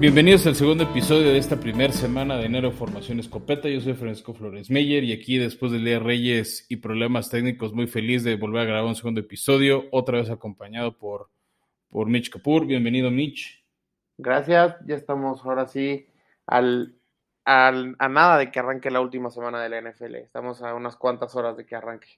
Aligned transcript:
Bienvenidos 0.00 0.46
al 0.46 0.54
segundo 0.54 0.84
episodio 0.84 1.30
de 1.30 1.36
esta 1.36 1.60
primera 1.60 1.92
semana 1.92 2.38
de 2.38 2.46
enero 2.46 2.72
Formación 2.72 3.20
Escopeta. 3.20 3.68
Yo 3.68 3.82
soy 3.82 3.92
Francisco 3.92 4.32
Flores 4.32 4.70
Meyer 4.70 5.04
y 5.04 5.12
aquí 5.12 5.36
después 5.36 5.72
del 5.72 5.84
Día 5.84 5.98
de 5.98 6.00
Reyes 6.00 6.64
y 6.70 6.76
problemas 6.76 7.28
técnicos 7.28 7.74
muy 7.74 7.86
feliz 7.86 8.24
de 8.24 8.36
volver 8.36 8.62
a 8.62 8.64
grabar 8.64 8.86
un 8.86 8.96
segundo 8.96 9.20
episodio, 9.20 9.88
otra 9.92 10.16
vez 10.16 10.30
acompañado 10.30 10.96
por, 10.96 11.28
por 11.90 12.06
Mitch 12.06 12.30
Kapoor. 12.30 12.64
Bienvenido 12.64 13.10
Mitch. 13.10 13.62
Gracias, 14.16 14.76
ya 14.86 14.94
estamos 14.94 15.44
ahora 15.44 15.68
sí 15.68 16.06
al, 16.46 16.94
al, 17.44 17.94
a 17.98 18.08
nada 18.08 18.38
de 18.38 18.50
que 18.50 18.58
arranque 18.58 18.90
la 18.90 19.02
última 19.02 19.30
semana 19.30 19.62
de 19.62 19.68
la 19.68 19.82
NFL. 19.82 20.14
Estamos 20.14 20.62
a 20.62 20.72
unas 20.72 20.96
cuantas 20.96 21.36
horas 21.36 21.58
de 21.58 21.66
que 21.66 21.76
arranque. 21.76 22.08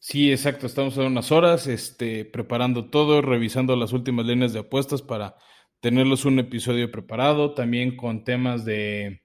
Sí, 0.00 0.30
exacto, 0.30 0.66
estamos 0.66 0.98
a 0.98 1.06
unas 1.06 1.32
horas 1.32 1.66
este, 1.66 2.26
preparando 2.26 2.90
todo, 2.90 3.22
revisando 3.22 3.74
las 3.74 3.94
últimas 3.94 4.26
líneas 4.26 4.52
de 4.52 4.58
apuestas 4.58 5.00
para 5.00 5.36
tenerlos 5.84 6.24
un 6.24 6.38
episodio 6.38 6.90
preparado, 6.90 7.52
también 7.52 7.94
con 7.94 8.24
temas 8.24 8.64
de, 8.64 9.20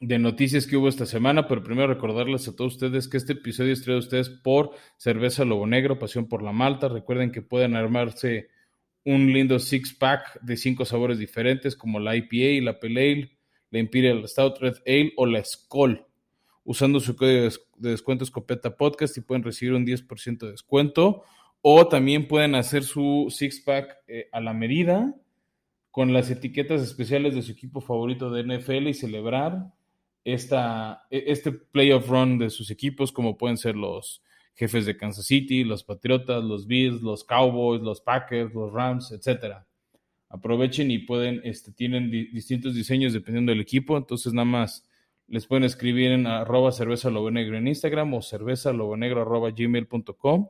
de 0.00 0.18
noticias 0.18 0.66
que 0.66 0.76
hubo 0.76 0.86
esta 0.86 1.06
semana, 1.06 1.48
pero 1.48 1.62
primero 1.62 1.88
recordarles 1.88 2.46
a 2.46 2.54
todos 2.54 2.74
ustedes 2.74 3.08
que 3.08 3.16
este 3.16 3.32
episodio 3.32 3.72
es 3.72 3.80
traído 3.80 3.96
a 3.96 4.04
ustedes 4.04 4.28
por 4.28 4.72
Cerveza 4.98 5.46
Lobo 5.46 5.66
Negro, 5.66 5.98
Pasión 5.98 6.28
por 6.28 6.42
la 6.42 6.52
Malta. 6.52 6.88
Recuerden 6.88 7.32
que 7.32 7.40
pueden 7.40 7.74
armarse 7.74 8.50
un 9.06 9.32
lindo 9.32 9.58
six 9.58 9.94
pack 9.94 10.38
de 10.42 10.58
cinco 10.58 10.84
sabores 10.84 11.18
diferentes 11.18 11.74
como 11.74 11.98
la 11.98 12.14
IPA, 12.14 12.62
la 12.62 12.78
Pale 12.78 13.12
Ale, 13.12 13.38
la 13.70 13.78
Imperial 13.78 14.28
Stout 14.28 14.58
Red 14.58 14.74
Ale 14.86 15.14
o 15.16 15.24
la 15.24 15.42
Skoll, 15.42 16.04
usando 16.64 17.00
su 17.00 17.16
código 17.16 17.48
de 17.78 17.90
descuento 17.92 18.24
Escopeta 18.24 18.76
Podcast 18.76 19.16
y 19.16 19.22
pueden 19.22 19.42
recibir 19.42 19.72
un 19.72 19.86
10% 19.86 20.36
de 20.36 20.50
descuento 20.50 21.24
o 21.62 21.86
también 21.86 22.26
pueden 22.26 22.56
hacer 22.56 22.82
su 22.82 23.28
six-pack 23.30 23.98
eh, 24.08 24.28
a 24.32 24.40
la 24.40 24.52
medida 24.52 25.14
con 25.92 26.12
las 26.12 26.30
etiquetas 26.30 26.82
especiales 26.82 27.34
de 27.34 27.42
su 27.42 27.52
equipo 27.52 27.80
favorito 27.80 28.30
de 28.30 28.42
NFL 28.42 28.88
y 28.88 28.94
celebrar 28.94 29.72
esta, 30.24 31.04
e, 31.10 31.24
este 31.28 31.52
playoff 31.52 32.08
run 32.08 32.38
de 32.38 32.50
sus 32.50 32.70
equipos, 32.70 33.12
como 33.12 33.36
pueden 33.36 33.56
ser 33.56 33.76
los 33.76 34.22
jefes 34.54 34.86
de 34.86 34.96
Kansas 34.96 35.26
City, 35.26 35.64
los 35.64 35.84
Patriotas, 35.84 36.42
los 36.42 36.66
Bills, 36.66 37.00
los 37.00 37.24
Cowboys, 37.24 37.80
los 37.80 38.00
Packers, 38.00 38.52
los 38.54 38.72
Rams, 38.72 39.12
etcétera. 39.12 39.66
Aprovechen 40.28 40.90
y 40.90 40.98
pueden, 40.98 41.40
este, 41.44 41.72
tienen 41.72 42.10
distintos 42.10 42.74
diseños 42.74 43.12
dependiendo 43.12 43.52
del 43.52 43.60
equipo, 43.60 43.96
entonces 43.96 44.32
nada 44.32 44.46
más 44.46 44.88
les 45.28 45.46
pueden 45.46 45.64
escribir 45.64 46.10
en 46.12 46.26
arroba 46.26 46.72
cerveza 46.72 47.10
lobo 47.10 47.30
negro 47.30 47.56
en 47.56 47.68
Instagram 47.68 48.12
o 48.14 48.22
cerveza 48.22 48.72
lobo 48.72 48.96
negro 48.96 49.22
arroba 49.22 49.50
gmail.com 49.50 50.48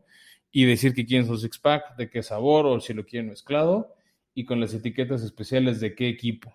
y 0.52 0.66
decir 0.66 0.94
que 0.94 1.06
quieren 1.06 1.26
su 1.26 1.38
six 1.38 1.58
pack, 1.58 1.96
de 1.96 2.10
qué 2.10 2.22
sabor 2.22 2.66
o 2.66 2.78
si 2.78 2.92
lo 2.92 3.06
quieren 3.06 3.30
mezclado 3.30 3.94
y 4.34 4.44
con 4.44 4.60
las 4.60 4.74
etiquetas 4.74 5.22
especiales 5.22 5.80
de 5.80 5.94
qué 5.94 6.08
equipo. 6.08 6.54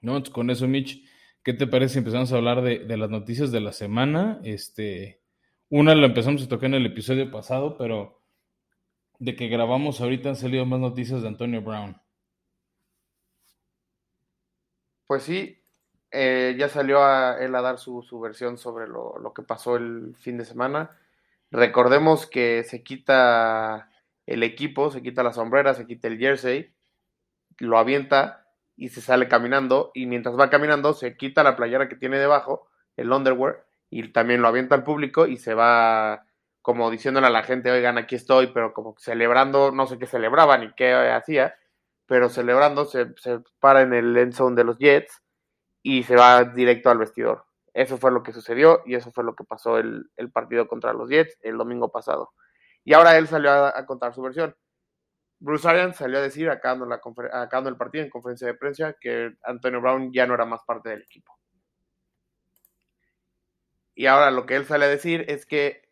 ¿No? 0.00 0.22
con 0.22 0.50
eso, 0.50 0.68
Mitch, 0.68 1.02
¿qué 1.42 1.52
te 1.52 1.66
parece 1.66 1.94
si 1.94 1.98
empezamos 1.98 2.32
a 2.32 2.36
hablar 2.36 2.62
de, 2.62 2.96
las 2.96 3.10
noticias 3.10 3.50
de 3.50 3.60
la 3.60 3.72
semana? 3.72 4.40
Este, 4.44 5.20
una 5.68 5.94
la 5.96 6.06
empezamos 6.06 6.44
a 6.44 6.48
tocar 6.48 6.66
en 6.66 6.74
el 6.74 6.86
episodio 6.86 7.28
pasado, 7.30 7.76
pero 7.76 8.22
de 9.18 9.34
que 9.34 9.48
grabamos 9.48 10.00
ahorita 10.00 10.28
han 10.28 10.36
salido 10.36 10.64
más 10.64 10.78
noticias 10.78 11.22
de 11.22 11.28
Antonio 11.28 11.62
Brown. 11.62 12.00
Pues 15.08 15.24
sí, 15.24 15.60
eh, 16.12 16.54
ya 16.56 16.68
salió 16.68 17.02
a 17.02 17.38
él 17.40 17.54
a 17.54 17.62
dar 17.62 17.78
su, 17.78 18.20
versión 18.20 18.58
sobre 18.58 18.86
lo, 18.86 19.18
lo, 19.18 19.32
que 19.32 19.42
pasó 19.42 19.76
el 19.76 20.14
fin 20.16 20.36
de 20.38 20.44
semana. 20.44 20.90
Recordemos 21.50 22.26
que 22.26 22.64
se 22.64 22.82
quita 22.82 23.90
el 24.26 24.42
equipo, 24.42 24.90
se 24.90 25.02
quita 25.02 25.22
la 25.22 25.32
sombrera, 25.32 25.74
se 25.74 25.86
quita 25.86 26.08
el 26.08 26.18
jersey, 26.18 26.74
lo 27.58 27.78
avienta 27.78 28.46
y 28.76 28.88
se 28.88 29.00
sale 29.00 29.28
caminando. 29.28 29.90
Y 29.94 30.06
mientras 30.06 30.38
va 30.38 30.50
caminando, 30.50 30.92
se 30.94 31.16
quita 31.16 31.42
la 31.42 31.56
playera 31.56 31.88
que 31.88 31.96
tiene 31.96 32.18
debajo, 32.18 32.68
el 32.96 33.12
underwear, 33.12 33.66
y 33.90 34.12
también 34.12 34.42
lo 34.42 34.48
avienta 34.48 34.74
al 34.74 34.84
público 34.84 35.26
y 35.26 35.36
se 35.36 35.54
va 35.54 36.26
como 36.66 36.90
diciéndole 36.90 37.28
a 37.28 37.30
la 37.30 37.44
gente, 37.44 37.70
oigan, 37.70 37.96
aquí 37.96 38.16
estoy, 38.16 38.48
pero 38.48 38.74
como 38.74 38.96
celebrando, 38.98 39.70
no 39.70 39.86
sé 39.86 39.98
qué 39.98 40.06
celebraba 40.06 40.58
ni 40.58 40.72
qué 40.74 40.94
hacía, 40.94 41.54
pero 42.06 42.28
celebrando 42.28 42.86
se, 42.86 43.14
se 43.18 43.38
para 43.60 43.82
en 43.82 43.94
el 43.94 44.16
end 44.16 44.32
zone 44.32 44.56
de 44.56 44.64
los 44.64 44.78
Jets 44.78 45.22
y 45.80 46.02
se 46.02 46.16
va 46.16 46.42
directo 46.42 46.90
al 46.90 46.98
vestidor. 46.98 47.45
Eso 47.76 47.98
fue 47.98 48.10
lo 48.10 48.22
que 48.22 48.32
sucedió 48.32 48.80
y 48.86 48.94
eso 48.94 49.12
fue 49.12 49.22
lo 49.22 49.36
que 49.36 49.44
pasó 49.44 49.76
el, 49.76 50.10
el 50.16 50.32
partido 50.32 50.66
contra 50.66 50.94
los 50.94 51.10
Jets 51.10 51.36
el 51.42 51.58
domingo 51.58 51.92
pasado. 51.92 52.32
Y 52.84 52.94
ahora 52.94 53.18
él 53.18 53.28
salió 53.28 53.50
a, 53.52 53.84
contar 53.84 54.14
su 54.14 54.22
versión. 54.22 54.56
Bruce 55.40 55.68
Arians 55.68 55.96
salió 55.96 56.16
a 56.16 56.22
decir, 56.22 56.48
acabando, 56.48 56.86
la 56.86 56.94
acabando 56.94 57.68
el 57.68 57.76
partido 57.76 58.02
en 58.02 58.08
conferencia 58.08 58.46
de 58.46 58.54
prensa, 58.54 58.94
que 58.98 59.34
Antonio 59.42 59.82
Brown 59.82 60.10
ya 60.10 60.26
no 60.26 60.32
era 60.32 60.46
más 60.46 60.62
parte 60.62 60.88
del 60.88 61.02
equipo. 61.02 61.38
Y 63.94 64.06
ahora 64.06 64.30
lo 64.30 64.46
que 64.46 64.56
él 64.56 64.64
sale 64.64 64.86
a 64.86 64.88
decir 64.88 65.26
es 65.28 65.44
que 65.44 65.86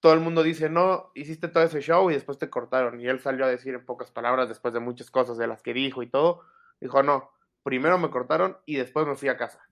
todo 0.00 0.12
el 0.12 0.20
mundo 0.20 0.42
dice, 0.42 0.68
no, 0.68 1.10
hiciste 1.14 1.48
todo 1.48 1.64
ese 1.64 1.80
show 1.80 2.10
y 2.10 2.14
después 2.14 2.36
te 2.36 2.50
cortaron. 2.50 3.00
Y 3.00 3.08
él 3.08 3.20
salió 3.20 3.46
a 3.46 3.48
decir 3.48 3.74
en 3.74 3.86
pocas 3.86 4.10
palabras, 4.10 4.50
después 4.50 4.74
de 4.74 4.80
muchas 4.80 5.10
cosas 5.10 5.38
de 5.38 5.46
las 5.46 5.62
que 5.62 5.72
dijo 5.72 6.02
y 6.02 6.10
todo, 6.10 6.42
dijo, 6.82 7.02
no, 7.02 7.30
primero 7.62 7.96
me 7.96 8.10
cortaron 8.10 8.58
y 8.66 8.76
después 8.76 9.06
me 9.06 9.16
fui 9.16 9.30
a 9.30 9.38
casa. 9.38 9.67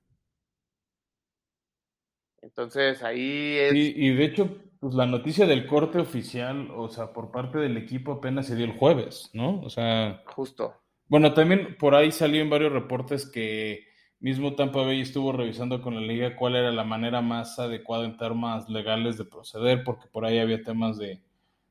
Entonces 2.42 3.02
ahí 3.02 3.56
es... 3.56 3.74
y 3.74 4.10
de 4.10 4.24
hecho, 4.24 4.56
pues 4.80 4.94
la 4.94 5.06
noticia 5.06 5.47
del 5.47 5.66
corte 5.66 5.98
oficial, 5.98 6.70
o 6.70 6.88
sea, 6.88 7.12
por 7.12 7.30
parte 7.30 7.58
del 7.58 7.76
equipo 7.76 8.12
apenas 8.12 8.47
se 8.47 8.56
dio 8.56 8.64
el 8.64 8.78
jueves, 8.78 9.30
¿no? 9.32 9.60
O 9.62 9.70
sea... 9.70 10.22
Justo. 10.26 10.74
Bueno, 11.08 11.34
también 11.34 11.76
por 11.78 11.94
ahí 11.94 12.12
salió 12.12 12.42
en 12.42 12.50
varios 12.50 12.72
reportes 12.72 13.26
que 13.30 13.84
mismo 14.20 14.54
Tampa 14.54 14.82
Bay 14.82 15.00
estuvo 15.00 15.32
revisando 15.32 15.80
con 15.80 15.94
la 15.94 16.00
liga 16.00 16.36
cuál 16.36 16.56
era 16.56 16.72
la 16.72 16.84
manera 16.84 17.20
más 17.20 17.58
adecuada 17.58 18.04
en 18.04 18.16
temas 18.16 18.68
legales 18.68 19.16
de 19.18 19.24
proceder, 19.24 19.84
porque 19.84 20.08
por 20.08 20.24
ahí 20.24 20.38
había 20.38 20.62
temas 20.62 20.98
de, 20.98 21.20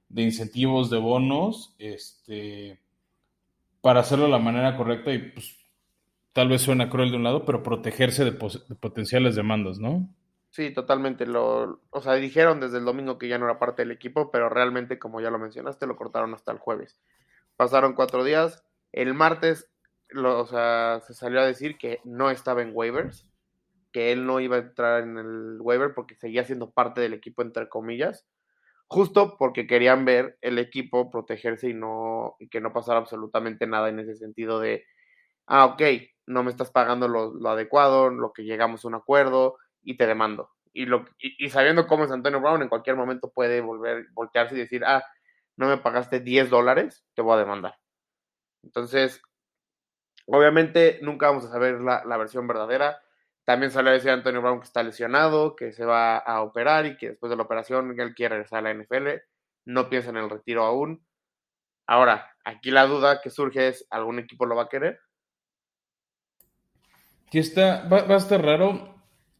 de 0.09 0.21
incentivos, 0.21 0.89
de 0.89 0.97
bonos, 0.97 1.75
este, 1.79 2.79
para 3.81 4.01
hacerlo 4.01 4.25
de 4.25 4.31
la 4.31 4.39
manera 4.39 4.77
correcta 4.77 5.13
y 5.13 5.19
pues 5.19 5.57
tal 6.33 6.49
vez 6.49 6.61
suena 6.61 6.89
cruel 6.89 7.11
de 7.11 7.17
un 7.17 7.23
lado, 7.23 7.45
pero 7.45 7.63
protegerse 7.63 8.23
de, 8.25 8.31
de 8.31 8.75
potenciales 8.75 9.35
demandas, 9.35 9.79
¿no? 9.79 10.09
Sí, 10.55 10.71
totalmente. 10.73 11.25
Lo, 11.25 11.81
o 11.89 12.01
sea, 12.01 12.13
dijeron 12.13 12.61
desde 12.61 12.77
el 12.77 12.85
domingo 12.85 13.17
que 13.17 13.27
ya 13.27 13.38
no 13.38 13.43
era 13.43 13.59
parte 13.59 13.81
del 13.81 13.91
equipo, 13.91 14.31
pero 14.31 14.47
realmente, 14.47 14.97
como 14.97 15.19
ya 15.19 15.29
lo 15.29 15.38
mencionaste, 15.38 15.85
lo 15.85 15.97
cortaron 15.97 16.33
hasta 16.33 16.53
el 16.53 16.59
jueves. 16.59 16.97
Pasaron 17.57 17.91
cuatro 17.93 18.23
días. 18.23 18.63
El 18.94 19.13
martes, 19.13 19.69
lo, 20.07 20.39
o 20.39 20.45
sea, 20.47 21.01
se 21.05 21.13
salió 21.13 21.41
a 21.41 21.45
decir 21.45 21.77
que 21.77 21.99
no 22.05 22.31
estaba 22.31 22.61
en 22.61 22.71
waivers, 22.73 23.27
que 23.91 24.13
él 24.13 24.25
no 24.25 24.39
iba 24.39 24.55
a 24.55 24.59
entrar 24.59 25.03
en 25.03 25.17
el 25.17 25.57
waiver 25.59 25.94
porque 25.94 26.15
seguía 26.15 26.45
siendo 26.45 26.71
parte 26.71 27.01
del 27.01 27.13
equipo, 27.13 27.41
entre 27.41 27.67
comillas, 27.67 28.25
justo 28.88 29.35
porque 29.38 29.67
querían 29.67 30.05
ver 30.05 30.38
el 30.41 30.57
equipo 30.59 31.11
protegerse 31.11 31.69
y 31.69 31.73
no 31.73 32.38
y 32.39 32.47
que 32.49 32.61
no 32.61 32.71
pasara 32.71 32.99
absolutamente 32.99 33.67
nada 33.67 33.89
en 33.89 33.99
ese 33.99 34.15
sentido 34.15 34.61
de, 34.61 34.85
ah, 35.47 35.65
ok, 35.65 35.81
no 36.27 36.44
me 36.44 36.51
estás 36.51 36.71
pagando 36.71 37.09
lo, 37.09 37.33
lo 37.33 37.49
adecuado, 37.49 38.09
lo 38.09 38.33
que 38.33 38.44
llegamos 38.45 38.85
a 38.85 38.88
un 38.89 38.95
acuerdo 38.95 39.57
y 39.85 39.96
te 39.96 40.07
demando. 40.07 40.50
Y, 40.73 40.85
lo, 40.85 41.06
y, 41.19 41.50
sabiendo 41.50 41.88
cómo 41.88 42.03
es 42.03 42.12
Antonio 42.12 42.41
Brown, 42.41 42.62
en 42.62 42.68
cualquier 42.68 42.97
momento 42.97 43.31
puede 43.31 43.62
volver, 43.62 44.07
voltearse 44.12 44.56
y 44.56 44.59
decir, 44.59 44.83
ah, 44.86 45.06
no 45.56 45.69
me 45.69 45.77
pagaste 45.77 46.19
10 46.19 46.50
dólares, 46.50 47.06
te 47.13 47.21
voy 47.21 47.36
a 47.36 47.39
demandar. 47.39 47.77
Entonces, 48.62 49.21
obviamente 50.25 51.00
nunca 51.01 51.27
vamos 51.27 51.45
a 51.45 51.50
saber 51.50 51.80
la, 51.80 52.04
la 52.04 52.18
versión 52.18 52.45
verdadera. 52.45 53.01
También 53.45 53.71
salió 53.71 53.92
a 53.92 53.94
decir 53.94 54.09
Antonio 54.09 54.42
Brown 54.42 54.59
que 54.59 54.65
está 54.65 54.83
lesionado, 54.83 55.56
que 55.56 55.71
se 55.71 55.86
va 55.86 56.18
a 56.18 56.42
operar 56.42 56.88
y 56.88 56.98
que 56.98 57.12
después 57.12 57.30
de 57.30 57.38
la 57.38 57.44
operación 57.44 57.98
él 57.98 58.13
quiere 58.13 58.36
regresar 58.36 58.59
a 58.59 58.74
la 58.74 58.74
NFL. 58.74 59.21
No 59.65 59.88
piensa 59.88 60.09
en 60.09 60.18
el 60.18 60.30
retiro 60.30 60.65
aún. 60.65 61.06
Ahora, 61.88 62.36
aquí 62.44 62.71
la 62.71 62.88
duda 62.88 63.21
que 63.21 63.30
surge 63.30 63.69
es, 63.69 63.88
¿algún 63.92 64.19
equipo 64.19 64.45
lo 64.45 64.56
va 64.56 64.63
a 64.63 64.69
querer? 64.69 65.00
Aquí 67.27 67.39
está, 67.39 67.88
va 67.88 68.00
a 68.00 68.18
estar 68.18 68.44
raro 68.44 68.94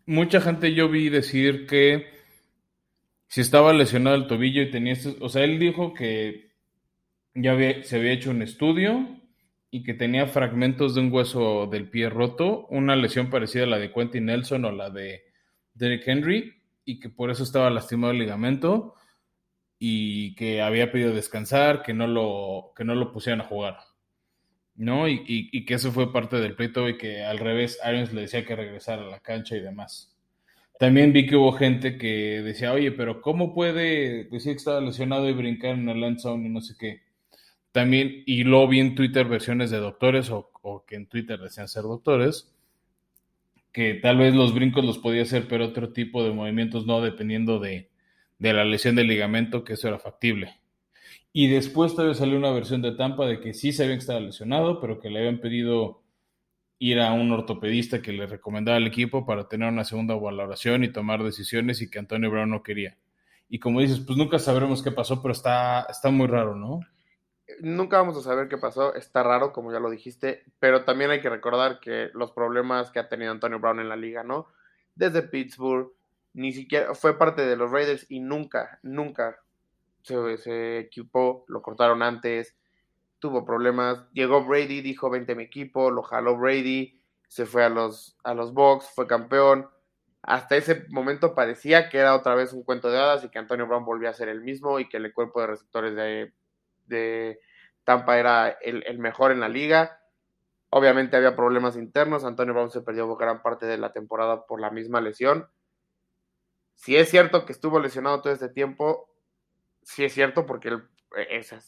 mucha 0.06 0.42
gente 0.42 0.74
yo 0.74 0.90
vi 0.90 1.10
decir 1.10 1.68
que 1.68 2.08
si 3.28 3.42
estaba 3.42 3.74
lesionado 3.74 4.16
el 4.16 4.28
tobillo 4.28 4.62
y 4.62 4.72
tenía, 4.72 4.96
o 5.20 5.30
sea, 5.30 5.44
él 5.44 5.60
dijo 5.60 5.94
que 5.94 6.52
ya 7.34 7.56
se 7.84 7.98
había 7.98 8.14
hecho 8.14 8.32
un 8.32 8.42
estudio 8.42 9.08
y 9.72 9.84
que 9.84 9.94
tenía 9.94 10.28
fragmentos 10.28 10.96
de 10.96 11.02
un 11.02 11.12
hueso 11.12 11.68
del 11.68 11.90
pie 11.90 12.10
roto, 12.10 12.66
una 12.70 12.96
lesión 12.96 13.30
parecida 13.30 13.64
a 13.64 13.68
la 13.68 13.80
de 13.80 13.92
Quentin 13.92 14.26
Nelson 14.26 14.64
o 14.66 14.72
la 14.72 14.90
de 14.90 15.26
Derrick 15.74 16.08
Henry, 16.08 16.54
y 16.86 17.00
que 17.00 17.10
por 17.10 17.30
eso 17.30 17.44
estaba 17.44 17.70
lastimado 17.70 18.14
el 18.14 18.20
ligamento 18.20 18.94
y 19.78 20.34
que 20.36 20.62
había 20.62 20.92
pedido 20.92 21.14
descansar, 21.14 21.84
que 21.84 21.94
no 21.94 22.08
lo, 22.08 22.72
que 22.76 22.86
no 22.86 22.96
lo 22.96 23.12
pusieran 23.12 23.42
a 23.42 23.46
jugar. 23.46 23.80
¿No? 24.76 25.08
Y, 25.08 25.66
que 25.66 25.74
eso 25.74 25.92
fue 25.92 26.12
parte 26.12 26.38
del 26.38 26.56
pleito 26.56 26.88
y 26.90 26.98
que 26.98 27.24
al 27.24 27.40
revés 27.40 27.80
Arians 27.84 28.14
le 28.14 28.22
decía 28.22 28.46
que 28.46 28.56
regresara 28.56 29.04
a 29.04 29.10
la 29.10 29.20
cancha 29.20 29.56
y 29.56 29.62
demás. 29.62 30.12
También 30.80 31.14
vi 31.14 31.26
que 31.26 31.38
hubo 31.38 31.54
gente 31.54 31.98
que 31.98 32.42
decía, 32.44 32.74
oye, 32.74 32.92
pero 32.92 33.22
¿cómo 33.22 33.54
puede 33.54 34.26
decir 34.26 34.54
que 34.54 34.58
estaba 34.58 34.82
lesionado 34.82 35.30
y 35.30 35.34
brincar 35.34 35.76
en 35.76 35.88
el 35.88 36.04
end 36.04 36.20
zone 36.20 36.48
y 36.48 36.50
no 36.50 36.62
sé 36.62 36.76
qué? 36.78 37.06
también, 37.76 38.24
y 38.26 38.46
luego 38.46 38.70
vi 38.70 38.80
en 38.80 38.96
Twitter 38.96 39.28
versiones 39.28 39.70
de 39.70 39.80
doctores 39.80 40.30
o, 40.30 40.50
o 40.62 40.86
que 40.86 40.96
en 40.96 41.08
Twitter 41.08 41.38
decían 41.38 41.68
ser 41.68 41.84
doctores, 41.84 42.56
que 43.74 43.96
tal 43.96 44.18
vez 44.18 44.34
los 44.34 44.54
brincos 44.54 44.86
los 44.86 44.98
podía 44.98 45.24
hacer, 45.24 45.50
pero 45.50 45.66
otro 45.66 45.92
tipo 45.92 46.24
de 46.24 46.32
movimientos 46.32 46.86
no, 46.86 47.02
dependiendo 47.02 47.60
de, 47.60 47.90
de 48.40 48.54
la 48.54 48.64
lesión 48.64 48.96
del 48.96 49.10
ligamento, 49.10 49.66
que 49.66 49.74
eso 49.74 49.90
era 49.90 50.00
factible. 50.00 50.56
Y 51.34 51.50
después 51.50 51.94
todavía 51.94 52.16
salió 52.16 52.38
una 52.38 52.52
versión 52.52 52.82
de 52.82 52.94
Tampa 52.94 53.26
de 53.26 53.40
que 53.40 53.54
sí 53.54 53.74
sabían 53.74 53.98
que 53.98 54.02
estaba 54.02 54.20
lesionado, 54.20 54.80
pero 54.80 55.00
que 55.00 55.10
le 55.10 55.20
habían 55.20 55.40
pedido 55.40 56.02
ir 56.80 57.00
a 57.00 57.14
un 57.14 57.32
ortopedista 57.32 58.02
que 58.02 58.12
le 58.12 58.28
recomendaba 58.28 58.78
al 58.78 58.88
equipo 58.88 59.26
para 59.26 59.48
tener 59.48 59.70
una 59.70 59.84
segunda 59.84 60.16
valoración 60.16 60.84
y 60.84 60.92
tomar 60.92 61.24
decisiones 61.24 61.82
y 61.82 61.90
que 61.90 62.00
Antonio 62.00 62.30
Brown 62.30 62.50
no 62.50 62.64
quería. 62.64 62.98
Y 63.50 63.60
como 63.60 63.80
dices, 63.80 64.00
pues 64.00 64.18
nunca 64.18 64.40
sabremos 64.40 64.84
qué 64.84 64.92
pasó, 64.92 65.22
pero 65.22 65.32
está, 65.32 65.84
está 65.90 66.10
muy 66.10 66.28
raro, 66.28 66.56
¿no? 66.56 66.82
Nunca 67.62 67.98
vamos 67.98 68.18
a 68.18 68.22
saber 68.22 68.48
qué 68.48 68.58
pasó, 68.58 68.96
está 68.96 69.22
raro, 69.22 69.54
como 69.54 69.72
ya 69.72 69.80
lo 69.80 69.90
dijiste, 69.90 70.44
pero 70.60 70.84
también 70.84 71.12
hay 71.12 71.22
que 71.22 71.30
recordar 71.30 71.80
que 71.80 72.10
los 72.14 72.32
problemas 72.32 72.92
que 72.92 73.00
ha 73.00 73.08
tenido 73.08 73.32
Antonio 73.32 73.60
Brown 73.60 73.80
en 73.80 73.90
la 73.90 73.96
liga, 73.96 74.24
¿no? 74.24 74.48
Desde 74.96 75.22
Pittsburgh, 75.22 75.92
ni 76.34 76.52
siquiera 76.52 76.96
fue 76.96 77.18
parte 77.18 77.46
de 77.46 77.56
los 77.56 77.72
Raiders 77.72 78.06
y 78.10 78.20
nunca, 78.20 78.80
nunca 78.82 79.38
se, 80.06 80.80
equipó, 80.80 81.46
lo 81.48 81.62
cortaron 81.62 82.04
antes, 82.04 82.56
tuvo 83.20 83.46
problemas. 83.46 84.06
Llegó 84.14 84.46
Brady, 84.46 84.82
dijo 84.82 85.10
vente 85.10 85.34
a 85.34 85.36
mi 85.36 85.44
equipo, 85.44 85.92
lo 85.92 86.04
jaló 86.04 86.38
Brady, 86.38 87.00
se 87.28 87.46
fue 87.46 87.64
a 87.64 87.70
los, 87.70 88.18
a 88.24 88.34
los 88.34 88.54
Bucks, 88.54 88.90
fue 88.94 89.08
campeón. 89.08 89.70
Hasta 90.22 90.56
ese 90.56 90.86
momento 90.90 91.36
parecía 91.36 91.90
que 91.90 92.00
era 92.00 92.16
otra 92.16 92.36
vez 92.36 92.54
un 92.54 92.64
cuento 92.64 92.90
de 92.90 92.98
hadas 92.98 93.24
y 93.24 93.30
que 93.30 93.40
Antonio 93.40 93.68
Brown 93.68 93.86
volvía 93.86 94.10
a 94.10 94.14
ser 94.14 94.30
el 94.30 94.42
mismo 94.42 94.80
y 94.80 94.90
que 94.90 94.98
el 94.98 95.14
cuerpo 95.14 95.42
de 95.42 95.48
receptores 95.48 95.96
de, 95.96 96.34
de 96.88 97.40
Tampa 97.84 98.18
era 98.18 98.50
el, 98.62 98.84
el, 98.88 98.98
mejor 98.98 99.32
en 99.32 99.40
la 99.40 99.50
liga. 99.50 100.00
Obviamente 100.70 101.16
había 101.16 101.36
problemas 101.36 101.78
internos, 101.78 102.26
Antonio 102.26 102.54
Brown 102.54 102.72
se 102.72 102.82
perdió 102.82 103.16
gran 103.16 103.42
parte 103.42 103.66
de 103.66 103.78
la 103.78 103.94
temporada 103.94 104.46
por 104.46 104.60
la 104.60 104.72
misma 104.72 105.00
lesión 105.00 105.48
si 106.76 106.98
es 106.98 107.10
cierto 107.10 107.46
que 107.46 107.54
estuvo 107.54 107.80
lesionado 107.80 108.22
todo 108.22 108.34
este 108.34 108.50
tiempo, 108.50 109.10
sí 109.86 110.04
es 110.04 110.14
cierto 110.14 110.46
porque 110.46 110.70
él, 110.70 110.84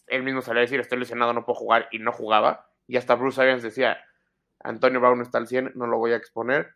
él 0.07 0.23
mismo 0.23 0.41
salía 0.41 0.61
a 0.61 0.65
decir, 0.65 0.79
estoy 0.79 0.99
lesionado, 0.99 1.33
no 1.33 1.45
puedo 1.45 1.59
jugar, 1.59 1.87
y 1.91 1.99
no 1.99 2.11
jugaba. 2.11 2.67
Y 2.87 2.97
hasta 2.97 3.15
Bruce 3.15 3.41
Arians 3.41 3.63
decía, 3.63 3.97
Antonio 4.59 4.99
Brown 4.99 5.21
está 5.21 5.37
al 5.37 5.47
100, 5.47 5.73
no 5.75 5.87
lo 5.87 5.99
voy 5.99 6.11
a 6.11 6.17
exponer. 6.17 6.73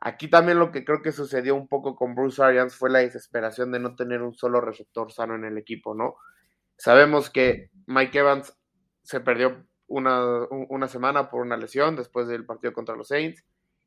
Aquí 0.00 0.28
también 0.28 0.58
lo 0.58 0.70
que 0.70 0.84
creo 0.84 1.00
que 1.00 1.12
sucedió 1.12 1.54
un 1.54 1.68
poco 1.68 1.96
con 1.96 2.14
Bruce 2.14 2.42
Arians 2.42 2.76
fue 2.76 2.90
la 2.90 2.98
desesperación 2.98 3.72
de 3.72 3.78
no 3.80 3.96
tener 3.96 4.22
un 4.22 4.34
solo 4.34 4.60
receptor 4.60 5.10
sano 5.10 5.34
en 5.34 5.46
el 5.46 5.56
equipo, 5.56 5.94
¿no? 5.94 6.16
Sabemos 6.76 7.30
que 7.30 7.70
Mike 7.86 8.18
Evans 8.18 8.54
se 9.02 9.20
perdió 9.20 9.64
una, 9.86 10.46
una 10.68 10.88
semana 10.88 11.30
por 11.30 11.40
una 11.40 11.56
lesión 11.56 11.96
después 11.96 12.28
del 12.28 12.44
partido 12.44 12.74
contra 12.74 12.96
los 12.96 13.08
Saints. 13.08 13.42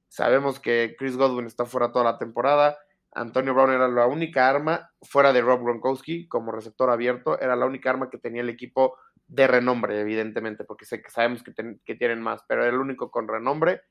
Sabemos 0.08 0.60
que 0.60 0.96
Chris 0.98 1.16
Godwin 1.16 1.46
está 1.46 1.66
fuera 1.66 1.92
toda 1.92 2.06
la 2.06 2.18
temporada. 2.18 2.78
Antonio 3.18 3.54
Brown 3.54 3.72
era 3.72 3.88
la 3.88 4.06
única 4.06 4.48
arma, 4.48 4.92
fuera 5.02 5.34
de 5.34 5.42
Rob 5.42 5.64
Gronkowski, 5.64 6.28
como 6.28 6.52
receptor 6.52 6.92
abierto, 6.92 7.40
era 7.40 7.56
la 7.56 7.66
única 7.66 7.90
arma 7.90 8.10
que 8.12 8.20
tenía 8.20 8.42
el 8.42 8.50
equipo 8.50 8.96
de 9.28 9.48
renombre, 9.48 10.00
evidentemente, 10.00 10.64
porque 10.64 10.86
sé 10.86 11.02
que 11.02 11.10
sabemos 11.10 11.42
que, 11.44 11.96
tienen 11.96 12.22
más, 12.22 12.44
pero 12.48 12.62
era 12.64 12.72
el 12.72 12.80
único 12.80 13.10
con 13.10 13.28
renombre. 13.28 13.82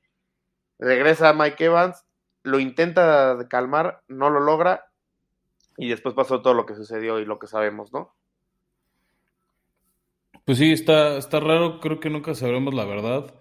Regresa 0.79 1.33
Mike 1.33 1.65
Evans, 1.65 2.05
lo 2.43 2.59
intenta 2.59 3.37
calmar, 3.49 4.01
no 4.07 4.29
lo 4.29 4.39
logra, 4.39 4.85
y 5.77 5.89
después 5.89 6.15
pasó 6.15 6.41
todo 6.41 6.53
lo 6.53 6.65
que 6.65 6.75
sucedió 6.75 7.19
y 7.19 7.25
lo 7.25 7.37
que 7.37 7.47
sabemos, 7.47 7.91
¿no? 7.91 8.15
Pues 10.45 10.57
sí, 10.57 10.71
está, 10.71 11.17
está 11.17 11.41
raro, 11.41 11.81
creo 11.81 11.99
que 11.99 12.09
nunca 12.09 12.33
sabremos 12.33 12.73
la 12.73 12.85
verdad. 12.85 13.35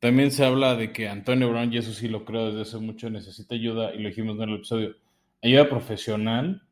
También 0.00 0.30
se 0.30 0.44
habla 0.44 0.76
de 0.76 0.92
que 0.92 1.08
Antonio 1.08 1.48
Brown, 1.48 1.72
y 1.72 1.78
eso 1.78 1.92
sí 1.92 2.08
lo 2.08 2.26
creo 2.26 2.46
desde 2.46 2.62
hace 2.62 2.78
mucho, 2.78 3.08
necesita 3.08 3.54
ayuda, 3.54 3.94
y 3.94 4.02
lo 4.02 4.08
dijimos 4.08 4.36
en 4.36 4.50
el 4.50 4.56
episodio 4.56 4.96
ayuda 5.42 5.68
profesional, 5.68 6.62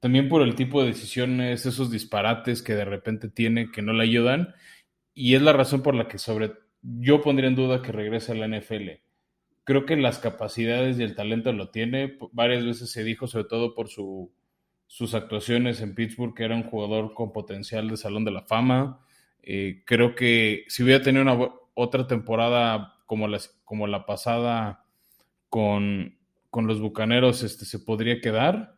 también 0.00 0.28
por 0.28 0.42
el 0.42 0.54
tipo 0.54 0.80
de 0.80 0.88
decisiones, 0.88 1.66
esos 1.66 1.90
disparates 1.90 2.62
que 2.62 2.74
de 2.74 2.84
repente 2.84 3.28
tiene 3.28 3.70
que 3.70 3.82
no 3.82 3.92
le 3.92 4.04
ayudan, 4.04 4.54
y 5.14 5.34
es 5.34 5.42
la 5.42 5.52
razón 5.52 5.82
por 5.82 5.94
la 5.94 6.08
que 6.08 6.18
sobre 6.18 6.52
yo 6.82 7.20
pondría 7.20 7.48
en 7.48 7.56
duda 7.56 7.82
que 7.82 7.92
regrese 7.92 8.32
a 8.32 8.34
la 8.34 8.48
NFL. 8.48 8.90
Creo 9.64 9.84
que 9.84 9.96
las 9.96 10.18
capacidades 10.18 10.98
y 10.98 11.02
el 11.02 11.14
talento 11.14 11.52
lo 11.52 11.70
tiene, 11.70 12.16
varias 12.32 12.64
veces 12.64 12.90
se 12.90 13.04
dijo, 13.04 13.26
sobre 13.26 13.44
todo 13.44 13.74
por 13.74 13.88
su, 13.88 14.32
sus 14.86 15.14
actuaciones 15.14 15.80
en 15.82 15.94
Pittsburgh, 15.94 16.34
que 16.34 16.44
era 16.44 16.56
un 16.56 16.64
jugador 16.64 17.14
con 17.14 17.32
potencial 17.32 17.88
de 17.88 17.96
Salón 17.96 18.24
de 18.24 18.32
la 18.32 18.42
Fama. 18.42 19.00
Eh, 19.42 19.82
creo 19.84 20.14
que 20.14 20.64
si 20.68 20.82
hubiera 20.82 21.02
tenido 21.02 21.22
una 21.22 21.50
otra 21.74 22.06
temporada 22.06 22.94
como 23.06 23.28
la, 23.28 23.38
como 23.64 23.86
la 23.86 24.06
pasada 24.06 24.84
con, 25.48 26.18
con 26.50 26.66
los 26.66 26.80
bucaneros 26.80 27.42
este, 27.42 27.64
se 27.64 27.78
podría 27.78 28.20
quedar. 28.20 28.76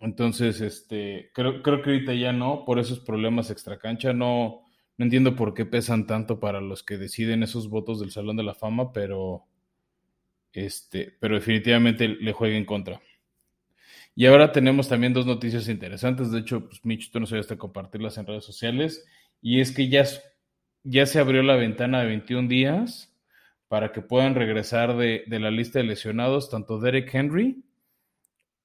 Entonces, 0.00 0.60
este, 0.60 1.30
creo, 1.34 1.62
creo 1.62 1.82
que 1.82 1.90
ahorita 1.90 2.14
ya 2.14 2.32
no, 2.32 2.64
por 2.64 2.78
esos 2.78 3.00
problemas 3.00 3.50
extracancha, 3.50 4.12
no, 4.12 4.62
no 4.96 5.04
entiendo 5.04 5.36
por 5.36 5.54
qué 5.54 5.64
pesan 5.64 6.06
tanto 6.06 6.40
para 6.40 6.60
los 6.60 6.82
que 6.82 6.98
deciden 6.98 7.42
esos 7.42 7.68
votos 7.68 8.00
del 8.00 8.10
Salón 8.10 8.36
de 8.36 8.42
la 8.42 8.54
Fama, 8.54 8.92
pero, 8.92 9.46
este, 10.52 11.16
pero 11.20 11.36
definitivamente 11.36 12.08
le 12.08 12.32
juega 12.32 12.56
en 12.56 12.64
contra. 12.64 13.00
Y 14.14 14.26
ahora 14.26 14.52
tenemos 14.52 14.88
también 14.88 15.12
dos 15.12 15.26
noticias 15.26 15.68
interesantes. 15.68 16.30
De 16.30 16.40
hecho, 16.40 16.66
pues 16.66 16.84
Mitch, 16.84 17.10
tú 17.10 17.20
nos 17.20 17.32
ayudaste 17.32 17.54
a 17.54 17.58
compartirlas 17.58 18.18
en 18.18 18.26
redes 18.26 18.44
sociales. 18.44 19.06
Y 19.40 19.60
es 19.60 19.72
que 19.72 19.88
ya, 19.88 20.04
ya 20.82 21.06
se 21.06 21.20
abrió 21.20 21.42
la 21.42 21.56
ventana 21.56 22.00
de 22.00 22.06
21 22.06 22.48
días 22.48 23.09
para 23.70 23.92
que 23.92 24.02
puedan 24.02 24.34
regresar 24.34 24.96
de, 24.96 25.22
la 25.28 25.52
lista 25.52 25.78
de 25.78 25.84
lesionados 25.84 26.50
tanto 26.50 26.80
Derek 26.80 27.14
Henry 27.14 27.64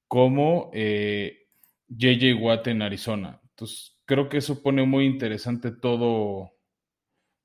como 0.08 0.68
eh, 0.74 1.46
JJ 1.86 2.34
Watt 2.42 2.66
en 2.66 2.82
Arizona. 2.82 3.40
Entonces, 3.50 3.96
creo 4.04 4.28
que 4.28 4.38
eso 4.38 4.64
pone 4.64 4.84
muy 4.84 5.06
interesante 5.06 5.70
todo, 5.70 6.50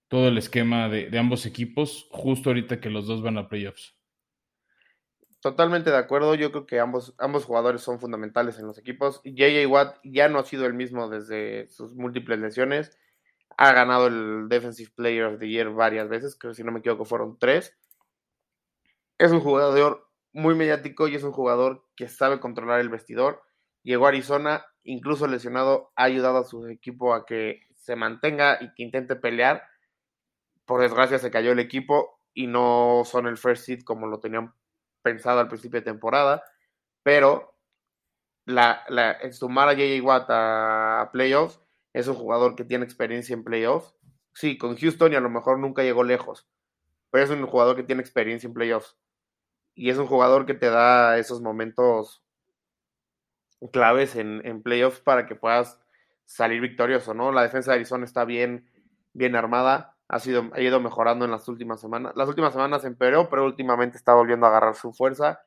todo 0.07 0.27
el 0.29 0.39
esquema 0.39 0.89
de, 0.89 1.15
ambos 1.19 1.45
equipos, 1.45 2.07
justo 2.09 2.49
ahorita 2.49 2.81
que 2.81 2.89
los 2.89 3.05
dos 3.05 3.21
van 3.21 3.37
a 3.37 3.47
playoffs. 3.47 3.95
Totalmente 5.39 5.91
de 5.91 5.97
acuerdo, 5.97 6.33
yo 6.33 6.51
creo 6.51 6.65
que 6.65 6.79
ambos, 6.79 7.13
ambos 7.19 7.45
jugadores 7.45 7.81
son 7.81 7.99
fundamentales 7.99 8.57
en 8.57 8.65
los 8.65 8.79
equipos. 8.79 9.21
JJ 9.23 9.67
Watt 9.67 9.97
ya 10.03 10.29
no 10.29 10.39
ha 10.39 10.45
sido 10.45 10.65
el 10.65 10.73
mismo 10.73 11.09
desde 11.09 11.67
sus 11.67 11.93
múltiples 11.93 12.39
lesiones 12.39 12.97
ha 13.61 13.73
ganado 13.73 14.07
el 14.07 14.49
Defensive 14.49 14.91
Player 14.95 15.25
of 15.25 15.39
the 15.39 15.47
Year 15.47 15.69
varias 15.69 16.09
veces, 16.09 16.35
creo 16.35 16.51
si 16.55 16.63
no 16.63 16.71
me 16.71 16.79
equivoco 16.79 17.05
fueron 17.05 17.37
tres. 17.37 17.77
Es 19.19 19.31
un 19.31 19.39
jugador 19.39 20.09
muy 20.33 20.55
mediático 20.55 21.07
y 21.07 21.13
es 21.13 21.23
un 21.23 21.31
jugador 21.31 21.85
que 21.95 22.07
sabe 22.07 22.39
controlar 22.39 22.79
el 22.79 22.89
vestidor. 22.89 23.43
Llegó 23.83 24.07
a 24.07 24.09
Arizona, 24.09 24.65
incluso 24.83 25.27
lesionado, 25.27 25.91
ha 25.95 26.05
ayudado 26.05 26.39
a 26.39 26.43
su 26.43 26.65
equipo 26.69 27.13
a 27.13 27.23
que 27.27 27.67
se 27.75 27.95
mantenga 27.95 28.57
y 28.59 28.73
que 28.73 28.81
intente 28.81 29.15
pelear. 29.15 29.63
Por 30.65 30.81
desgracia 30.81 31.19
se 31.19 31.29
cayó 31.29 31.51
el 31.51 31.59
equipo 31.59 32.19
y 32.33 32.47
no 32.47 33.03
son 33.05 33.27
el 33.27 33.37
first 33.37 33.65
seed 33.65 33.83
como 33.83 34.07
lo 34.07 34.19
tenían 34.19 34.55
pensado 35.03 35.39
al 35.39 35.49
principio 35.49 35.81
de 35.81 35.85
temporada, 35.85 36.43
pero 37.03 37.53
la, 38.45 38.87
sumar 39.31 39.69
a 39.69 39.73
JJ 39.73 40.01
Watt 40.01 40.25
a 40.29 41.09
playoffs 41.13 41.61
es 41.93 42.07
un 42.07 42.15
jugador 42.15 42.55
que 42.55 42.65
tiene 42.65 42.85
experiencia 42.85 43.33
en 43.33 43.43
playoffs. 43.43 43.95
Sí, 44.33 44.57
con 44.57 44.77
Houston 44.77 45.13
y 45.13 45.15
a 45.15 45.19
lo 45.21 45.29
mejor 45.29 45.59
nunca 45.59 45.83
llegó 45.83 46.03
lejos, 46.03 46.47
pero 47.09 47.25
es 47.25 47.29
un 47.29 47.45
jugador 47.45 47.75
que 47.75 47.83
tiene 47.83 48.01
experiencia 48.01 48.47
en 48.47 48.53
playoffs. 48.53 48.97
Y 49.75 49.89
es 49.89 49.97
un 49.97 50.07
jugador 50.07 50.45
que 50.45 50.53
te 50.53 50.69
da 50.69 51.17
esos 51.17 51.41
momentos 51.41 52.23
claves 53.71 54.15
en, 54.15 54.45
en 54.45 54.61
playoffs 54.61 54.99
para 54.99 55.25
que 55.25 55.35
puedas 55.35 55.79
salir 56.25 56.61
victorioso, 56.61 57.13
¿no? 57.13 57.31
La 57.31 57.43
defensa 57.43 57.71
de 57.71 57.75
Arizona 57.75 58.05
está 58.05 58.25
bien, 58.25 58.69
bien 59.13 59.35
armada, 59.35 59.97
ha, 60.07 60.19
sido, 60.19 60.49
ha 60.53 60.61
ido 60.61 60.79
mejorando 60.79 61.25
en 61.25 61.31
las 61.31 61.47
últimas 61.47 61.79
semanas. 61.79 62.13
Las 62.15 62.27
últimas 62.27 62.53
semanas 62.53 62.83
empeoró, 62.83 63.29
pero 63.29 63.45
últimamente 63.45 63.97
está 63.97 64.13
volviendo 64.13 64.45
a 64.45 64.49
agarrar 64.49 64.75
su 64.75 64.93
fuerza. 64.93 65.41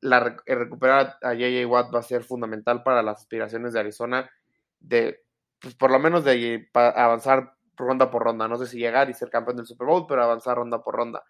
La, 0.00 0.36
recuperar 0.46 1.18
a 1.22 1.34
JJ 1.34 1.66
Watt 1.66 1.94
va 1.94 1.98
a 2.00 2.02
ser 2.02 2.24
fundamental 2.24 2.82
para 2.82 3.02
las 3.02 3.18
aspiraciones 3.18 3.74
de 3.74 3.80
Arizona 3.80 4.30
de 4.78 5.22
pues 5.60 5.74
por 5.74 5.90
lo 5.90 5.98
menos 5.98 6.24
de 6.24 6.68
avanzar 6.74 7.54
ronda 7.76 8.10
por 8.10 8.22
ronda. 8.22 8.48
No 8.48 8.56
sé 8.56 8.66
si 8.66 8.78
llegar 8.78 9.10
y 9.10 9.14
ser 9.14 9.30
campeón 9.30 9.56
del 9.56 9.66
Super 9.66 9.86
Bowl, 9.86 10.06
pero 10.08 10.22
avanzar 10.22 10.56
ronda 10.56 10.82
por 10.82 10.94
ronda. 10.94 11.24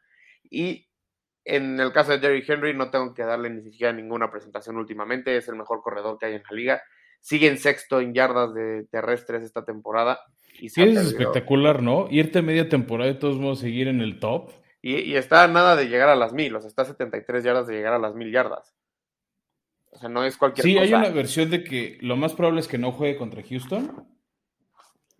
Y 0.50 0.88
en 1.44 1.80
el 1.80 1.92
caso 1.92 2.12
de 2.12 2.18
Derrick 2.18 2.49
Henry, 2.49 2.75
no 2.75 2.90
tengo 2.90 3.14
que 3.14 3.22
darle 3.22 3.50
ni 3.50 3.62
siquiera 3.62 3.92
ninguna 3.92 4.30
presentación 4.30 4.76
últimamente. 4.76 5.37
Es 5.37 5.49
el 5.49 5.56
mejor 5.56 5.80
corredor 5.82 6.18
que 6.18 6.26
hay 6.26 6.34
en 6.34 6.42
la 6.49 6.56
liga. 6.56 6.82
Sigue 7.20 7.49
en 7.49 7.58
sexto 7.58 8.00
en 8.00 8.14
yardas 8.14 8.54
de 8.54 8.87
terrestres 8.90 9.42
esta 9.42 9.64
temporada. 9.64 10.20
Y 10.58 10.68
sí, 10.68 10.82
es 10.82 10.96
espectacular, 10.99 11.82
¿no? 11.82 12.06
Irte 12.10 12.42
media 12.42 12.68
temporada 12.68 13.10
y 13.10 13.14
de 13.14 13.20
todos 13.20 13.38
modos 13.38 13.60
seguir 13.60 13.88
en 13.88 14.00
el 14.00 14.18
top. 14.20 14.50
Y, 14.82 14.96
y, 14.96 15.16
está 15.16 15.46
nada 15.46 15.76
de 15.76 15.88
llegar 15.88 16.08
a 16.08 16.16
las 16.16 16.32
mil, 16.32 16.56
o 16.56 16.60
sea, 16.60 16.68
está 16.68 16.82
a 16.82 16.87
73 16.87 17.44
yardas 17.44 17.66
de 17.66 17.75
llegar 17.75 17.92
a 17.92 17.99
las 17.99 18.14
mil 18.14 18.32
yardas. 18.32 18.75
O 19.90 19.99
sea, 19.99 20.08
no 20.08 20.25
es 20.25 20.38
cualquier 20.38 20.62
cosa. 20.62 20.72
Sí, 20.72 20.78
hay 20.78 20.94
una 20.94 21.10
versión 21.10 21.50
de 21.50 21.62
que 21.62 21.99
lo 22.00 22.16
más 22.16 22.32
probable 22.32 22.60
es 22.60 22.68
que 22.68 22.78
no 22.78 22.92
juegue 22.92 23.18
contra 23.18 23.42
Houston 23.42 24.08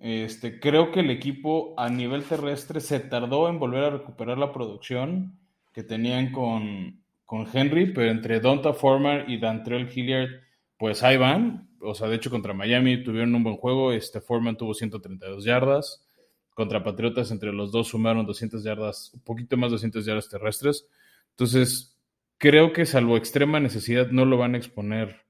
Este, 0.00 0.59
creo 0.59 0.92
que 0.92 1.00
el 1.00 1.11
equipo 1.11 1.75
a 1.76 1.90
nivel 1.90 2.25
terrestre 2.25 2.80
se 2.80 3.00
tardó 3.00 3.50
en 3.50 3.59
volver 3.59 3.85
a 3.85 3.90
recuperar 3.90 4.38
la 4.38 4.50
producción 4.50 5.38
que 5.75 5.83
tenían 5.83 6.33
con, 6.33 7.02
con 7.26 7.47
Henry, 7.52 7.92
pero 7.92 8.11
entre 8.11 8.40
Donta 8.40 8.73
Former 8.73 9.28
y 9.28 9.38
Dantrell 9.38 9.90
Hilliard, 9.95 10.30
pues 10.78 11.02
ahí 11.02 11.19
van. 11.19 11.69
O 11.83 11.95
sea, 11.95 12.09
de 12.09 12.16
hecho, 12.16 12.30
contra 12.30 12.54
Miami 12.54 13.04
tuvieron 13.04 13.35
un 13.35 13.45
buen 13.45 13.57
juego. 13.57 13.92
Este 13.92 14.23
Foreman 14.23 14.57
tuvo 14.57 14.73
132 14.73 15.45
yardas. 15.45 16.07
Contra 16.54 16.83
Patriotas, 16.83 17.30
entre 17.30 17.52
los 17.52 17.71
dos 17.71 17.88
sumaron 17.88 18.26
200 18.26 18.64
yardas, 18.64 19.12
un 19.14 19.21
poquito 19.21 19.57
más 19.57 19.71
de 19.71 19.75
200 19.75 20.04
yardas 20.04 20.28
terrestres. 20.28 20.87
Entonces, 21.30 21.99
creo 22.38 22.73
que 22.73 22.87
salvo 22.87 23.16
extrema 23.16 23.61
necesidad, 23.61 24.09
no 24.11 24.25
lo 24.25 24.38
van 24.38 24.54
a 24.54 24.59
exponer 24.59 25.23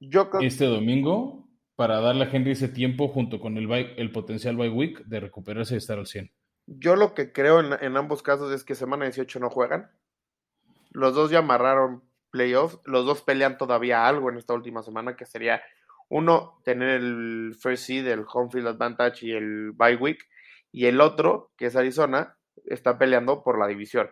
Yo 0.00 0.30
creo 0.30 0.42
este 0.46 0.64
domingo 0.64 1.47
para 1.78 2.00
darle 2.00 2.24
a 2.24 2.28
Henry 2.28 2.50
ese 2.50 2.66
tiempo 2.66 3.06
junto 3.06 3.38
con 3.38 3.56
el, 3.56 3.70
el 3.72 4.10
potencial 4.10 4.56
bye 4.56 4.68
week 4.68 5.04
de 5.04 5.20
recuperarse 5.20 5.74
y 5.74 5.78
estar 5.78 5.96
al 5.96 6.08
100. 6.08 6.32
Yo 6.66 6.96
lo 6.96 7.14
que 7.14 7.30
creo 7.30 7.60
en, 7.60 7.72
en 7.80 7.96
ambos 7.96 8.20
casos 8.20 8.52
es 8.52 8.64
que 8.64 8.74
semana 8.74 9.04
18 9.04 9.38
no 9.38 9.48
juegan. 9.48 9.88
Los 10.90 11.14
dos 11.14 11.30
ya 11.30 11.38
amarraron 11.38 12.02
playoffs. 12.30 12.80
Los 12.84 13.06
dos 13.06 13.22
pelean 13.22 13.58
todavía 13.58 14.08
algo 14.08 14.28
en 14.28 14.38
esta 14.38 14.54
última 14.54 14.82
semana, 14.82 15.14
que 15.14 15.24
sería 15.24 15.62
uno, 16.08 16.60
tener 16.64 17.00
el 17.00 17.54
first 17.56 17.84
seed, 17.84 18.08
el 18.08 18.24
home 18.26 18.50
field 18.50 18.66
advantage 18.66 19.24
y 19.24 19.30
el 19.30 19.70
bye 19.70 19.94
week. 19.94 20.18
Y 20.72 20.86
el 20.86 21.00
otro, 21.00 21.52
que 21.56 21.66
es 21.66 21.76
Arizona, 21.76 22.36
está 22.64 22.98
peleando 22.98 23.44
por 23.44 23.56
la 23.56 23.68
división. 23.68 24.10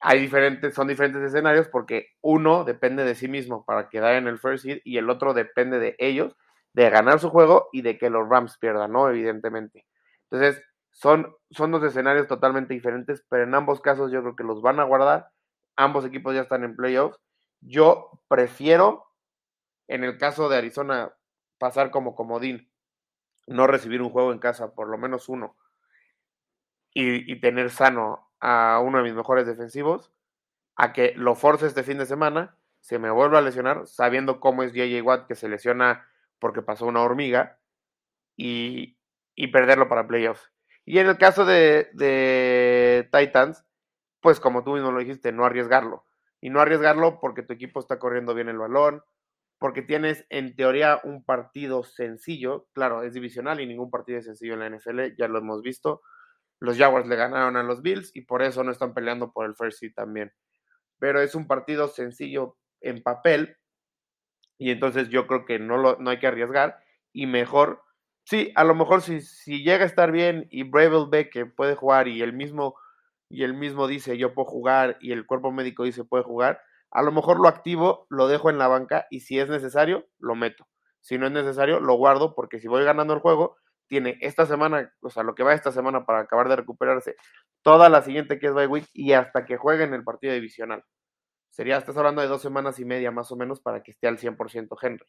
Hay 0.00 0.20
diferentes, 0.20 0.74
son 0.74 0.86
diferentes 0.86 1.22
escenarios 1.22 1.68
porque 1.68 2.08
uno 2.20 2.64
depende 2.64 3.04
de 3.04 3.14
sí 3.16 3.26
mismo 3.26 3.64
para 3.64 3.88
quedar 3.88 4.14
en 4.14 4.28
el 4.28 4.38
first 4.38 4.64
seed 4.64 4.80
y 4.84 4.98
el 4.98 5.10
otro 5.10 5.34
depende 5.34 5.80
de 5.80 5.96
ellos, 5.98 6.36
de 6.72 6.88
ganar 6.90 7.18
su 7.18 7.30
juego 7.30 7.68
y 7.72 7.82
de 7.82 7.98
que 7.98 8.10
los 8.10 8.28
Rams 8.28 8.58
pierdan, 8.58 8.92
¿no? 8.92 9.08
Evidentemente. 9.08 9.86
Entonces, 10.30 10.62
son, 10.92 11.34
son 11.50 11.72
dos 11.72 11.82
escenarios 11.82 12.28
totalmente 12.28 12.74
diferentes, 12.74 13.24
pero 13.28 13.42
en 13.44 13.54
ambos 13.54 13.80
casos 13.80 14.12
yo 14.12 14.20
creo 14.22 14.36
que 14.36 14.44
los 14.44 14.62
van 14.62 14.78
a 14.78 14.84
guardar. 14.84 15.30
Ambos 15.76 16.04
equipos 16.04 16.34
ya 16.34 16.42
están 16.42 16.62
en 16.64 16.76
playoffs. 16.76 17.18
Yo 17.60 18.20
prefiero, 18.28 19.06
en 19.88 20.04
el 20.04 20.18
caso 20.18 20.48
de 20.48 20.58
Arizona, 20.58 21.12
pasar 21.58 21.90
como 21.90 22.14
comodín, 22.14 22.70
no 23.46 23.66
recibir 23.66 24.02
un 24.02 24.10
juego 24.10 24.32
en 24.32 24.38
casa, 24.38 24.74
por 24.74 24.88
lo 24.88 24.98
menos 24.98 25.28
uno, 25.28 25.56
y, 26.94 27.32
y 27.32 27.40
tener 27.40 27.70
sano 27.70 28.27
a 28.40 28.80
uno 28.82 28.98
de 28.98 29.04
mis 29.04 29.14
mejores 29.14 29.46
defensivos, 29.46 30.12
a 30.76 30.92
que 30.92 31.12
lo 31.16 31.34
force 31.34 31.66
este 31.66 31.82
fin 31.82 31.98
de 31.98 32.06
semana, 32.06 32.56
se 32.80 32.98
me 32.98 33.10
vuelva 33.10 33.38
a 33.38 33.42
lesionar, 33.42 33.86
sabiendo 33.86 34.40
cómo 34.40 34.62
es 34.62 34.72
JJ 34.72 35.02
Watt, 35.02 35.26
que 35.26 35.34
se 35.34 35.48
lesiona 35.48 36.06
porque 36.38 36.62
pasó 36.62 36.86
una 36.86 37.02
hormiga, 37.02 37.58
y, 38.38 38.96
y 39.34 39.48
perderlo 39.48 39.88
para 39.88 40.06
playoffs. 40.06 40.50
Y 40.86 40.98
en 41.00 41.08
el 41.08 41.18
caso 41.18 41.44
de, 41.44 41.90
de 41.92 43.06
Titans, 43.12 43.66
pues 44.22 44.40
como 44.40 44.64
tú 44.64 44.72
mismo 44.72 44.90
lo 44.90 45.00
dijiste, 45.00 45.32
no 45.32 45.44
arriesgarlo. 45.44 46.06
Y 46.40 46.48
no 46.48 46.60
arriesgarlo 46.60 47.18
porque 47.20 47.42
tu 47.42 47.52
equipo 47.52 47.80
está 47.80 47.98
corriendo 47.98 48.32
bien 48.32 48.48
el 48.48 48.56
balón, 48.56 49.02
porque 49.58 49.82
tienes 49.82 50.24
en 50.30 50.54
teoría 50.54 51.00
un 51.02 51.24
partido 51.24 51.82
sencillo, 51.82 52.68
claro, 52.72 53.02
es 53.02 53.12
divisional 53.12 53.60
y 53.60 53.66
ningún 53.66 53.90
partido 53.90 54.20
es 54.20 54.24
sencillo 54.24 54.54
en 54.54 54.60
la 54.60 54.70
NFL, 54.70 55.16
ya 55.18 55.28
lo 55.28 55.40
hemos 55.40 55.60
visto. 55.62 56.00
Los 56.60 56.76
Jaguars 56.76 57.06
le 57.06 57.16
ganaron 57.16 57.56
a 57.56 57.62
los 57.62 57.82
Bills 57.82 58.10
y 58.14 58.22
por 58.22 58.42
eso 58.42 58.64
no 58.64 58.72
están 58.72 58.94
peleando 58.94 59.32
por 59.32 59.46
el 59.46 59.54
first 59.54 59.78
seed 59.78 59.92
también. 59.94 60.32
Pero 60.98 61.20
es 61.20 61.34
un 61.34 61.46
partido 61.46 61.88
sencillo 61.88 62.56
en 62.80 63.02
papel 63.02 63.56
y 64.58 64.70
entonces 64.70 65.08
yo 65.08 65.26
creo 65.26 65.44
que 65.44 65.58
no, 65.58 65.76
lo, 65.76 65.96
no 65.98 66.10
hay 66.10 66.18
que 66.18 66.26
arriesgar 66.26 66.78
y 67.12 67.26
mejor, 67.26 67.82
sí, 68.24 68.52
a 68.56 68.64
lo 68.64 68.74
mejor 68.74 69.02
si, 69.02 69.20
si 69.20 69.62
llega 69.62 69.84
a 69.84 69.86
estar 69.86 70.10
bien 70.10 70.48
y 70.50 70.64
Bravel 70.64 71.06
ve 71.08 71.30
que 71.30 71.46
puede 71.46 71.76
jugar 71.76 72.08
y 72.08 72.22
el 72.22 72.32
mismo 72.32 72.74
y 73.30 73.44
el 73.44 73.54
mismo 73.54 73.86
dice 73.86 74.16
yo 74.16 74.32
puedo 74.34 74.46
jugar 74.48 74.96
y 75.00 75.12
el 75.12 75.26
cuerpo 75.26 75.52
médico 75.52 75.84
dice 75.84 76.04
puede 76.04 76.24
jugar, 76.24 76.60
a 76.90 77.02
lo 77.02 77.12
mejor 77.12 77.38
lo 77.40 77.48
activo, 77.48 78.06
lo 78.08 78.26
dejo 78.28 78.50
en 78.50 78.58
la 78.58 78.68
banca 78.68 79.06
y 79.10 79.20
si 79.20 79.38
es 79.38 79.48
necesario, 79.48 80.06
lo 80.18 80.34
meto. 80.34 80.66
Si 81.00 81.18
no 81.18 81.26
es 81.26 81.32
necesario, 81.32 81.80
lo 81.80 81.94
guardo 81.94 82.34
porque 82.34 82.58
si 82.58 82.68
voy 82.68 82.84
ganando 82.84 83.14
el 83.14 83.20
juego, 83.20 83.56
tiene 83.88 84.18
esta 84.20 84.46
semana, 84.46 84.92
o 85.00 85.10
sea, 85.10 85.22
lo 85.22 85.34
que 85.34 85.42
va 85.42 85.54
esta 85.54 85.72
semana 85.72 86.04
para 86.04 86.20
acabar 86.20 86.48
de 86.48 86.56
recuperarse, 86.56 87.16
toda 87.62 87.88
la 87.88 88.02
siguiente 88.02 88.38
que 88.38 88.46
es 88.46 88.54
bye 88.54 88.66
week 88.66 88.86
y 88.92 89.12
hasta 89.12 89.44
que 89.44 89.56
juegue 89.56 89.84
en 89.84 89.94
el 89.94 90.04
partido 90.04 90.34
divisional. 90.34 90.84
Sería, 91.50 91.78
estás 91.78 91.96
hablando 91.96 92.22
de 92.22 92.28
dos 92.28 92.42
semanas 92.42 92.78
y 92.78 92.84
media 92.84 93.10
más 93.10 93.32
o 93.32 93.36
menos 93.36 93.60
para 93.60 93.82
que 93.82 93.90
esté 93.90 94.06
al 94.06 94.18
100% 94.18 94.76
Henry. 94.80 95.06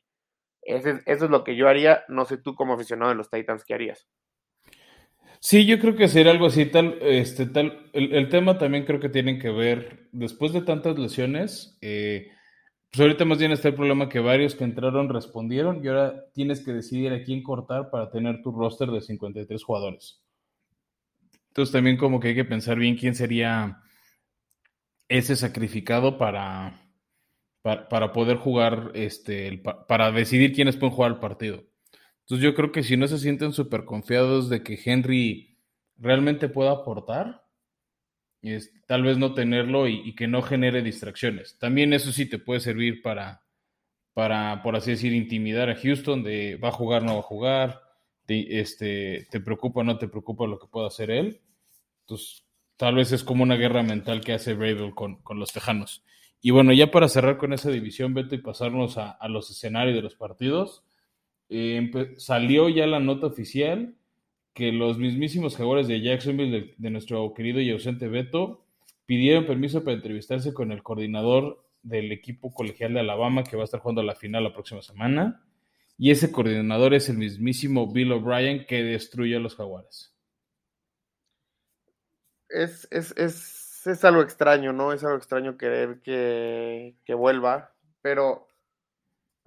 Ese, 0.61 1.01
eso 1.05 1.25
es 1.25 1.31
lo 1.31 1.43
que 1.43 1.55
yo 1.55 1.67
haría, 1.67 2.03
no 2.07 2.25
sé 2.25 2.37
tú 2.37 2.55
como 2.55 2.73
aficionado 2.73 3.09
de 3.09 3.15
los 3.15 3.29
Titans, 3.29 3.63
¿qué 3.63 3.73
harías? 3.73 4.07
Sí, 5.41 5.65
yo 5.65 5.79
creo 5.79 5.95
que 5.95 6.07
sería 6.09 6.31
algo 6.31 6.47
así, 6.47 6.65
tal, 6.65 6.97
este, 7.01 7.45
tal, 7.45 7.89
el, 7.93 8.13
el 8.13 8.29
tema 8.29 8.57
también 8.57 8.85
creo 8.85 8.99
que 8.99 9.07
tienen 9.07 9.39
que 9.39 9.51
ver, 9.51 10.09
después 10.11 10.51
de 10.51 10.61
tantas 10.61 10.99
lesiones, 10.99 11.77
eh, 11.81 12.31
pues 12.91 13.01
ahorita 13.01 13.23
más 13.25 13.37
bien 13.37 13.51
está 13.51 13.67
el 13.67 13.75
problema 13.75 14.09
que 14.09 14.19
varios 14.19 14.55
que 14.55 14.63
entraron 14.63 15.09
respondieron 15.09 15.83
y 15.83 15.87
ahora 15.87 16.25
tienes 16.33 16.63
que 16.65 16.73
decidir 16.73 17.13
a 17.13 17.23
quién 17.23 17.43
cortar 17.43 17.91
para 17.91 18.09
tener 18.09 18.41
tu 18.41 18.51
roster 18.51 18.89
de 18.89 19.01
53 19.01 19.63
jugadores. 19.63 20.23
Entonces 21.49 21.71
también 21.71 21.97
como 21.97 22.19
que 22.19 22.29
hay 22.29 22.35
que 22.35 22.45
pensar 22.45 22.77
bien 22.79 22.95
quién 22.95 23.13
sería 23.13 23.81
ese 25.07 25.35
sacrificado 25.35 26.17
para, 26.17 26.81
para, 27.61 28.11
poder 28.11 28.37
jugar, 28.37 28.91
este, 28.93 29.61
para 29.87 30.11
decidir 30.11 30.53
quiénes 30.53 30.77
pueden 30.77 30.95
jugar 30.95 31.11
el 31.11 31.19
partido. 31.19 31.63
Entonces 32.21 32.43
yo 32.43 32.53
creo 32.53 32.71
que 32.71 32.83
si 32.83 32.95
no 32.95 33.07
se 33.07 33.17
sienten 33.17 33.53
súper 33.53 33.85
confiados 33.85 34.49
de 34.49 34.63
que 34.63 34.79
Henry 34.83 35.57
realmente 35.97 36.47
pueda 36.47 36.71
aportar, 36.71 37.43
es, 38.41 38.73
tal 38.87 39.03
vez 39.03 39.17
no 39.17 39.33
tenerlo 39.33 39.87
y, 39.87 40.15
que 40.15 40.27
no 40.27 40.41
genere 40.41 40.81
distracciones. 40.81 41.57
También 41.59 41.93
eso 41.93 42.11
sí 42.11 42.25
te 42.27 42.39
puede 42.39 42.59
servir 42.59 43.01
para, 43.01 43.41
para 44.13 44.61
por 44.63 44.75
así 44.75 44.91
decir, 44.91 45.13
intimidar 45.13 45.69
a 45.69 45.75
Houston 45.75 46.23
de 46.23 46.57
va 46.57 46.69
a 46.69 46.73
jugar, 46.73 47.03
no 47.03 47.13
va 47.13 47.19
a 47.19 47.23
jugar, 47.23 47.81
te, 48.25 48.59
este, 48.59 49.27
te 49.29 49.39
preocupa, 49.39 49.83
no 49.83 49.97
te 49.97 50.07
preocupa 50.07 50.47
lo 50.47 50.59
que 50.59 50.67
pueda 50.67 50.87
hacer 50.87 51.11
él. 51.11 51.41
Entonces, 52.01 52.45
tal 52.77 52.95
vez 52.95 53.11
es 53.11 53.23
como 53.23 53.43
una 53.43 53.55
guerra 53.55 53.83
mental 53.83 54.21
que 54.21 54.33
hace 54.33 54.53
Bravel 54.53 54.93
con, 54.95 55.21
con 55.21 55.39
los 55.39 55.51
Tejanos. 55.51 56.03
Y 56.41 56.51
bueno, 56.51 56.71
ya 56.71 56.89
para 56.89 57.09
cerrar 57.09 57.37
con 57.37 57.51
esa 57.51 57.69
división, 57.69 58.13
Beto, 58.13 58.35
y 58.35 58.37
pasarnos 58.37 58.97
a, 58.97 59.11
a 59.11 59.27
los 59.27 59.51
escenarios 59.51 59.95
de 59.95 60.01
los 60.01 60.15
partidos, 60.15 60.83
eh, 61.49 61.91
salió 62.17 62.69
ya 62.69 62.87
la 62.87 62.99
nota 62.99 63.27
oficial 63.27 63.95
que 64.59 64.73
los 64.73 64.97
mismísimos 64.97 65.55
jugadores 65.55 65.87
de 65.87 66.01
Jacksonville, 66.01 66.75
de, 66.77 66.89
nuestro 66.89 67.33
querido 67.33 67.61
y 67.61 67.71
ausente 67.71 68.09
Beto, 68.09 68.65
pidieron 69.05 69.45
permiso 69.47 69.85
para 69.85 69.95
entrevistarse 69.95 70.53
con 70.53 70.73
el 70.73 70.83
coordinador 70.83 71.65
del 71.81 72.11
equipo 72.11 72.53
colegial 72.53 72.93
de 72.93 72.99
Alabama 72.99 73.45
que 73.45 73.55
va 73.55 73.63
a 73.63 73.65
estar 73.65 73.79
jugando 73.79 74.03
la 74.03 74.15
final 74.15 74.43
la 74.43 74.51
próxima 74.51 74.81
semana. 74.81 75.45
Y 75.97 76.11
ese 76.11 76.29
coordinador 76.29 76.93
es 76.93 77.07
el 77.07 77.17
mismísimo 77.17 77.89
Bill 77.89 78.11
O'Brien 78.11 78.65
que 78.65 78.83
destruyó 78.83 79.37
a 79.37 79.39
los 79.39 79.55
jaguares. 79.55 80.13
Es, 82.49 82.85
es, 82.91 83.13
es, 83.15 83.87
es, 83.87 84.03
algo 84.03 84.21
extraño, 84.21 84.73
¿no? 84.73 84.91
Es 84.91 85.05
algo 85.05 85.15
extraño 85.15 85.57
querer 85.57 86.01
que, 86.01 86.97
que 87.05 87.13
vuelva, 87.13 87.73
pero 88.01 88.45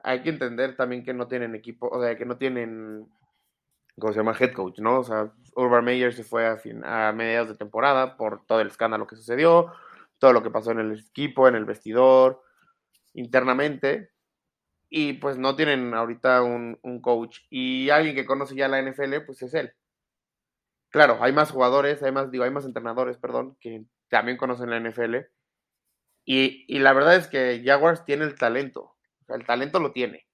hay 0.03 0.23
que 0.23 0.31
entender 0.31 0.75
también 0.75 1.05
que 1.05 1.13
no 1.13 1.29
tienen 1.29 1.55
equipo, 1.55 1.89
o 1.89 2.03
sea, 2.03 2.17
que 2.17 2.25
no 2.25 2.39
tienen 2.39 3.11
¿cómo 3.99 4.13
se 4.13 4.19
llama? 4.19 4.37
Head 4.39 4.53
coach, 4.53 4.79
¿no? 4.79 5.01
O 5.01 5.05
sea, 5.05 5.33
Urban 5.55 5.85
Meyer 5.85 6.13
se 6.13 6.25
fue 6.25 6.47
a, 6.47 6.57
fin, 6.57 6.85
a, 6.85 7.13
mediados 7.13 7.49
de 7.49 7.57
temporada 7.57 8.17
por 8.17 8.45
todo 8.47 8.61
el 8.61 8.69
escándalo 8.69 9.07
que 9.07 9.17
sucedió, 9.17 9.73
todo 10.19 10.33
lo 10.33 10.43
que 10.43 10.51
pasó 10.51 10.71
en 10.71 10.81
el 10.81 10.99
equipo, 10.99 11.49
en 11.49 11.55
el 11.55 11.65
vestidor, 11.65 12.43
internamente, 13.15 14.11
y 14.89 15.15
pues 15.15 15.39
no 15.39 15.57
tienen 15.57 15.95
ahorita 15.95 16.43
un, 16.43 16.79
un 16.83 17.01
coach. 17.01 17.39
Y 17.51 17.91
alguien 17.91 18.15
que 18.15 18.27
conoce 18.27 18.55
ya 18.55 18.69
la 18.69 18.81
NFL, 18.83 19.21
pues 19.27 19.43
es 19.43 19.55
él. 19.55 19.73
Claro, 20.91 21.19
hay 21.23 21.33
más 21.33 21.51
jugadores, 21.51 22.03
hay 22.03 22.13
más, 22.13 22.31
digo, 22.31 22.45
hay 22.45 22.51
más 22.51 22.67
entrenadores, 22.67 23.17
perdón, 23.17 23.57
que 23.61 23.85
también 24.09 24.37
conocen 24.37 24.71
la 24.71 24.79
NFL. 24.79 25.17
Y, 26.25 26.67
y 26.69 26.79
la 26.81 26.93
verdad 26.93 27.17
es 27.17 27.27
que 27.29 27.63
Jaguars 27.65 28.05
tiene 28.05 28.25
el 28.25 28.35
talento, 28.37 28.83
o 28.83 29.25
sea, 29.27 29.37
el 29.37 29.47
talento 29.47 29.81
lo 29.81 29.93
tiene. 29.93 30.27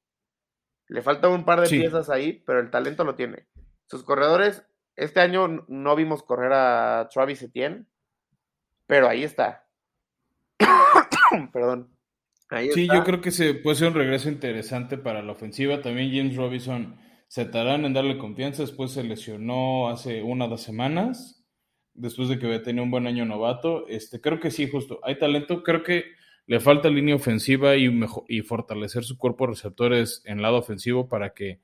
Le 0.88 1.02
falta 1.02 1.28
un 1.28 1.44
par 1.44 1.60
de 1.60 1.66
sí. 1.66 1.78
piezas 1.78 2.08
ahí, 2.10 2.42
pero 2.46 2.60
el 2.60 2.70
talento 2.70 3.04
lo 3.04 3.14
tiene. 3.14 3.46
Sus 3.86 4.02
corredores, 4.02 4.64
este 4.96 5.20
año 5.20 5.64
no 5.68 5.96
vimos 5.96 6.22
correr 6.22 6.52
a 6.52 7.08
Travis 7.12 7.42
Etienne, 7.42 7.86
pero 8.86 9.08
ahí 9.08 9.22
está. 9.22 9.66
Perdón. 11.52 11.94
Ahí 12.50 12.70
sí, 12.72 12.82
está. 12.82 12.94
yo 12.94 13.04
creo 13.04 13.20
que 13.20 13.30
se 13.30 13.54
puede 13.54 13.76
ser 13.76 13.88
un 13.88 13.94
regreso 13.94 14.30
interesante 14.30 14.96
para 14.96 15.22
la 15.22 15.32
ofensiva. 15.32 15.82
También 15.82 16.10
James 16.10 16.36
Robinson 16.36 16.98
se 17.28 17.44
tardarán 17.44 17.84
en 17.84 17.92
darle 17.92 18.16
confianza. 18.16 18.62
Después 18.62 18.92
se 18.92 19.04
lesionó 19.04 19.90
hace 19.90 20.22
una 20.22 20.46
o 20.46 20.48
dos 20.48 20.62
semanas, 20.62 21.44
después 21.92 22.30
de 22.30 22.38
que 22.38 22.46
había 22.46 22.62
tenido 22.62 22.84
un 22.84 22.90
buen 22.90 23.06
año 23.06 23.26
novato. 23.26 23.86
Este, 23.88 24.22
creo 24.22 24.40
que 24.40 24.50
sí, 24.50 24.68
justo. 24.70 25.00
Hay 25.02 25.18
talento. 25.18 25.62
Creo 25.62 25.82
que 25.82 26.04
le 26.48 26.60
falta 26.60 26.88
línea 26.88 27.14
ofensiva 27.14 27.76
y, 27.76 27.90
mejor, 27.90 28.24
y 28.26 28.40
fortalecer 28.40 29.04
su 29.04 29.18
cuerpo 29.18 29.44
de 29.44 29.52
receptores 29.52 30.22
en 30.24 30.40
lado 30.40 30.56
ofensivo 30.56 31.06
para 31.06 31.34
que 31.34 31.60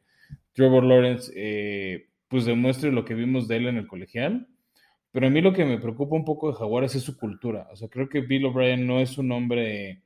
Trevor 0.52 0.84
Lawrence 0.84 1.32
eh, 1.34 2.10
pues 2.28 2.44
demuestre 2.44 2.92
lo 2.92 3.06
que 3.06 3.14
vimos 3.14 3.48
de 3.48 3.56
él 3.56 3.66
en 3.66 3.78
el 3.78 3.86
colegial. 3.86 4.46
Pero 5.10 5.26
a 5.26 5.30
mí 5.30 5.40
lo 5.40 5.54
que 5.54 5.64
me 5.64 5.78
preocupa 5.78 6.16
un 6.16 6.26
poco 6.26 6.50
de 6.50 6.58
Jaguares 6.58 6.94
es 6.94 7.02
su 7.02 7.16
cultura. 7.16 7.66
O 7.72 7.76
sea, 7.76 7.88
creo 7.88 8.10
que 8.10 8.20
Bill 8.20 8.44
O'Brien 8.44 8.86
no 8.86 9.00
es 9.00 9.16
un 9.16 9.32
hombre 9.32 10.02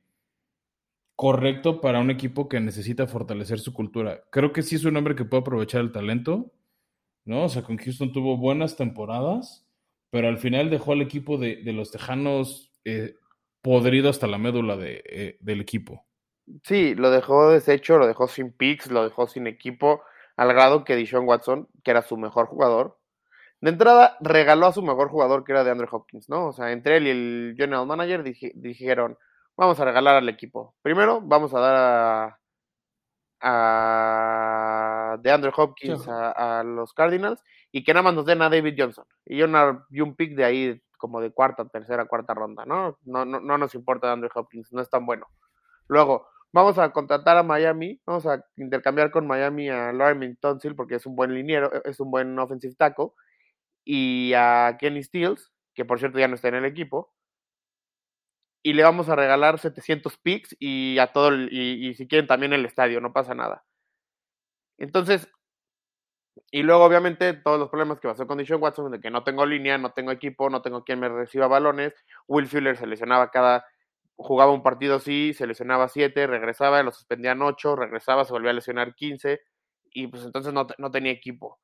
correcto 1.17 1.81
para 1.81 1.99
un 1.99 2.09
equipo 2.09 2.47
que 2.47 2.61
necesita 2.61 3.05
fortalecer 3.05 3.59
su 3.59 3.73
cultura. 3.73 4.23
Creo 4.31 4.53
que 4.53 4.61
sí 4.61 4.75
es 4.75 4.85
un 4.85 4.95
hombre 4.95 5.15
que 5.15 5.25
puede 5.25 5.41
aprovechar 5.41 5.81
el 5.81 5.91
talento, 5.91 6.53
¿no? 7.25 7.43
O 7.43 7.49
sea, 7.49 7.63
con 7.63 7.75
Houston 7.75 8.13
tuvo 8.13 8.37
buenas 8.37 8.77
temporadas, 8.77 9.67
pero 10.09 10.29
al 10.29 10.37
final 10.37 10.69
dejó 10.69 10.93
al 10.93 11.01
equipo 11.01 11.37
de, 11.37 11.61
los 11.73 11.91
Tejanos 11.91 12.71
eh, 12.85 13.15
podrido 13.61 14.09
hasta 14.09 14.27
la 14.27 14.37
médula 14.37 14.77
de, 14.77 15.03
eh, 15.05 15.37
del 15.39 15.61
equipo. 15.61 16.05
Sí, 16.63 16.95
lo 16.95 17.11
dejó 17.11 17.51
deshecho, 17.51 17.97
lo 17.97 18.07
dejó 18.07 18.27
sin 18.27 18.51
picks, 18.51 18.89
lo 18.91 19.03
dejó 19.03 19.27
sin 19.27 19.47
equipo, 19.47 20.01
al 20.35 20.53
grado 20.53 20.83
que 20.83 20.95
Dishon 20.95 21.27
Watson, 21.27 21.67
que 21.83 21.91
era 21.91 22.01
su 22.01 22.17
mejor 22.17 22.47
jugador, 22.47 22.99
de 23.61 23.71
entrada 23.71 24.17
regaló 24.21 24.67
a 24.67 24.73
su 24.73 24.81
mejor 24.81 25.09
jugador, 25.09 25.43
que 25.43 25.51
era 25.51 25.63
de 25.63 25.71
Andrew 25.71 25.89
Hopkins, 25.91 26.29
¿no? 26.29 26.47
O 26.47 26.53
sea, 26.53 26.71
entre 26.71 26.97
él 26.97 27.07
y 27.07 27.09
el 27.09 27.55
general 27.57 27.85
manager 27.85 28.23
dijeron, 28.23 29.17
vamos 29.57 29.79
a 29.79 29.85
regalar 29.85 30.15
al 30.15 30.29
equipo. 30.29 30.75
Primero, 30.81 31.19
vamos 31.21 31.53
a 31.53 31.59
dar 31.59 31.75
a, 31.75 32.39
a 33.41 35.17
de 35.21 35.31
Andrew 35.31 35.51
Hopkins 35.55 36.07
a, 36.07 36.63
los 36.63 36.93
Cardinals 36.93 37.43
y 37.71 37.83
que 37.83 37.93
nada 37.93 38.03
más 38.03 38.13
nos 38.13 38.25
den 38.25 38.41
a 38.41 38.49
David 38.49 38.75
Johnson. 38.77 39.05
Y, 39.25 39.41
una, 39.41 39.85
y 39.89 39.99
un 39.99 40.15
pick 40.15 40.35
de 40.35 40.45
ahí 40.45 40.81
como 40.99 41.19
de 41.21 41.31
cuarta, 41.31 41.67
tercera, 41.67 42.05
cuarta 42.05 42.35
ronda, 42.35 42.65
¿no? 42.65 42.99
No, 43.03 43.25
no, 43.25 43.39
no 43.39 43.57
nos 43.57 43.73
importa 43.73 44.11
Andrew 44.11 44.29
Hopkins, 44.35 44.71
no 44.71 44.81
es 44.81 44.89
tan 44.91 45.07
bueno. 45.07 45.25
Luego, 45.87 46.27
vamos 46.51 46.77
a 46.77 46.91
contratar 46.91 47.37
a 47.37 47.43
Miami, 47.43 47.99
vamos 48.05 48.27
a 48.27 48.45
intercambiar 48.57 49.09
con 49.09 49.25
Miami 49.25 49.69
a 49.69 49.91
Lauren 49.91 50.37
Tonsil 50.37 50.75
porque 50.75 50.95
es 50.95 51.05
un 51.07 51.15
buen 51.15 51.33
liniero, 51.33 51.71
es 51.83 51.99
un 51.99 52.11
buen 52.11 52.37
offensive 52.37 52.75
tackle, 52.75 53.09
y 53.83 54.33
a 54.35 54.77
Kenny 54.79 55.03
Stills, 55.03 55.51
que 55.73 55.85
por 55.85 55.99
cierto 55.99 56.19
ya 56.19 56.27
no 56.27 56.35
está 56.35 56.49
en 56.49 56.55
el 56.55 56.65
equipo, 56.65 57.13
y 58.61 58.73
le 58.73 58.83
vamos 58.83 59.09
a 59.09 59.15
regalar 59.15 59.59
700 59.59 60.17
picks 60.17 60.55
y 60.59 60.99
a 60.99 61.11
todo, 61.13 61.33
y, 61.35 61.93
si 61.95 62.07
quieren 62.07 62.27
también 62.27 62.53
el 62.53 62.65
estadio, 62.65 63.01
no 63.01 63.13
pasa 63.13 63.33
nada. 63.33 63.63
Entonces, 64.77 65.29
y 66.51 66.63
luego, 66.63 66.83
obviamente, 66.83 67.33
todos 67.33 67.59
los 67.59 67.69
problemas 67.69 67.99
que 67.99 68.07
pasó 68.07 68.27
con 68.27 68.37
Dishon 68.37 68.61
Watson, 68.61 68.91
de 68.91 68.99
que 68.99 69.11
no 69.11 69.23
tengo 69.23 69.45
línea, 69.45 69.77
no 69.77 69.91
tengo 69.93 70.11
equipo, 70.11 70.49
no 70.49 70.61
tengo 70.61 70.83
quien 70.83 70.99
me 70.99 71.09
reciba 71.09 71.47
balones. 71.47 71.93
Will 72.27 72.47
Fuller 72.47 72.77
se 72.77 72.87
lesionaba 72.87 73.31
cada. 73.31 73.65
Jugaba 74.15 74.51
un 74.51 74.63
partido 74.63 74.99
sí, 74.99 75.33
se 75.33 75.47
lesionaba 75.47 75.87
7, 75.87 76.27
regresaba, 76.27 76.83
lo 76.83 76.91
suspendían 76.91 77.41
8, 77.41 77.75
regresaba, 77.77 78.25
se 78.25 78.33
volvía 78.33 78.51
a 78.51 78.53
lesionar 78.53 78.93
15, 78.95 79.39
y 79.91 80.07
pues 80.07 80.25
entonces 80.25 80.53
no, 80.53 80.67
no 80.77 80.91
tenía 80.91 81.11
equipo. 81.13 81.59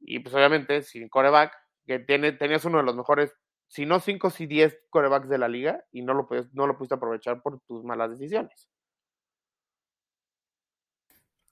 Y 0.00 0.20
pues 0.20 0.34
obviamente, 0.34 0.82
sin 0.82 1.08
coreback, 1.08 1.52
que 1.86 1.98
tiene, 2.00 2.32
tenías 2.32 2.64
uno 2.64 2.78
de 2.78 2.84
los 2.84 2.96
mejores, 2.96 3.34
si 3.68 3.86
no 3.86 4.00
5, 4.00 4.30
si 4.30 4.46
10 4.46 4.78
corebacks 4.90 5.28
de 5.28 5.38
la 5.38 5.48
liga, 5.48 5.84
y 5.92 6.02
no 6.02 6.14
lo, 6.14 6.28
no 6.52 6.66
lo 6.66 6.76
pudiste 6.76 6.94
aprovechar 6.94 7.42
por 7.42 7.60
tus 7.62 7.84
malas 7.84 8.10
decisiones. 8.10 8.68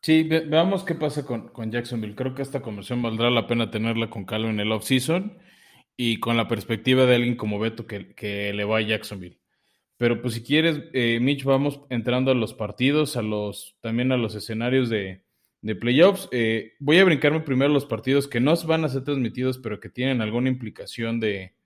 Sí, 0.06 0.22
veamos 0.22 0.84
qué 0.84 0.94
pasa 0.94 1.26
con, 1.26 1.50
Jacksonville. 1.72 2.14
Creo 2.14 2.32
que 2.32 2.42
esta 2.42 2.62
conversión 2.62 3.02
valdrá 3.02 3.28
la 3.28 3.48
pena 3.48 3.72
tenerla 3.72 4.08
con 4.08 4.24
calma 4.24 4.50
en 4.50 4.60
el 4.60 4.70
off-season 4.70 5.36
y 5.96 6.20
con 6.20 6.36
la 6.36 6.46
perspectiva 6.46 7.06
de 7.06 7.16
alguien 7.16 7.34
como 7.34 7.58
Beto 7.58 7.88
que, 7.88 8.14
que 8.14 8.52
le 8.52 8.64
va 8.64 8.78
a 8.78 8.82
Jacksonville. 8.82 9.40
Pero 9.96 10.22
pues 10.22 10.34
si 10.34 10.44
quieres, 10.44 10.80
eh, 10.92 11.18
Mitch, 11.20 11.42
vamos 11.42 11.80
entrando 11.90 12.30
a 12.30 12.36
los 12.36 12.54
partidos, 12.54 13.16
a 13.16 13.22
los, 13.22 13.78
también 13.80 14.12
a 14.12 14.16
los 14.16 14.36
escenarios 14.36 14.88
de, 14.90 15.24
de 15.60 15.74
playoffs. 15.74 16.28
Eh, 16.30 16.74
voy 16.78 16.98
a 16.98 17.04
brincarme 17.04 17.40
primero 17.40 17.72
los 17.72 17.86
partidos 17.86 18.28
que 18.28 18.38
no 18.38 18.54
van 18.58 18.84
a 18.84 18.88
ser 18.88 19.02
transmitidos, 19.02 19.58
pero 19.58 19.80
que 19.80 19.88
tienen 19.88 20.20
alguna 20.20 20.48
implicación 20.48 21.18
de, 21.18 21.56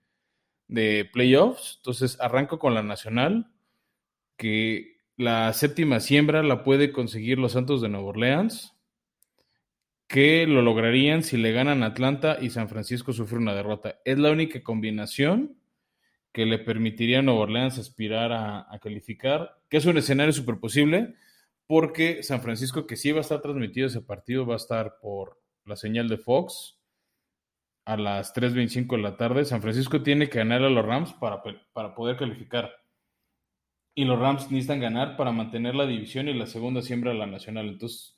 de 0.67 1.07
playoffs. 1.13 1.75
Entonces, 1.77 2.19
arranco 2.19 2.57
con 2.57 2.73
la 2.73 2.81
nacional, 2.81 3.51
que 4.35 5.00
la 5.21 5.53
séptima 5.53 5.99
siembra 5.99 6.41
la 6.41 6.63
puede 6.63 6.91
conseguir 6.91 7.37
los 7.37 7.51
Santos 7.51 7.79
de 7.79 7.89
Nueva 7.89 8.07
Orleans, 8.07 8.75
que 10.07 10.47
lo 10.47 10.63
lograrían 10.63 11.21
si 11.21 11.37
le 11.37 11.51
ganan 11.51 11.83
Atlanta 11.83 12.39
y 12.41 12.49
San 12.49 12.67
Francisco 12.67 13.13
sufre 13.13 13.37
una 13.37 13.53
derrota. 13.53 13.99
Es 14.03 14.17
la 14.17 14.31
única 14.31 14.63
combinación 14.63 15.59
que 16.31 16.47
le 16.47 16.57
permitiría 16.57 17.19
a 17.19 17.21
Nueva 17.21 17.41
Orleans 17.41 17.77
aspirar 17.77 18.31
a, 18.31 18.67
calificar, 18.81 19.59
que 19.69 19.77
es 19.77 19.85
un 19.85 19.99
escenario 19.99 20.33
súper 20.33 20.59
posible, 20.59 21.13
porque 21.67 22.23
San 22.23 22.41
Francisco, 22.41 22.87
que 22.87 22.95
sí 22.95 23.11
va 23.11 23.19
a 23.19 23.21
estar 23.21 23.41
transmitido 23.41 23.87
ese 23.87 24.01
partido, 24.01 24.47
va 24.47 24.55
a 24.55 24.57
estar 24.57 24.95
por 24.99 25.39
la 25.65 25.75
señal 25.75 26.09
de 26.09 26.17
Fox 26.17 26.79
a 27.85 27.95
las 27.95 28.33
3.25 28.33 28.95
de 28.95 29.03
la 29.03 29.17
tarde. 29.17 29.45
San 29.45 29.61
Francisco 29.61 30.01
tiene 30.01 30.29
que 30.29 30.39
ganar 30.39 30.63
a 30.63 30.69
los 30.71 30.83
Rams 30.83 31.13
para, 31.13 31.43
para 31.73 31.93
poder 31.93 32.17
calificar 32.17 32.80
y 33.93 34.05
los 34.05 34.19
Rams 34.19 34.49
necesitan 34.51 34.79
ganar 34.79 35.17
para 35.17 35.31
mantener 35.31 35.75
la 35.75 35.85
división 35.85 36.27
y 36.27 36.33
la 36.33 36.47
segunda 36.47 36.81
siembra 36.81 37.11
a 37.11 37.15
la 37.15 37.25
nacional. 37.25 37.67
Entonces, 37.67 38.17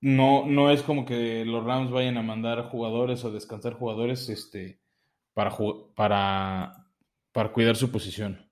no, 0.00 0.46
no 0.46 0.70
es 0.70 0.82
como 0.82 1.04
que 1.04 1.44
los 1.44 1.64
Rams 1.64 1.90
vayan 1.90 2.16
a 2.16 2.22
mandar 2.22 2.68
jugadores 2.70 3.24
o 3.24 3.30
descansar 3.30 3.74
jugadores 3.74 4.28
este, 4.28 4.80
para, 5.34 5.54
para, 5.94 6.86
para 7.32 7.52
cuidar 7.52 7.76
su 7.76 7.90
posición. 7.90 8.50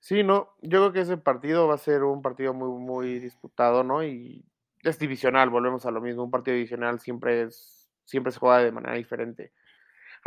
Sí, 0.00 0.22
no, 0.22 0.54
yo 0.62 0.78
creo 0.78 0.92
que 0.92 1.00
ese 1.00 1.16
partido 1.16 1.66
va 1.66 1.74
a 1.74 1.78
ser 1.78 2.04
un 2.04 2.22
partido 2.22 2.54
muy, 2.54 2.78
muy 2.78 3.18
disputado, 3.18 3.82
¿no? 3.82 4.04
Y 4.04 4.46
es 4.82 4.98
divisional, 4.98 5.50
volvemos 5.50 5.84
a 5.84 5.90
lo 5.90 6.00
mismo, 6.00 6.22
un 6.22 6.30
partido 6.30 6.54
divisional 6.54 7.00
siempre 7.00 7.42
es, 7.42 7.90
siempre 8.04 8.30
se 8.30 8.38
juega 8.38 8.60
de 8.60 8.72
manera 8.72 8.94
diferente 8.94 9.52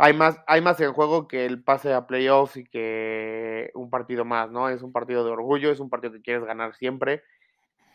hay 0.02 0.14
más, 0.14 0.40
hay 0.46 0.62
más 0.62 0.80
en 0.80 0.94
juego 0.94 1.28
que 1.28 1.44
el 1.44 1.62
pase 1.62 1.92
a 1.92 2.06
playoffs 2.06 2.56
y 2.56 2.64
que 2.64 3.70
un 3.74 3.90
partido 3.90 4.24
más, 4.24 4.50
¿no? 4.50 4.70
Es 4.70 4.80
un 4.80 4.92
partido 4.92 5.24
de 5.26 5.30
orgullo, 5.30 5.70
es 5.70 5.78
un 5.78 5.90
partido 5.90 6.14
que 6.14 6.22
quieres 6.22 6.42
ganar 6.42 6.74
siempre 6.74 7.22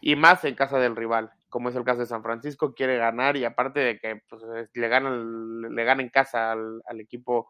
y 0.02 0.16
más 0.16 0.46
en 0.46 0.54
casa 0.54 0.78
del 0.78 0.96
rival, 0.96 1.32
como 1.50 1.70
es 1.70 1.76
el 1.76 1.84
caso 1.84 2.02
de 2.02 2.06
San 2.06 2.22
Francisco, 2.22 2.76
quiere 2.76 2.98
ganar 2.98 3.38
y 3.38 3.44
aparte 3.44 3.80
de 3.80 4.00
que 4.00 4.22
pues, 4.30 4.44
le 4.72 4.88
gana 4.88 5.10
le 5.10 5.84
gana 5.84 6.04
en 6.04 6.10
casa 6.10 6.52
al, 6.52 7.00
equipo 7.00 7.50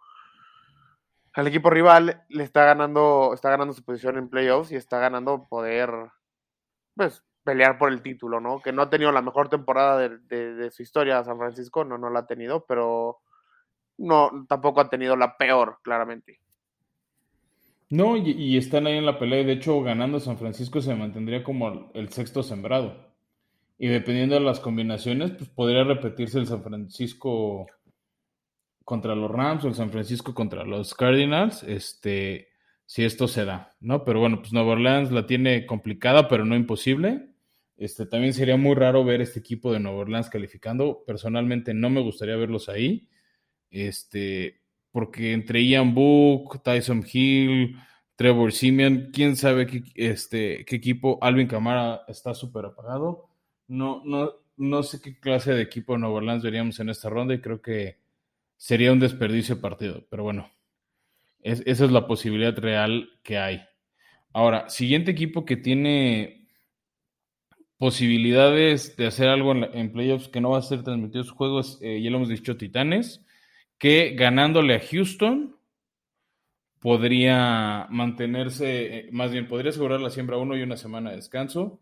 al 1.34 1.48
equipo 1.48 1.70
rival 1.70 2.24
le 2.30 2.44
está 2.46 2.64
ganando 2.64 3.32
está 3.34 3.50
ganando 3.50 3.74
su 3.74 3.84
posición 3.84 4.18
en 4.18 4.30
playoffs 4.30 4.72
y 4.72 4.78
está 4.78 5.00
ganando 5.00 5.50
poder 5.50 5.92
pues 6.96 7.26
pelear 7.44 7.78
por 7.78 7.92
el 7.92 8.02
título, 8.02 8.40
¿no? 8.40 8.62
Que 8.62 8.72
no 8.72 8.84
ha 8.84 8.90
tenido 8.90 9.12
la 9.12 9.22
mejor 9.22 9.50
temporada 9.50 9.98
de, 9.98 10.18
de 10.56 10.72
su 10.72 10.82
historia 10.82 11.26
San 11.26 11.38
Francisco, 11.38 11.84
no 11.84 11.98
no 11.98 12.10
la 12.10 12.20
ha 12.20 12.26
tenido, 12.26 12.66
pero 12.66 13.20
no, 13.98 14.46
tampoco 14.48 14.82
ha 14.82 14.90
tenido 14.90 15.16
la 15.16 15.38
peor, 15.38 15.80
claramente. 15.82 16.40
No, 17.90 18.18
y, 18.18 18.58
están 18.58 18.88
ahí 18.88 18.98
en 18.98 19.06
la 19.06 19.20
pelea. 19.20 19.44
De 19.44 19.54
hecho, 19.54 19.82
ganando 19.82 20.20
San 20.20 20.38
Francisco 20.38 20.82
se 20.82 20.96
mantendría 20.96 21.44
como 21.44 21.92
el 21.94 22.10
sexto 22.10 22.42
sembrado. 22.44 23.14
Y 23.78 23.88
dependiendo 23.88 24.36
de 24.36 24.42
las 24.42 24.60
combinaciones, 24.60 25.32
pues 25.32 25.50
podría 25.50 25.84
repetirse 25.84 26.40
el 26.40 26.48
San 26.48 26.64
Francisco 26.64 27.68
contra 28.84 29.16
los 29.16 29.30
Rams 29.30 29.64
o 29.66 29.68
el 29.68 29.76
San 29.76 29.92
Francisco 29.92 30.34
contra 30.34 30.64
los 30.64 30.94
Cardinals, 30.94 31.64
este, 31.64 32.50
si 32.86 33.04
esto 33.04 33.28
se 33.28 33.44
da, 33.44 33.76
¿no? 33.80 34.06
Pero 34.06 34.20
bueno, 34.20 34.40
pues 34.40 34.54
Nueva 34.54 34.74
Orleans 34.74 35.12
la 35.12 35.26
tiene 35.26 35.66
complicada, 35.66 36.28
pero 36.28 36.46
no 36.46 36.56
imposible. 36.56 37.30
Este, 37.78 38.06
también 38.06 38.34
sería 38.34 38.58
muy 38.58 38.76
raro 38.76 39.04
ver 39.04 39.22
este 39.22 39.40
equipo 39.40 39.74
de 39.74 39.80
Nueva 39.80 40.00
Orleans 40.00 40.30
calificando. 40.30 41.04
Personalmente 41.06 41.74
no 41.74 41.90
me 41.90 42.02
gustaría 42.02 42.36
verlos 42.36 42.70
ahí. 42.70 43.10
Este, 43.70 44.62
porque 44.92 45.34
entre 45.34 45.66
Ian 45.66 45.94
Book, 45.94 46.62
Tyson 46.64 47.06
Hill, 47.12 47.78
Trevor 48.16 48.54
Simeon, 48.54 49.10
quién 49.12 49.36
sabe 49.36 49.68
qué, 49.68 49.84
este, 49.96 50.64
qué 50.66 50.78
equipo, 50.78 51.20
Alvin 51.22 51.48
Camara 51.48 52.04
está 52.08 52.34
súper 52.34 52.66
apagado. 52.66 53.30
No, 53.68 54.02
no, 54.06 54.32
no 54.58 54.84
sé 54.84 55.02
qué 55.02 55.20
clase 55.20 55.54
de 55.54 55.62
equipo 55.62 55.94
de 55.94 56.00
Nueva 56.00 56.16
Orleans 56.16 56.44
veríamos 56.44 56.80
en 56.80 56.90
esta 56.90 57.10
ronda 57.10 57.34
y 57.34 57.42
creo 57.42 57.62
que 57.62 57.98
sería 58.58 58.94
un 58.94 59.00
desperdicio 59.00 59.56
de 59.56 59.62
partido, 59.62 60.06
pero 60.10 60.24
bueno, 60.24 60.50
esa 61.42 61.64
es 61.66 61.92
la 61.92 62.08
posibilidad 62.08 62.58
real 62.58 63.10
que 63.22 63.38
hay. 63.38 63.62
Ahora, 64.34 64.70
siguiente 64.70 65.12
equipo 65.12 65.46
que 65.46 65.58
tiene 65.58 66.48
posibilidades 67.78 68.96
de 68.96 69.08
hacer 69.08 69.28
algo 69.28 69.54
en, 69.54 69.92
playoffs 69.92 70.30
que 70.30 70.42
no 70.42 70.52
va 70.52 70.60
a 70.60 70.62
ser 70.62 70.84
transmitido 70.84 71.24
su 71.24 71.36
juego 71.36 71.60
es, 71.60 71.78
eh, 71.82 72.02
ya 72.02 72.10
lo 72.10 72.18
hemos 72.18 72.30
dicho, 72.30 72.56
Titanes 72.56 73.25
que 73.78 74.16
ganándole 74.16 74.76
a 74.76 74.80
Houston 74.80 75.56
podría 76.80 77.88
mantenerse, 77.90 78.98
eh, 78.98 79.10
más 79.12 79.32
bien 79.32 79.48
podría 79.48 79.72
asegurar 79.72 80.00
la 80.02 80.10
siembra 80.10 80.38
1 80.38 80.58
y 80.58 80.62
una 80.62 80.78
semana 80.78 81.10
de 81.10 81.16
descanso. 81.18 81.82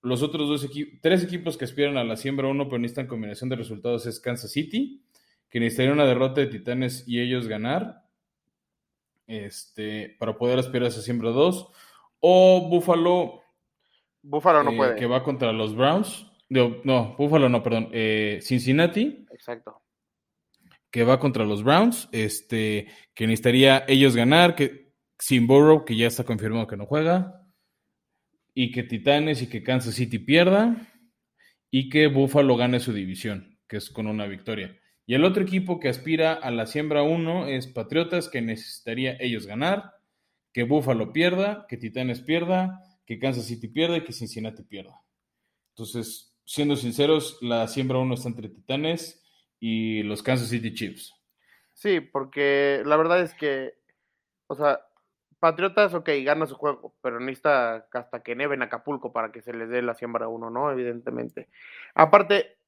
Los 0.00 0.22
otros 0.22 0.48
dos 0.48 0.64
equipos, 0.64 0.98
tres 1.02 1.22
equipos 1.22 1.56
que 1.56 1.64
aspiran 1.66 1.96
a 1.96 2.04
la 2.04 2.16
siembra 2.16 2.48
1 2.48 2.66
pero 2.66 2.78
necesitan 2.78 3.06
combinación 3.06 3.50
de 3.50 3.56
resultados 3.56 4.06
es 4.06 4.20
Kansas 4.20 4.50
City, 4.50 5.02
que 5.48 5.60
necesitaría 5.60 5.92
una 5.92 6.06
derrota 6.06 6.40
de 6.40 6.46
Titanes 6.46 7.04
y 7.06 7.20
ellos 7.20 7.46
ganar 7.46 8.02
este, 9.26 10.16
para 10.18 10.36
poder 10.36 10.58
aspirar 10.58 10.86
a 10.86 10.88
esa 10.88 11.02
siembra 11.02 11.30
2, 11.30 11.68
o 12.20 12.68
Buffalo 12.68 13.42
Buffalo 14.22 14.62
no 14.62 14.70
eh, 14.72 14.76
puede. 14.76 14.96
que 14.96 15.06
va 15.06 15.22
contra 15.22 15.52
los 15.52 15.74
Browns. 15.76 16.26
No, 16.48 16.76
no, 16.84 17.14
Buffalo 17.16 17.48
no, 17.48 17.62
perdón. 17.62 17.88
eh, 17.92 18.38
Cincinnati, 18.42 19.26
Exacto. 19.30 19.82
Que 20.92 21.04
va 21.04 21.18
contra 21.18 21.44
los 21.44 21.64
Browns, 21.64 22.08
este, 22.12 22.86
que 23.14 23.26
necesitaría 23.26 23.84
ellos 23.88 24.14
ganar, 24.14 24.54
que 24.54 24.92
sin 25.18 25.48
que 25.86 25.96
ya 25.96 26.06
está 26.06 26.24
confirmado 26.24 26.66
que 26.66 26.76
no 26.76 26.84
juega, 26.84 27.48
y 28.54 28.70
que 28.70 28.82
Titanes 28.82 29.40
y 29.40 29.46
que 29.48 29.62
Kansas 29.62 29.94
City 29.94 30.18
pierda, 30.18 30.76
y 31.70 31.88
que 31.88 32.08
Buffalo 32.08 32.56
gane 32.56 32.78
su 32.78 32.92
división, 32.92 33.58
que 33.66 33.78
es 33.78 33.88
con 33.88 34.06
una 34.06 34.26
victoria. 34.26 34.78
Y 35.06 35.14
el 35.14 35.24
otro 35.24 35.42
equipo 35.42 35.80
que 35.80 35.88
aspira 35.88 36.34
a 36.34 36.50
la 36.50 36.66
siembra 36.66 37.02
1 37.02 37.48
es 37.48 37.68
Patriotas, 37.68 38.28
que 38.28 38.42
necesitaría 38.42 39.16
ellos 39.18 39.46
ganar, 39.46 39.94
que 40.52 40.64
Buffalo 40.64 41.10
pierda, 41.12 41.64
que 41.70 41.78
Titanes 41.78 42.20
pierda, 42.20 42.80
que 43.06 43.18
Kansas 43.18 43.46
City 43.46 43.68
pierda 43.68 43.96
y 43.96 44.04
que 44.04 44.12
Cincinnati 44.12 44.62
pierda. 44.62 45.00
Entonces, 45.70 46.36
siendo 46.44 46.76
sinceros, 46.76 47.38
la 47.40 47.66
siembra 47.66 47.98
1 47.98 48.14
está 48.14 48.28
entre 48.28 48.50
Titanes 48.50 49.21
y 49.64 50.02
los 50.02 50.24
Kansas 50.24 50.48
City 50.48 50.74
Chiefs. 50.74 51.14
Sí, 51.72 52.00
porque 52.00 52.82
la 52.84 52.96
verdad 52.96 53.20
es 53.20 53.32
que, 53.32 53.74
o 54.48 54.56
sea, 54.56 54.80
Patriotas, 55.38 55.94
ok, 55.94 56.08
gana 56.24 56.46
su 56.46 56.56
juego, 56.56 56.96
pero 57.00 57.20
necesita 57.20 57.86
hasta 57.92 58.24
que 58.24 58.34
neve 58.34 58.56
en 58.56 58.62
Acapulco 58.62 59.12
para 59.12 59.30
que 59.30 59.40
se 59.40 59.52
les 59.52 59.68
dé 59.68 59.80
la 59.80 59.94
siembra 59.94 60.26
uno, 60.26 60.50
¿no? 60.50 60.72
Evidentemente. 60.72 61.48
Aparte, 61.94 62.58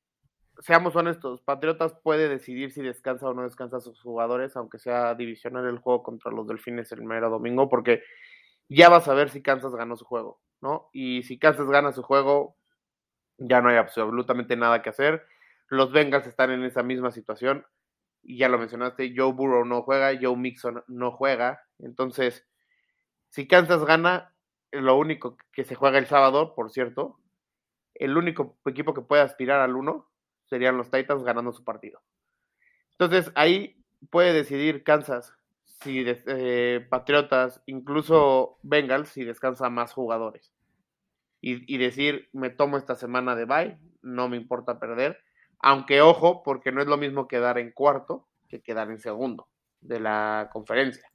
seamos 0.61 0.95
honestos, 0.95 1.43
Patriotas 1.43 1.95
puede 2.01 2.29
decidir 2.29 2.71
si 2.71 2.81
descansa 2.81 3.29
o 3.29 3.35
no 3.35 3.43
descansa 3.43 3.79
a 3.79 3.81
sus 3.81 4.01
jugadores, 4.01 4.57
aunque 4.57 4.79
sea 4.79 5.17
divisional 5.17 5.67
el 5.67 5.79
juego 5.79 6.05
contra 6.05 6.31
los 6.31 6.47
Delfines 6.47 6.93
el 6.93 7.03
mero 7.03 7.29
domingo, 7.29 7.69
porque 7.69 8.05
ya 8.69 8.89
vas 8.89 9.09
a 9.09 9.15
ver 9.15 9.31
si 9.31 9.43
Kansas 9.43 9.75
ganó 9.75 9.97
su 9.97 10.05
juego, 10.05 10.41
¿no? 10.61 10.91
Y 10.93 11.25
si 11.25 11.41
Kansas 11.41 11.67
gana 11.67 11.91
su 11.91 12.05
juego, 12.05 12.57
ya 13.37 13.61
no 13.61 13.69
hay 13.69 13.79
absolutamente 13.79 14.55
nada 14.55 14.81
que 14.81 14.91
hacer. 14.91 15.27
Los 15.69 15.93
Bengals 15.93 16.27
están 16.27 16.51
en 16.51 16.65
esa 16.65 16.83
misma 16.83 17.11
situación. 17.11 17.65
Y 18.23 18.39
ya 18.39 18.49
lo 18.49 18.59
mencionaste, 18.59 19.13
Joe 19.15 19.33
Burrow 19.33 19.65
no 19.65 19.83
juega, 19.83 20.19
Joe 20.21 20.37
Mixon 20.37 20.83
no 20.89 21.13
juega. 21.13 21.63
Entonces, 21.79 22.47
si 23.29 23.47
Kansas 23.47 23.85
gana, 23.85 24.35
lo 24.71 24.97
único 24.97 25.37
que 25.53 25.65
se 25.65 25.75
juega 25.75 25.99
el 25.99 26.07
sábado, 26.07 26.55
por 26.55 26.71
cierto, 26.71 27.21
el 27.95 28.17
único 28.17 28.57
equipo 28.65 28.95
que 28.95 29.03
puede 29.03 29.23
aspirar 29.23 29.61
al 29.61 29.77
1 29.77 30.09
serían 30.47 30.77
los 30.77 30.91
Titans 30.91 31.23
ganando 31.23 31.53
su 31.53 31.65
partido. 31.65 32.03
Entonces, 32.93 33.31
ahí 33.35 33.77
puede 34.11 34.33
decidir 34.33 34.85
Kansas, 34.85 35.35
si 35.65 36.05
eh, 36.07 36.87
Patriotas, 36.89 37.63
incluso 37.67 38.59
Bengals, 38.63 39.11
si 39.11 39.25
descansa 39.25 39.69
más 39.69 39.93
jugadores. 39.93 40.53
Y, 41.43 41.73
y 41.73 41.77
decir, 41.77 42.31
me 42.33 42.49
tomo 42.49 42.79
esta 42.79 42.95
semana 42.95 43.37
de 43.37 43.45
bye, 43.45 43.79
no 44.01 44.31
me 44.31 44.39
importa 44.39 44.79
perder 44.79 45.21
aunque 45.67 46.03
ojo, 46.03 46.43
porque 46.43 46.73
no 46.73 46.83
es 46.83 46.87
lo 46.87 46.99
mismo 46.99 47.27
quedar 47.27 47.57
en 47.57 47.73
cuarto 47.73 48.29
que 48.51 48.61
quedar 48.61 48.91
en 48.91 48.99
segundo 48.99 49.49
de 49.81 49.99
la 49.99 50.51
conferencia. 50.53 51.11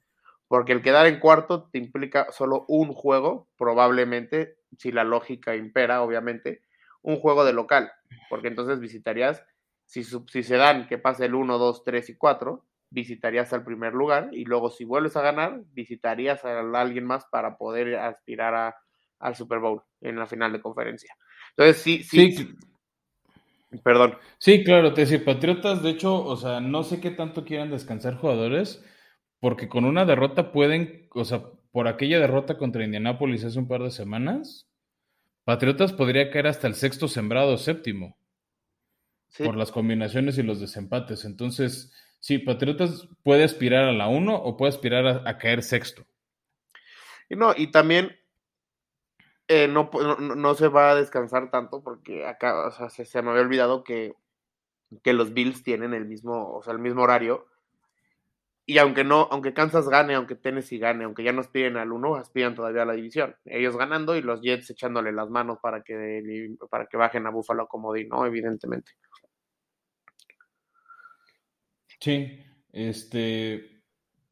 Porque 0.48 0.72
el 0.72 0.82
quedar 0.82 1.06
en 1.06 1.20
cuarto 1.20 1.68
te 1.70 1.78
implica 1.78 2.32
solo 2.32 2.64
un 2.66 2.92
juego, 2.92 3.46
probablemente, 3.56 4.56
si 4.76 4.90
la 4.90 5.04
lógica 5.04 5.54
impera, 5.54 6.02
obviamente, 6.02 6.62
un 7.02 7.20
juego 7.20 7.44
de 7.44 7.52
local. 7.52 7.92
Porque 8.28 8.48
entonces 8.48 8.80
visitarías, 8.80 9.40
si, 9.86 10.02
si 10.02 10.42
se 10.42 10.56
dan 10.56 10.88
que 10.88 10.98
pase 10.98 11.26
el 11.26 11.36
1, 11.36 11.56
2, 11.56 11.84
3 11.84 12.10
y 12.10 12.16
4, 12.16 12.64
visitarías 12.90 13.52
al 13.52 13.62
primer 13.62 13.94
lugar 13.94 14.30
y 14.32 14.46
luego 14.46 14.70
si 14.70 14.84
vuelves 14.84 15.16
a 15.16 15.22
ganar, 15.22 15.60
visitarías 15.74 16.44
a 16.44 16.58
alguien 16.58 17.04
más 17.04 17.24
para 17.26 17.56
poder 17.56 17.94
aspirar 17.94 18.54
a, 18.56 18.76
al 19.20 19.36
Super 19.36 19.60
Bowl 19.60 19.82
en 20.00 20.16
la 20.16 20.26
final 20.26 20.50
de 20.50 20.60
conferencia. 20.60 21.14
Entonces, 21.50 21.80
sí, 21.80 22.02
sí, 22.02 22.32
sí 22.32 22.56
Perdón. 23.84 24.18
Sí, 24.38 24.64
claro, 24.64 24.94
te 24.94 25.02
decía, 25.02 25.24
Patriotas, 25.24 25.82
de 25.82 25.90
hecho, 25.90 26.24
o 26.24 26.36
sea, 26.36 26.60
no 26.60 26.82
sé 26.82 27.00
qué 27.00 27.10
tanto 27.10 27.44
quieran 27.44 27.70
descansar 27.70 28.16
jugadores, 28.16 28.84
porque 29.38 29.68
con 29.68 29.84
una 29.84 30.04
derrota 30.04 30.50
pueden, 30.50 31.08
o 31.14 31.24
sea, 31.24 31.44
por 31.70 31.86
aquella 31.86 32.18
derrota 32.18 32.58
contra 32.58 32.84
Indianápolis 32.84 33.44
hace 33.44 33.58
un 33.58 33.68
par 33.68 33.82
de 33.82 33.92
semanas, 33.92 34.68
Patriotas 35.44 35.92
podría 35.92 36.30
caer 36.30 36.48
hasta 36.48 36.66
el 36.66 36.74
sexto 36.74 37.06
sembrado 37.08 37.56
séptimo. 37.58 38.16
Sí. 39.28 39.44
Por 39.44 39.56
las 39.56 39.70
combinaciones 39.70 40.36
y 40.38 40.42
los 40.42 40.60
desempates. 40.60 41.24
Entonces, 41.24 41.92
sí, 42.18 42.38
Patriotas 42.38 43.08
puede 43.22 43.44
aspirar 43.44 43.84
a 43.84 43.92
la 43.92 44.08
1 44.08 44.34
o 44.34 44.56
puede 44.56 44.70
aspirar 44.70 45.06
a, 45.06 45.22
a 45.28 45.38
caer 45.38 45.62
sexto. 45.62 46.04
Y 47.28 47.36
no, 47.36 47.54
y 47.56 47.68
también 47.68 48.19
eh, 49.52 49.66
no, 49.66 49.90
no, 49.92 50.16
no, 50.36 50.54
se 50.54 50.68
va 50.68 50.92
a 50.92 50.94
descansar 50.94 51.50
tanto 51.50 51.82
porque 51.82 52.24
acá, 52.24 52.68
o 52.68 52.70
sea, 52.70 52.88
se, 52.88 53.20
me 53.20 53.30
había 53.30 53.42
olvidado 53.42 53.82
que, 53.82 54.14
que 55.02 55.12
los 55.12 55.34
Bills 55.34 55.64
tienen 55.64 55.92
el 55.92 56.06
mismo, 56.06 56.54
o 56.54 56.62
sea, 56.62 56.72
el 56.72 56.78
mismo 56.78 57.02
horario. 57.02 57.48
Y 58.64 58.78
aunque 58.78 59.02
no, 59.02 59.26
aunque 59.32 59.52
Kansas 59.52 59.88
gane, 59.88 60.14
aunque 60.14 60.36
Tennessee 60.36 60.78
gane, 60.78 61.02
aunque 61.02 61.24
ya 61.24 61.32
no 61.32 61.40
aspiren 61.40 61.76
al 61.78 61.90
1, 61.90 62.14
aspiran 62.14 62.54
todavía 62.54 62.82
a 62.82 62.84
la 62.84 62.92
división. 62.92 63.34
Ellos 63.44 63.76
ganando 63.76 64.14
y 64.14 64.22
los 64.22 64.40
Jets 64.40 64.70
echándole 64.70 65.10
las 65.10 65.28
manos 65.30 65.58
para 65.60 65.82
que, 65.82 66.54
para 66.70 66.86
que 66.86 66.96
bajen 66.96 67.26
a 67.26 67.30
Buffalo 67.30 67.66
como 67.66 67.92
di, 67.92 68.06
¿no? 68.06 68.24
Evidentemente. 68.24 68.92
Sí, 71.98 72.40
este, 72.72 73.69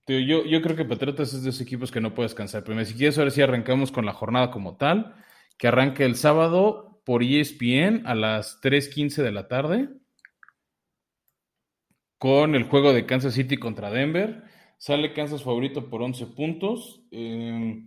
yo, 0.09 0.44
yo 0.44 0.62
creo 0.62 0.77
que 0.77 0.85
Patriotas 0.85 1.35
es 1.35 1.42
de 1.42 1.51
esos 1.51 1.61
equipos 1.61 1.90
que 1.90 2.01
no 2.01 2.14
puede 2.14 2.29
descansar. 2.29 2.64
Pero 2.64 2.85
si 2.85 2.94
quieres, 2.94 3.18
ahora 3.18 3.31
sí 3.31 3.42
arrancamos 3.42 3.92
con 3.92 4.07
la 4.07 4.12
jornada 4.12 4.51
como 4.51 4.77
tal, 4.77 5.14
que 5.59 5.68
arranque 5.68 6.05
el 6.05 6.16
sábado 6.16 7.03
por 7.05 7.23
ESPN 7.23 8.07
a 8.07 8.14
las 8.14 8.61
3.15 8.62 9.23
de 9.23 9.33
la 9.33 9.49
tarde, 9.49 9.88
con 12.18 12.55
el 12.55 12.64
juego 12.64 12.92
de 12.92 13.07
Kansas 13.07 13.35
City 13.35 13.57
contra 13.57 13.90
Denver. 13.90 14.44
Sale 14.79 15.12
Kansas 15.12 15.42
favorito 15.42 15.90
por 15.90 16.03
11 16.03 16.27
puntos. 16.27 17.03
Eh, 17.11 17.83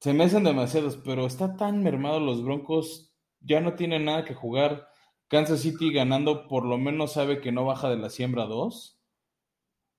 se 0.00 0.14
me 0.14 0.24
hacen 0.24 0.44
demasiados, 0.44 0.96
pero 1.04 1.26
está 1.26 1.56
tan 1.56 1.82
mermado 1.82 2.20
los 2.20 2.42
Broncos, 2.42 3.14
ya 3.40 3.60
no 3.60 3.74
tiene 3.74 3.98
nada 3.98 4.24
que 4.24 4.34
jugar. 4.34 4.88
Kansas 5.28 5.60
City 5.60 5.92
ganando 5.92 6.48
por 6.48 6.64
lo 6.64 6.78
menos 6.78 7.12
sabe 7.12 7.40
que 7.40 7.52
no 7.52 7.64
baja 7.64 7.90
de 7.90 7.96
la 7.96 8.10
siembra 8.10 8.44
2. 8.44 8.98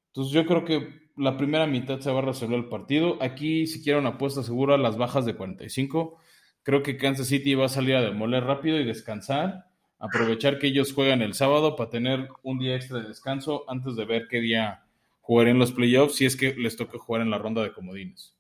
Entonces 0.08 0.34
yo 0.34 0.46
creo 0.46 0.66
que 0.66 1.11
la 1.22 1.38
primera 1.38 1.68
mitad 1.68 2.00
se 2.00 2.12
va 2.12 2.20
a 2.20 2.24
resolver 2.24 2.58
el 2.58 2.66
partido. 2.68 3.22
Aquí, 3.22 3.68
si 3.68 3.84
quiero 3.84 4.00
una 4.00 4.10
apuesta 4.10 4.42
segura, 4.42 4.78
las 4.78 4.98
bajas 4.98 5.24
de 5.24 5.36
45. 5.36 6.18
Creo 6.64 6.82
que 6.82 6.98
Kansas 6.98 7.28
City 7.28 7.54
va 7.54 7.66
a 7.66 7.70
salir 7.70 7.96
a 7.96 8.02
demoler 8.02 8.44
rápido 8.44 8.80
y 8.80 8.86
descansar. 8.86 9.68
Aprovechar 10.00 10.58
que 10.58 10.68
ellos 10.68 10.94
juegan 10.94 11.22
el 11.22 11.36
sábado 11.36 11.76
para 11.76 11.92
tener 11.92 12.30
un 12.42 12.58
día 12.58 12.76
extra 12.76 13.00
de 13.00 13.08
descanso 13.08 13.66
antes 13.70 13.96
de 13.96 14.06
ver 14.06 14.28
qué 14.28 14.42
día 14.42 14.84
jugarán 15.22 15.60
los 15.60 15.72
playoffs, 15.72 16.16
si 16.16 16.26
es 16.26 16.36
que 16.36 16.56
les 16.56 16.76
toca 16.76 16.98
jugar 16.98 17.22
en 17.22 17.30
la 17.30 17.38
ronda 17.38 17.62
de 17.62 17.72
comodines. 17.72 18.36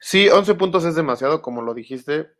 Sí, 0.00 0.28
11 0.28 0.56
puntos 0.56 0.84
es 0.84 0.96
demasiado, 0.96 1.42
como 1.42 1.62
lo 1.62 1.74
dijiste. 1.74 2.32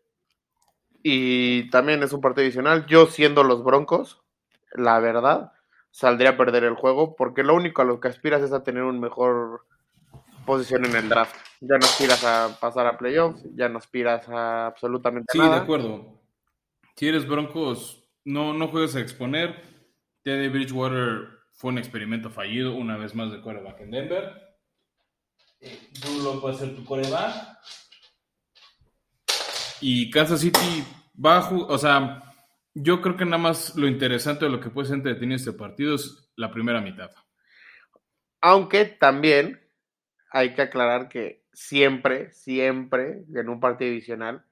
Y 1.04 1.70
también 1.70 2.02
es 2.02 2.12
un 2.12 2.20
partido 2.20 2.42
adicional. 2.42 2.86
Yo 2.86 3.06
siendo 3.06 3.44
los 3.44 3.62
Broncos, 3.62 4.20
la 4.72 4.98
verdad, 4.98 5.52
saldría 5.92 6.30
a 6.30 6.36
perder 6.36 6.64
el 6.64 6.74
juego, 6.74 7.14
porque 7.14 7.44
lo 7.44 7.54
único 7.54 7.82
a 7.82 7.84
lo 7.84 8.00
que 8.00 8.08
aspiras 8.08 8.42
es 8.42 8.52
a 8.52 8.64
tener 8.64 8.82
un 8.82 8.98
mejor 8.98 9.64
posición 10.44 10.84
en 10.86 10.96
el 10.96 11.08
draft. 11.08 11.36
Ya 11.60 11.78
no 11.78 11.84
aspiras 11.84 12.24
a 12.24 12.58
pasar 12.60 12.86
a 12.86 12.98
playoffs, 12.98 13.44
ya 13.54 13.68
no 13.68 13.78
aspiras 13.78 14.28
a 14.28 14.66
absolutamente 14.66 15.26
sí, 15.30 15.38
nada. 15.38 15.50
Sí, 15.50 15.56
de 15.58 15.62
acuerdo. 15.62 16.20
Si 16.96 17.08
eres 17.08 17.28
Broncos, 17.28 18.04
no, 18.24 18.52
no 18.52 18.68
juegues 18.68 18.96
a 18.96 19.00
exponer. 19.00 19.62
Teddy 20.22 20.48
Bridgewater 20.48 21.28
fue 21.52 21.70
un 21.70 21.78
experimento 21.78 22.30
fallido, 22.30 22.74
una 22.74 22.96
vez 22.96 23.14
más 23.14 23.30
de 23.30 23.40
coreback 23.40 23.80
en 23.80 23.90
Denver. 23.90 24.42
Lock 26.22 26.44
va 26.44 26.50
a 26.50 26.54
ser 26.54 26.74
tu 26.74 26.84
coreback. 26.84 27.34
Y 29.80 30.10
Kansas 30.10 30.40
City 30.40 30.84
va 31.24 31.38
a 31.38 31.50
o 31.50 31.78
sea, 31.78 32.31
yo 32.74 33.02
creo 33.02 33.16
que 33.16 33.24
nada 33.24 33.38
más 33.38 33.76
lo 33.76 33.86
interesante 33.86 34.44
de 34.44 34.50
lo 34.50 34.60
que 34.60 34.70
puede 34.70 34.88
ser 34.88 34.96
entretenido 34.96 35.36
este 35.36 35.52
partido 35.52 35.94
es 35.94 36.30
la 36.36 36.50
primera 36.50 36.80
mitad. 36.80 37.10
Aunque 38.40 38.86
también 38.86 39.60
hay 40.30 40.54
que 40.54 40.62
aclarar 40.62 41.08
que 41.08 41.44
siempre, 41.52 42.32
siempre 42.32 43.24
en 43.34 43.48
un 43.48 43.60
partido 43.60 43.90
adicional 43.90 44.44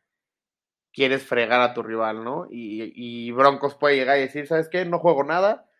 quieres 0.92 1.24
fregar 1.24 1.60
a 1.60 1.72
tu 1.72 1.82
rival, 1.82 2.24
¿no? 2.24 2.46
Y, 2.50 2.92
y, 2.94 3.30
Broncos 3.32 3.76
puede 3.76 3.96
llegar 3.96 4.18
y 4.18 4.22
decir, 4.22 4.46
¿sabes 4.46 4.68
qué? 4.68 4.84
No 4.84 4.98
juego 4.98 5.24
nada, 5.24 5.70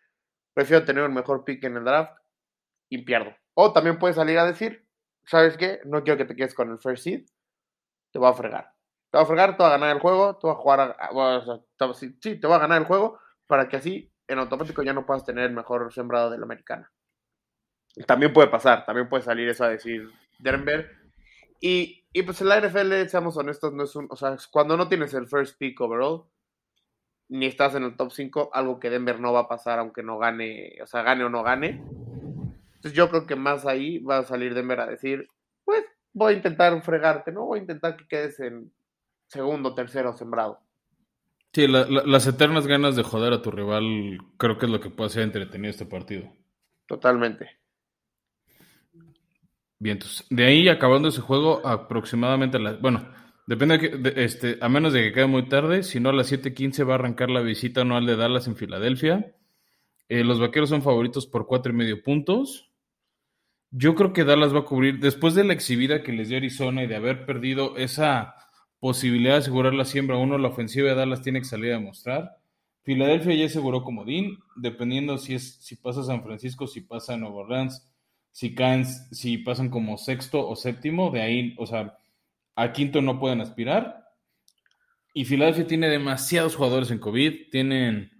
prefiero 0.53 0.85
tener 0.85 1.03
un 1.03 1.13
mejor 1.13 1.43
pick 1.43 1.63
en 1.63 1.77
el 1.77 1.83
draft 1.83 2.17
y 2.89 3.03
pierdo. 3.03 3.35
O 3.53 3.73
también 3.73 3.99
puedes 3.99 4.15
salir 4.15 4.39
a 4.39 4.45
decir, 4.45 4.87
¿sabes 5.25 5.57
qué? 5.57 5.79
No 5.85 6.03
quiero 6.03 6.17
que 6.17 6.25
te 6.25 6.35
quedes 6.35 6.55
con 6.55 6.71
el 6.71 6.79
first 6.79 7.03
seed, 7.03 7.25
te 8.11 8.19
voy 8.19 8.29
a 8.29 8.33
fregar 8.33 8.73
te 9.11 9.17
va 9.17 9.23
a 9.23 9.27
fregar, 9.27 9.57
te 9.57 9.63
va 9.63 9.69
a 9.69 9.77
ganar 9.77 9.93
el 9.95 10.01
juego, 10.01 10.37
te 10.37 10.47
va 10.47 10.53
a 10.53 10.55
jugar, 10.55 10.79
a, 10.97 11.93
sí, 11.93 12.15
sí, 12.21 12.39
te 12.39 12.47
va 12.47 12.55
a 12.55 12.59
ganar 12.59 12.81
el 12.81 12.87
juego 12.87 13.19
para 13.45 13.67
que 13.67 13.75
así 13.75 14.09
en 14.27 14.39
automático 14.39 14.81
ya 14.81 14.93
no 14.93 15.05
puedas 15.05 15.25
tener 15.25 15.45
el 15.45 15.53
mejor 15.53 15.93
sembrado 15.93 16.29
de 16.29 16.37
la 16.37 16.45
americana. 16.45 16.89
También 18.07 18.31
puede 18.31 18.47
pasar, 18.47 18.85
también 18.85 19.09
puede 19.09 19.23
salir 19.23 19.49
eso 19.49 19.65
a 19.65 19.69
decir 19.69 20.09
Denver. 20.39 20.89
Y, 21.59 22.05
y 22.13 22.23
pues 22.23 22.39
en 22.39 22.47
la 22.47 22.61
NFL, 22.61 23.07
seamos 23.07 23.35
honestos, 23.35 23.73
no 23.73 23.83
es 23.83 23.93
un, 23.97 24.07
o 24.09 24.15
sea, 24.15 24.37
cuando 24.49 24.77
no 24.77 24.87
tienes 24.87 25.13
el 25.13 25.27
first 25.27 25.57
pick 25.59 25.79
overall, 25.81 26.23
ni 27.27 27.47
estás 27.47 27.75
en 27.75 27.83
el 27.83 27.97
top 27.97 28.11
5, 28.13 28.51
algo 28.53 28.79
que 28.79 28.89
Denver 28.89 29.19
no 29.19 29.33
va 29.33 29.41
a 29.41 29.47
pasar 29.49 29.79
aunque 29.79 30.03
no 30.03 30.17
gane, 30.17 30.77
o 30.81 30.87
sea, 30.87 31.03
gane 31.03 31.25
o 31.25 31.29
no 31.29 31.43
gane. 31.43 31.83
Entonces 32.75 32.93
yo 32.93 33.09
creo 33.09 33.27
que 33.27 33.35
más 33.35 33.65
ahí 33.65 33.99
va 33.99 34.19
a 34.19 34.23
salir 34.23 34.53
Denver 34.53 34.79
a 34.79 34.87
decir, 34.87 35.27
pues 35.65 35.83
voy 36.13 36.33
a 36.33 36.37
intentar 36.37 36.81
fregarte, 36.81 37.33
¿no? 37.33 37.45
Voy 37.45 37.59
a 37.59 37.61
intentar 37.61 37.97
que 37.97 38.07
quedes 38.07 38.39
en 38.39 38.71
segundo, 39.31 39.73
tercero 39.73 40.13
sembrado. 40.13 40.59
Sí, 41.53 41.67
las 41.67 42.27
eternas 42.27 42.67
ganas 42.67 42.95
de 42.95 43.03
joder 43.03 43.33
a 43.33 43.41
tu 43.41 43.51
rival 43.51 44.19
creo 44.37 44.57
que 44.57 44.65
es 44.65 44.71
lo 44.71 44.79
que 44.79 44.89
puede 44.89 45.09
ser 45.09 45.23
entretenido 45.23 45.71
este 45.71 45.85
partido. 45.85 46.31
Totalmente. 46.85 47.49
Bien, 49.79 49.95
entonces, 49.95 50.25
de 50.29 50.45
ahí 50.45 50.69
acabando 50.69 51.07
ese 51.09 51.21
juego, 51.21 51.65
aproximadamente 51.65 52.57
a 52.57 52.59
las. 52.59 52.79
Bueno, 52.79 53.09
depende, 53.47 53.77
de, 53.77 54.23
este, 54.23 54.57
a 54.61 54.69
menos 54.69 54.93
de 54.93 55.01
que 55.01 55.13
quede 55.13 55.27
muy 55.27 55.49
tarde, 55.49 55.83
si 55.83 55.99
no 55.99 56.09
a 56.09 56.13
las 56.13 56.31
7:15 56.31 56.87
va 56.87 56.93
a 56.93 56.95
arrancar 56.95 57.29
la 57.29 57.41
visita 57.41 57.81
anual 57.81 58.05
de 58.05 58.15
Dallas 58.15 58.47
en 58.47 58.55
Filadelfia. 58.55 59.35
Eh, 60.07 60.23
los 60.23 60.39
vaqueros 60.39 60.69
son 60.69 60.81
favoritos 60.81 61.25
por 61.25 61.47
cuatro 61.47 61.71
y 61.71 61.75
medio 61.75 62.03
puntos. 62.03 62.69
Yo 63.71 63.95
creo 63.95 64.13
que 64.13 64.25
Dallas 64.25 64.53
va 64.53 64.59
a 64.59 64.65
cubrir, 64.65 64.99
después 64.99 65.35
de 65.35 65.45
la 65.45 65.53
exhibida 65.53 66.03
que 66.03 66.11
les 66.11 66.27
dio 66.29 66.37
Arizona 66.37 66.83
y 66.83 66.87
de 66.87 66.97
haber 66.97 67.25
perdido 67.25 67.77
esa 67.77 68.35
posibilidad 68.81 69.35
de 69.35 69.39
asegurar 69.39 69.73
la 69.73 69.85
siembra 69.85 70.17
uno, 70.17 70.37
la 70.37 70.49
ofensiva 70.49 70.89
de 70.89 70.95
Dallas 70.95 71.21
tiene 71.21 71.39
que 71.39 71.45
salir 71.45 71.71
a 71.71 71.77
demostrar. 71.77 72.37
Filadelfia 72.83 73.35
ya 73.35 73.45
aseguró 73.45 73.83
comodín, 73.83 74.39
dependiendo 74.57 75.17
si 75.17 75.35
es 75.35 75.55
si 75.61 75.77
pasa 75.77 76.03
San 76.03 76.23
Francisco, 76.23 76.67
si 76.67 76.81
pasa 76.81 77.15
Nueva 77.15 77.37
Orleans, 77.37 77.89
si 78.31 78.53
caen, 78.55 78.85
si 78.85 79.37
pasan 79.37 79.69
como 79.69 79.97
sexto 79.97 80.45
o 80.45 80.55
séptimo, 80.55 81.11
de 81.11 81.21
ahí, 81.21 81.55
o 81.57 81.67
sea, 81.67 81.95
a 82.55 82.73
quinto 82.73 83.01
no 83.01 83.19
pueden 83.19 83.39
aspirar. 83.39 84.03
Y 85.13 85.25
Filadelfia 85.25 85.67
tiene 85.67 85.87
demasiados 85.87 86.55
jugadores 86.55 86.89
en 86.89 86.99
COVID, 86.99 87.49
tienen 87.51 88.11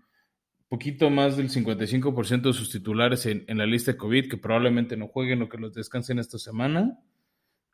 poquito 0.69 1.09
más 1.09 1.37
del 1.37 1.49
55% 1.49 2.41
de 2.43 2.53
sus 2.53 2.69
titulares 2.69 3.25
en, 3.25 3.45
la 3.57 3.65
lista 3.65 3.91
de 3.93 3.97
COVID 3.97 4.29
que 4.29 4.37
probablemente 4.37 4.95
no 4.95 5.07
jueguen 5.07 5.41
o 5.41 5.49
que 5.49 5.57
los 5.57 5.73
descansen 5.73 6.19
esta 6.19 6.37
semana. 6.37 6.99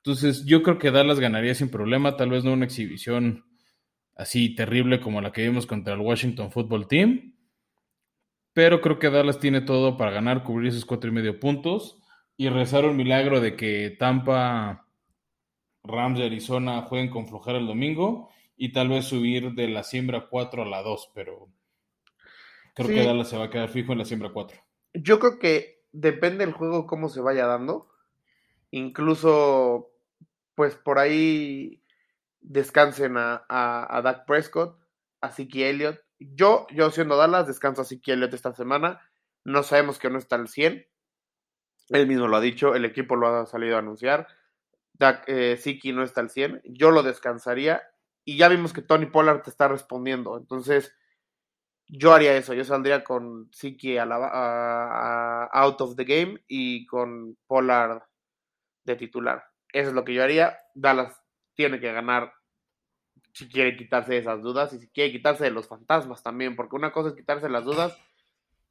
Entonces, 0.07 0.45
yo 0.45 0.63
creo 0.63 0.79
que 0.79 0.89
Dallas 0.89 1.19
ganaría 1.19 1.53
sin 1.53 1.69
problema, 1.69 2.15
tal 2.15 2.29
vez 2.29 2.45
no 2.45 2.53
una 2.53 2.63
exhibición 2.63 3.43
así 4.15 4.55
terrible 4.55 5.01
como 5.01 5.19
la 5.19 5.33
que 5.33 5.43
vimos 5.43 5.65
contra 5.65 5.95
el 5.95 5.99
Washington 5.99 6.49
Football 6.49 6.87
Team, 6.87 7.35
pero 8.53 8.79
creo 8.79 8.99
que 8.99 9.09
Dallas 9.09 9.39
tiene 9.39 9.59
todo 9.59 9.97
para 9.97 10.11
ganar, 10.11 10.45
cubrir 10.45 10.69
esos 10.69 10.85
cuatro 10.85 11.09
y 11.09 11.13
medio 11.13 11.41
puntos 11.41 12.01
y 12.37 12.47
rezar 12.47 12.85
un 12.85 12.95
milagro 12.95 13.41
de 13.41 13.57
que 13.57 13.97
Tampa, 13.99 14.87
Rams 15.83 16.19
de 16.19 16.25
Arizona 16.27 16.83
jueguen 16.83 17.09
con 17.09 17.27
flojera 17.27 17.57
el 17.57 17.67
domingo 17.67 18.29
y 18.55 18.71
tal 18.71 18.87
vez 18.87 19.03
subir 19.03 19.55
de 19.55 19.67
la 19.67 19.83
siembra 19.83 20.27
4 20.29 20.63
a 20.63 20.65
la 20.65 20.83
2, 20.83 21.11
pero 21.13 21.49
Creo 22.73 22.87
que 22.87 23.03
Dallas 23.03 23.27
se 23.27 23.37
va 23.37 23.45
a 23.45 23.49
quedar 23.49 23.67
fijo 23.67 23.91
en 23.91 23.97
la 23.97 24.05
siembra 24.05 24.31
4. 24.31 24.57
Yo 24.93 25.19
creo 25.19 25.37
que 25.37 25.83
depende 25.91 26.45
del 26.45 26.53
juego 26.53 26.87
cómo 26.87 27.09
se 27.09 27.19
vaya 27.19 27.45
dando. 27.45 27.89
Incluso, 28.71 29.96
pues 30.57 30.73
por 30.73 30.97
ahí 30.97 31.83
descansen 32.39 33.15
a, 33.15 33.45
a, 33.47 34.01
Dak 34.01 34.25
Prescott, 34.25 34.75
a 35.21 35.29
Siki 35.31 35.63
Elliott. 35.63 35.99
Yo, 36.17 36.65
yo 36.71 36.89
siendo 36.89 37.15
Dallas, 37.15 37.45
descanso 37.45 37.83
a 37.83 37.85
Siki 37.85 38.11
Elliott 38.11 38.33
esta 38.33 38.55
semana. 38.55 38.99
No 39.45 39.61
sabemos 39.61 39.99
que 39.99 40.09
no 40.09 40.17
está 40.17 40.35
al 40.35 40.47
100. 40.47 40.83
Él 41.89 42.07
mismo 42.07 42.27
lo 42.27 42.37
ha 42.37 42.41
dicho, 42.41 42.73
el 42.73 42.85
equipo 42.85 43.15
lo 43.15 43.27
ha 43.27 43.45
salido 43.45 43.75
a 43.75 43.79
anunciar. 43.79 44.29
Dak, 44.93 45.25
eh, 45.27 45.57
Siki 45.57 45.93
no 45.93 46.01
está 46.01 46.21
al 46.21 46.31
100. 46.31 46.63
Yo 46.65 46.89
lo 46.89 47.03
descansaría. 47.03 47.83
Y 48.25 48.37
ya 48.37 48.49
vimos 48.49 48.73
que 48.73 48.81
Tony 48.81 49.05
Pollard 49.05 49.43
te 49.43 49.51
está 49.51 49.67
respondiendo. 49.67 50.39
Entonces, 50.39 50.91
yo 51.87 52.13
haría 52.13 52.35
eso, 52.35 52.55
yo 52.55 52.65
saldría 52.65 53.03
con 53.03 53.47
Siki 53.53 53.99
a 53.99 54.07
la, 54.07 55.49
out 55.53 55.79
of 55.81 55.95
the 55.95 56.03
game 56.03 56.43
y 56.47 56.87
con 56.87 57.37
Pollard 57.45 58.01
de 58.85 58.95
titular. 58.95 59.46
Eso 59.73 59.89
es 59.89 59.93
lo 59.93 60.03
que 60.03 60.13
yo 60.13 60.23
haría. 60.23 60.58
Dallas 60.73 61.21
tiene 61.56 61.80
que 61.80 61.91
ganar 61.91 62.34
si 63.34 63.47
quiere 63.49 63.77
quitarse 63.77 64.17
esas 64.17 64.41
dudas 64.41 64.73
y 64.73 64.80
si 64.80 64.89
quiere 64.89 65.12
quitarse 65.12 65.43
de 65.43 65.51
los 65.51 65.67
fantasmas 65.67 66.23
también, 66.23 66.56
porque 66.56 66.75
una 66.75 66.91
cosa 66.91 67.10
es 67.10 67.15
quitarse 67.15 67.49
las 67.49 67.65
dudas 67.65 67.97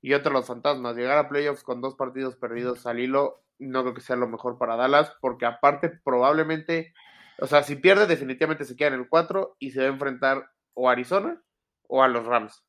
y 0.01 0.15
otra 0.15 0.33
los 0.33 0.47
fantasmas. 0.47 0.97
Llegar 0.97 1.19
a 1.19 1.29
playoffs 1.29 1.63
con 1.63 1.81
dos 1.81 1.95
partidos 1.95 2.37
perdidos 2.37 2.87
al 2.87 3.01
hilo 3.01 3.45
no 3.59 3.83
creo 3.83 3.95
que 3.95 4.01
sea 4.01 4.17
lo 4.17 4.29
mejor 4.29 4.59
para 4.59 4.77
Dallas, 4.77 5.13
porque 5.21 5.47
aparte 5.47 5.89
probablemente, 5.89 6.93
o 7.39 7.47
sea, 7.47 7.63
si 7.63 7.77
pierde 7.77 8.07
definitivamente 8.07 8.65
se 8.65 8.77
queda 8.77 8.89
en 8.89 8.95
el 8.95 9.09
4 9.09 9.57
y 9.59 9.71
se 9.71 9.81
va 9.81 9.87
a 9.87 9.91
enfrentar 9.91 10.51
o 10.75 10.89
a 10.89 10.93
Arizona 10.93 11.43
o 11.89 12.03
a 12.03 12.09
los 12.09 12.27
Rams 12.27 12.67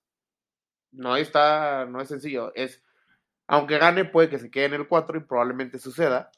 no 0.92 1.16
está, 1.16 1.86
no 1.86 2.02
es 2.02 2.10
sencillo. 2.10 2.52
Es, 2.56 2.84
aunque 3.48 3.78
gane, 3.78 4.06
puede 4.06 4.30
que 4.30 4.40
se 4.40 4.52
quede 4.52 4.66
en 4.66 4.74
el 4.74 4.88
4 4.88 5.18
y 5.18 5.24
probablemente 5.24 5.80
suceda. 5.80 6.32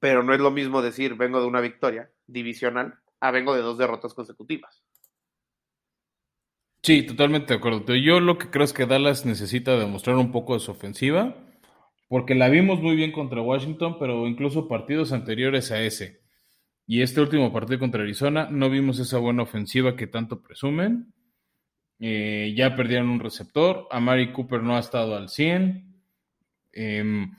Pero 0.00 0.22
no 0.22 0.34
es 0.34 0.40
lo 0.40 0.50
mismo 0.50 0.82
decir 0.82 1.14
vengo 1.14 1.40
de 1.40 1.46
una 1.46 1.60
victoria 1.60 2.10
divisional 2.26 2.98
a 3.20 3.30
vengo 3.30 3.54
de 3.54 3.62
dos 3.62 3.78
derrotas 3.78 4.14
consecutivas. 4.14 4.82
Sí, 6.82 7.02
totalmente 7.02 7.52
de 7.52 7.58
acuerdo. 7.58 7.94
Yo 7.94 8.20
lo 8.20 8.38
que 8.38 8.50
creo 8.50 8.64
es 8.64 8.72
que 8.72 8.86
Dallas 8.86 9.26
necesita 9.26 9.76
demostrar 9.76 10.16
un 10.16 10.32
poco 10.32 10.54
de 10.54 10.60
su 10.60 10.70
ofensiva, 10.70 11.36
porque 12.08 12.34
la 12.34 12.48
vimos 12.48 12.80
muy 12.80 12.96
bien 12.96 13.12
contra 13.12 13.42
Washington, 13.42 13.98
pero 13.98 14.26
incluso 14.26 14.66
partidos 14.66 15.12
anteriores 15.12 15.70
a 15.72 15.82
ese. 15.82 16.20
Y 16.86 17.02
este 17.02 17.20
último 17.20 17.52
partido 17.52 17.78
contra 17.78 18.02
Arizona 18.02 18.48
no 18.50 18.70
vimos 18.70 18.98
esa 18.98 19.18
buena 19.18 19.44
ofensiva 19.44 19.94
que 19.94 20.06
tanto 20.06 20.42
presumen. 20.42 21.12
Eh, 22.00 22.54
ya 22.56 22.74
perdieron 22.74 23.10
un 23.10 23.20
receptor. 23.20 23.86
Amari 23.90 24.32
Cooper 24.32 24.62
no 24.62 24.76
ha 24.76 24.80
estado 24.80 25.14
al 25.16 25.28
100. 25.28 26.02
Em, 26.72 27.30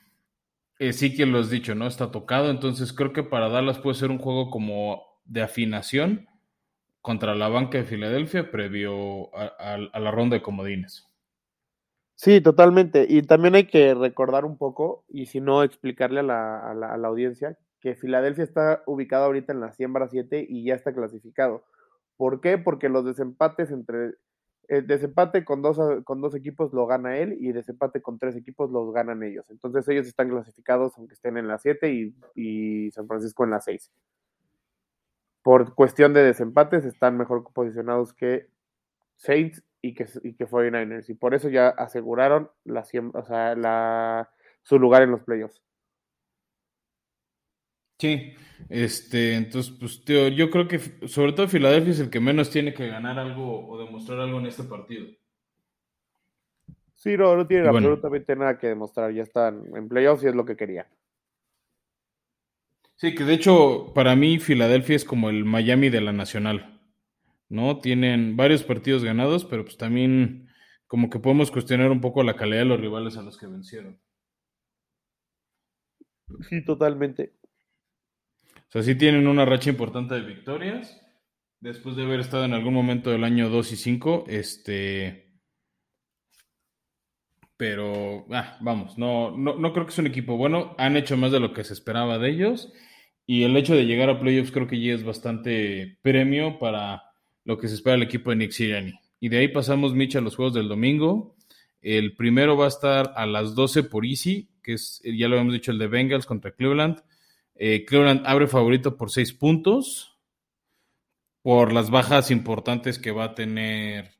eh, 0.81 0.93
sí 0.93 1.13
que 1.13 1.27
lo 1.27 1.37
has 1.37 1.51
dicho, 1.51 1.75
¿no? 1.75 1.85
Está 1.85 2.09
tocado. 2.09 2.49
Entonces 2.49 2.91
creo 2.91 3.13
que 3.13 3.21
para 3.21 3.49
Dallas 3.49 3.77
puede 3.77 3.93
ser 3.93 4.09
un 4.09 4.17
juego 4.17 4.49
como 4.49 5.03
de 5.25 5.43
afinación 5.43 6.27
contra 7.01 7.35
la 7.35 7.49
banca 7.49 7.77
de 7.77 7.83
Filadelfia 7.83 8.49
previo 8.49 9.29
a, 9.35 9.77
la 9.77 10.09
ronda 10.09 10.37
de 10.37 10.41
comodines. 10.41 11.07
Sí, 12.15 12.41
totalmente. 12.41 13.05
Y 13.07 13.21
también 13.21 13.53
hay 13.53 13.65
que 13.67 13.93
recordar 13.93 14.43
un 14.43 14.57
poco, 14.57 15.05
y 15.07 15.27
si 15.27 15.39
no, 15.39 15.61
explicarle 15.61 16.21
a 16.21 16.23
la, 16.23 16.95
audiencia, 17.03 17.59
que 17.79 17.93
Filadelfia 17.93 18.43
está 18.43 18.81
ubicado 18.87 19.25
ahorita 19.25 19.53
en 19.53 19.59
la 19.59 19.73
siembra 19.73 20.07
7 20.07 20.47
y 20.49 20.63
ya 20.65 20.73
está 20.73 20.95
clasificado. 20.95 21.63
¿Por 22.17 22.41
qué? 22.41 22.57
Porque 22.57 22.89
los 22.89 23.05
desempates 23.05 23.69
entre 23.69 24.15
eh, 24.71 24.81
desempate 24.81 25.43
con 25.43 25.61
dos, 25.61 25.77
con 26.05 26.21
dos 26.21 26.33
equipos 26.33 26.71
lo 26.71 26.87
gana 26.87 27.17
él 27.17 27.35
y 27.41 27.51
desempate 27.51 28.01
con 28.01 28.17
tres 28.17 28.37
equipos 28.37 28.71
los 28.71 28.93
ganan 28.93 29.21
ellos. 29.21 29.49
Entonces 29.49 29.85
ellos 29.89 30.07
están 30.07 30.29
clasificados 30.29 30.93
aunque 30.97 31.13
estén 31.13 31.35
en 31.35 31.49
la 31.49 31.57
7 31.57 32.13
y, 32.35 32.89
San 32.91 33.05
Francisco 33.05 33.43
en 33.43 33.49
la 33.49 33.59
6. 33.59 33.91
Por 35.43 35.75
cuestión 35.75 36.13
de 36.13 36.23
desempates 36.23 36.85
están 36.85 37.17
mejor 37.17 37.43
posicionados 37.51 38.13
que 38.13 38.47
Saints 39.17 39.61
y 39.81 39.93
que, 39.93 40.07
y 40.23 40.35
que 40.35 40.47
49ers. 40.47 41.09
Y 41.09 41.15
por 41.15 41.33
eso 41.33 41.49
ya 41.49 41.67
aseguraron 41.67 42.49
la, 42.63 44.29
su 44.61 44.79
lugar 44.79 45.01
en 45.01 45.11
los 45.11 45.21
playoffs. 45.23 45.61
Sí, 48.01 48.33
este, 48.67 49.35
entonces, 49.35 49.71
pues, 49.79 50.03
tío, 50.03 50.27
yo 50.29 50.49
creo 50.49 50.67
que 50.67 50.79
sobre 51.07 51.33
todo 51.33 51.47
Filadelfia 51.47 51.91
es 51.91 51.99
el 51.99 52.09
que 52.09 52.19
menos 52.19 52.49
tiene 52.49 52.73
que 52.73 52.87
ganar 52.87 53.19
algo 53.19 53.69
o 53.69 53.77
demostrar 53.77 54.21
algo 54.21 54.39
en 54.39 54.47
este 54.47 54.63
partido. 54.63 55.05
Sí, 56.95 57.15
no, 57.15 57.35
no 57.35 57.45
tiene 57.45 57.67
absolutamente 57.67 58.35
nada 58.35 58.57
que 58.57 58.69
demostrar, 58.69 59.13
ya 59.13 59.21
están 59.21 59.65
en 59.75 59.87
playoffs 59.87 60.23
y 60.23 60.27
es 60.29 60.33
lo 60.33 60.45
que 60.45 60.55
quería. 60.55 60.89
Sí, 62.95 63.13
que 63.13 63.23
de 63.23 63.35
hecho, 63.35 63.91
para 63.93 64.15
mí 64.15 64.39
Filadelfia 64.39 64.95
es 64.95 65.05
como 65.05 65.29
el 65.29 65.45
Miami 65.45 65.91
de 65.91 66.01
la 66.01 66.11
Nacional, 66.11 66.81
¿no? 67.49 67.81
Tienen 67.81 68.35
varios 68.35 68.63
partidos 68.63 69.03
ganados, 69.03 69.45
pero 69.45 69.63
pues 69.63 69.77
también 69.77 70.49
como 70.87 71.11
que 71.11 71.19
podemos 71.19 71.51
cuestionar 71.51 71.91
un 71.91 72.01
poco 72.01 72.23
la 72.23 72.35
calidad 72.35 72.61
de 72.61 72.65
los 72.65 72.81
rivales 72.81 73.15
a 73.17 73.21
los 73.21 73.37
que 73.37 73.45
vencieron. 73.45 73.99
Sí, 76.49 76.65
totalmente. 76.65 77.33
O 78.71 78.73
sea, 78.73 78.83
sí 78.83 78.95
tienen 78.95 79.27
una 79.27 79.43
racha 79.43 79.69
importante 79.69 80.15
de 80.15 80.21
victorias. 80.21 80.97
Después 81.59 81.97
de 81.97 82.03
haber 82.03 82.21
estado 82.21 82.45
en 82.45 82.53
algún 82.53 82.73
momento 82.73 83.09
del 83.09 83.25
año 83.25 83.49
2 83.49 83.73
y 83.73 83.75
5, 83.75 84.23
este. 84.29 85.29
Pero, 87.57 88.25
ah, 88.31 88.57
vamos, 88.61 88.97
no, 88.97 89.37
no, 89.37 89.57
no 89.57 89.73
creo 89.73 89.85
que 89.85 89.91
es 89.91 89.99
un 89.99 90.07
equipo 90.07 90.37
bueno. 90.37 90.73
Han 90.77 90.95
hecho 90.95 91.17
más 91.17 91.33
de 91.33 91.41
lo 91.41 91.53
que 91.53 91.65
se 91.65 91.73
esperaba 91.73 92.17
de 92.17 92.29
ellos. 92.29 92.71
Y 93.27 93.43
el 93.43 93.57
hecho 93.57 93.75
de 93.75 93.85
llegar 93.85 94.09
a 94.09 94.21
playoffs 94.21 94.51
creo 94.51 94.67
que 94.67 94.81
ya 94.81 94.93
es 94.93 95.03
bastante 95.03 95.97
premio 96.01 96.57
para 96.57 97.03
lo 97.43 97.57
que 97.57 97.67
se 97.67 97.75
espera 97.75 97.95
del 97.95 98.03
equipo 98.03 98.29
de 98.29 98.37
Nick 98.37 98.51
Sirianni. 98.51 98.93
Y 99.19 99.27
de 99.27 99.39
ahí 99.39 99.49
pasamos, 99.49 99.93
Mitch, 99.93 100.15
a 100.15 100.21
los 100.21 100.37
juegos 100.37 100.53
del 100.53 100.69
domingo. 100.69 101.35
El 101.81 102.15
primero 102.15 102.55
va 102.55 102.65
a 102.65 102.69
estar 102.69 103.11
a 103.17 103.25
las 103.25 103.53
12 103.53 103.83
por 103.83 104.05
Easy, 104.05 104.49
que 104.63 104.73
es, 104.73 105.01
ya 105.03 105.27
lo 105.27 105.35
habíamos 105.35 105.53
dicho, 105.53 105.71
el 105.71 105.77
de 105.77 105.87
Bengals 105.87 106.25
contra 106.25 106.51
Cleveland. 106.51 107.03
Eh, 107.63 107.85
Cleveland 107.85 108.23
abre 108.25 108.47
favorito 108.47 108.97
por 108.97 109.11
seis 109.11 109.33
puntos 109.33 110.17
por 111.43 111.71
las 111.71 111.91
bajas 111.91 112.31
importantes 112.31 112.97
que 112.97 113.11
va 113.11 113.25
a 113.25 113.35
tener 113.35 114.15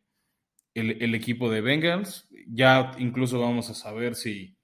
el, 0.75 1.15
equipo 1.15 1.49
de 1.49 1.61
Bengals. 1.61 2.29
Ya 2.45 2.91
incluso 2.99 3.39
vamos 3.39 3.67
a 3.71 3.73
saber 3.73 4.13
si, 4.13 4.59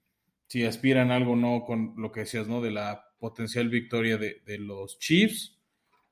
aspiran 0.64 1.10
algo 1.10 1.32
o 1.32 1.36
no 1.36 1.64
con 1.64 1.94
lo 1.96 2.12
que 2.12 2.20
decías, 2.20 2.46
¿no? 2.46 2.60
De 2.60 2.70
la 2.70 3.04
potencial 3.18 3.68
victoria 3.68 4.16
de, 4.16 4.42
de 4.46 4.58
los 4.58 5.00
Chiefs. 5.00 5.58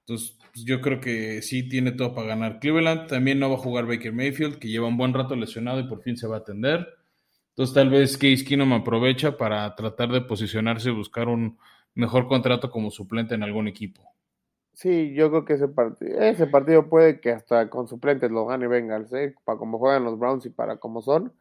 Entonces, 0.00 0.36
pues, 0.52 0.64
yo 0.64 0.80
creo 0.80 1.00
que 1.00 1.42
sí 1.42 1.68
tiene 1.68 1.92
todo 1.92 2.16
para 2.16 2.26
ganar 2.26 2.58
Cleveland. 2.58 3.06
También 3.06 3.38
no 3.38 3.48
va 3.48 3.54
a 3.54 3.58
jugar 3.58 3.86
Baker 3.86 4.12
Mayfield, 4.12 4.58
que 4.58 4.66
lleva 4.66 4.88
un 4.88 4.96
buen 4.96 5.14
rato 5.14 5.36
lesionado 5.36 5.78
y 5.78 5.86
por 5.86 6.02
fin 6.02 6.16
se 6.16 6.26
va 6.26 6.38
a 6.38 6.40
atender. 6.40 6.84
Entonces, 7.50 7.72
tal 7.76 7.90
vez 7.90 8.16
Case 8.16 8.44
Keenum 8.44 8.72
aprovecha 8.72 9.36
para 9.36 9.72
tratar 9.76 10.10
de 10.10 10.22
posicionarse 10.22 10.88
y 10.88 10.94
buscar 10.94 11.28
un 11.28 11.58
mejor 11.96 12.28
contrato 12.28 12.70
como 12.70 12.90
suplente 12.90 13.34
en 13.34 13.42
algún 13.42 13.66
equipo. 13.66 14.02
Sí, 14.74 15.14
yo 15.14 15.30
creo 15.30 15.44
que 15.46 15.54
ese 15.54 15.68
partido, 15.68 16.20
ese 16.20 16.46
partido 16.46 16.88
puede 16.88 17.18
que 17.18 17.32
hasta 17.32 17.70
con 17.70 17.88
suplentes 17.88 18.30
lo 18.30 18.44
gane 18.44 18.68
Bengals, 18.68 19.12
¿eh? 19.14 19.34
para 19.44 19.58
cómo 19.58 19.78
juegan 19.78 20.04
los 20.04 20.18
Browns 20.18 20.44
y 20.44 20.50
para 20.50 20.76
cómo 20.76 21.00
son. 21.00 21.32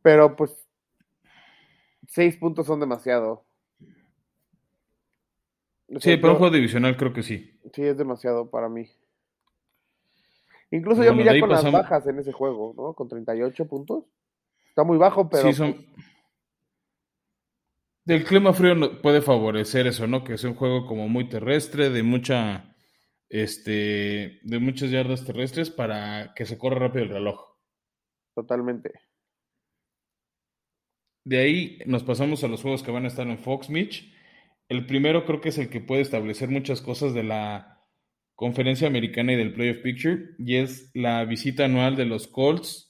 Pero 0.00 0.34
pues 0.34 0.66
seis 2.06 2.36
puntos 2.38 2.66
son 2.66 2.80
demasiado. 2.80 3.44
sí, 6.00 6.16
para 6.16 6.32
un 6.32 6.38
juego 6.38 6.54
divisional 6.54 6.96
creo 6.96 7.12
que 7.12 7.22
sí. 7.22 7.60
Sí, 7.74 7.82
es 7.82 7.98
demasiado 7.98 8.48
para 8.48 8.70
mí. 8.70 8.88
Incluso 10.70 11.04
yo 11.04 11.14
miré 11.14 11.38
con 11.40 11.50
las 11.50 11.70
bajas 11.70 12.06
en 12.06 12.18
ese 12.18 12.32
juego, 12.32 12.74
¿no? 12.76 12.94
Con 12.94 13.08
38 13.08 13.68
puntos. 13.68 14.04
Está 14.70 14.84
muy 14.84 14.96
bajo, 14.96 15.28
pero... 15.28 15.42
Sí, 15.42 15.52
son... 15.52 15.74
Pues 15.74 16.17
del 18.08 18.24
clima 18.24 18.54
frío 18.54 19.02
puede 19.02 19.20
favorecer 19.20 19.86
eso, 19.86 20.06
¿no? 20.06 20.24
Que 20.24 20.32
es 20.32 20.44
un 20.44 20.54
juego 20.54 20.86
como 20.86 21.10
muy 21.10 21.28
terrestre, 21.28 21.90
de 21.90 22.02
mucha, 22.02 22.74
este, 23.28 24.40
de 24.42 24.58
muchas 24.58 24.90
yardas 24.90 25.26
terrestres 25.26 25.68
para 25.68 26.32
que 26.34 26.46
se 26.46 26.56
corra 26.56 26.78
rápido 26.78 27.04
el 27.04 27.10
reloj. 27.10 27.38
Totalmente. 28.34 28.92
De 31.22 31.36
ahí 31.38 31.78
nos 31.84 32.02
pasamos 32.02 32.42
a 32.42 32.48
los 32.48 32.62
juegos 32.62 32.82
que 32.82 32.90
van 32.90 33.04
a 33.04 33.08
estar 33.08 33.26
en 33.26 33.38
Fox 33.38 33.68
Mitch. 33.68 34.10
El 34.70 34.86
primero 34.86 35.26
creo 35.26 35.42
que 35.42 35.50
es 35.50 35.58
el 35.58 35.68
que 35.68 35.82
puede 35.82 36.00
establecer 36.00 36.48
muchas 36.48 36.80
cosas 36.80 37.12
de 37.12 37.24
la 37.24 37.84
conferencia 38.34 38.88
americana 38.88 39.34
y 39.34 39.36
del 39.36 39.52
Playoff 39.52 39.82
Picture, 39.82 40.30
y 40.38 40.56
es 40.56 40.90
la 40.94 41.26
visita 41.26 41.66
anual 41.66 41.94
de 41.96 42.06
los 42.06 42.26
Colts 42.26 42.87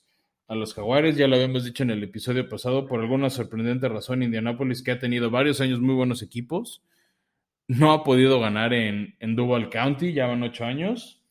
a 0.49 0.55
los 0.55 0.75
Jaguares, 0.75 1.17
ya 1.17 1.29
lo 1.29 1.37
habíamos 1.37 1.65
dicho 1.65 1.83
en 1.83 1.91
el 1.91 2.03
episodio 2.03 2.49
pasado, 2.49 2.87
por 2.87 3.01
alguna 3.01 3.29
sorprendente 3.29 3.89
razón, 3.89 4.23
Indianapolis, 4.23 4.83
que 4.83 4.91
ha 4.91 4.99
tenido 4.99 5.31
varios 5.31 5.61
años 5.61 5.81
muy 5.81 5.95
buenos 5.95 6.23
equipos, 6.23 6.83
no 7.69 7.93
ha 7.93 8.03
podido 8.03 8.41
ganar 8.41 8.73
en, 8.73 9.15
en 9.21 9.37
Duval 9.37 9.69
County, 9.69 10.15
ya 10.15 10.27
van 10.27 10.43
ocho 10.43 10.65
años. 10.65 11.23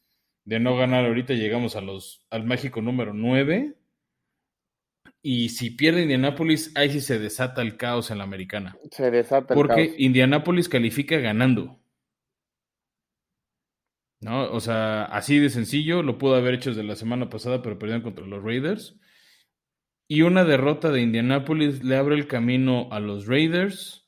De 0.46 0.62
no 0.62 0.78
ganar 0.78 1.04
ahorita 1.06 1.34
llegamos 1.34 1.76
a 1.76 1.82
los, 1.82 2.26
al 2.30 2.46
mágico 2.46 2.82
número 2.82 3.14
nueve. 3.14 3.74
Y 5.22 5.50
si 5.50 5.72
pierde 5.72 6.04
Indianapolis, 6.04 6.72
ahí 6.76 6.90
sí 6.90 7.02
se 7.02 7.20
desata 7.20 7.62
el 7.62 7.76
caos 7.76 8.12
en 8.12 8.20
la 8.20 8.24
americana. 8.24 8.78
Se 8.92 9.12
desata 9.12 9.54
el 9.54 9.58
Porque 9.58 9.96
Indianapolis 9.98 10.70
califica 10.70 11.18
ganando. 11.18 11.80
¿No? 14.22 14.52
O 14.52 14.60
sea, 14.60 15.04
así 15.06 15.38
de 15.40 15.50
sencillo, 15.50 16.02
lo 16.02 16.18
pudo 16.18 16.36
haber 16.36 16.54
hecho 16.54 16.70
desde 16.70 16.84
la 16.84 16.96
semana 16.96 17.30
pasada, 17.30 17.62
pero 17.62 17.78
perdieron 17.78 18.04
contra 18.04 18.26
los 18.26 18.42
Raiders. 18.42 18.98
Y 20.08 20.22
una 20.22 20.46
derrota 20.46 20.92
de 20.92 21.02
Indianapolis 21.02 21.84
le 21.84 21.98
abre 21.98 22.16
el 22.16 22.28
camino 22.28 22.88
a 22.92 23.00
los 23.00 23.28
Raiders, 23.28 24.08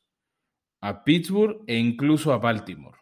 a 0.81 1.03
Pittsburgh 1.03 1.61
e 1.67 1.77
incluso 1.77 2.31
a 2.31 2.37
Baltimore. 2.37 2.97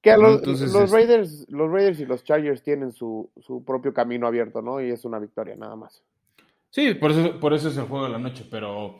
Que 0.00 0.16
los, 0.16 0.90
Raiders, 0.90 1.46
los 1.48 1.70
Raiders 1.70 2.00
y 2.00 2.06
los 2.06 2.24
Chargers 2.24 2.62
tienen 2.62 2.90
su, 2.90 3.30
propio 3.64 3.94
camino 3.94 4.26
abierto, 4.26 4.60
¿no? 4.60 4.80
Y 4.80 4.90
es 4.90 5.04
una 5.04 5.20
victoria 5.20 5.54
nada 5.54 5.76
más. 5.76 6.02
Sí, 6.70 6.94
por 6.94 7.12
eso, 7.12 7.38
por 7.38 7.52
eso 7.52 7.68
es 7.68 7.76
el 7.76 7.84
juego 7.84 8.06
de 8.06 8.10
la 8.10 8.18
noche, 8.18 8.44
pero, 8.50 8.98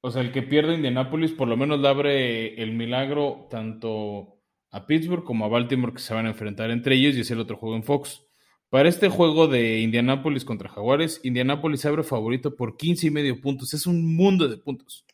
o 0.00 0.10
sea, 0.10 0.22
el 0.22 0.32
que 0.32 0.42
pierde 0.42 0.74
Indianapolis 0.74 1.32
por 1.32 1.48
lo 1.48 1.56
menos 1.56 1.80
le 1.80 1.88
abre 1.88 2.62
el 2.62 2.72
milagro 2.72 3.46
tanto 3.50 4.38
a 4.70 4.86
Pittsburgh 4.86 5.24
como 5.24 5.44
a 5.44 5.48
Baltimore 5.48 5.92
que 5.92 5.98
se 5.98 6.14
van 6.14 6.24
a 6.24 6.30
enfrentar 6.30 6.70
entre 6.70 6.94
ellos 6.94 7.14
y 7.16 7.20
es 7.20 7.30
el 7.30 7.40
otro 7.40 7.58
juego 7.58 7.76
en 7.76 7.82
Fox. 7.82 8.24
Para 8.72 8.88
este 8.88 9.10
juego 9.10 9.48
de 9.48 9.80
Indianapolis 9.80 10.46
contra 10.46 10.70
Jaguares, 10.70 11.20
Indianapolis 11.24 11.84
abre 11.84 12.04
favorito 12.04 12.56
por 12.56 12.78
15 12.78 13.08
y 13.08 13.10
medio 13.10 13.38
puntos. 13.38 13.74
Es 13.74 13.86
un 13.86 14.16
mundo 14.16 14.48
de 14.48 14.56
puntos. 14.56 15.04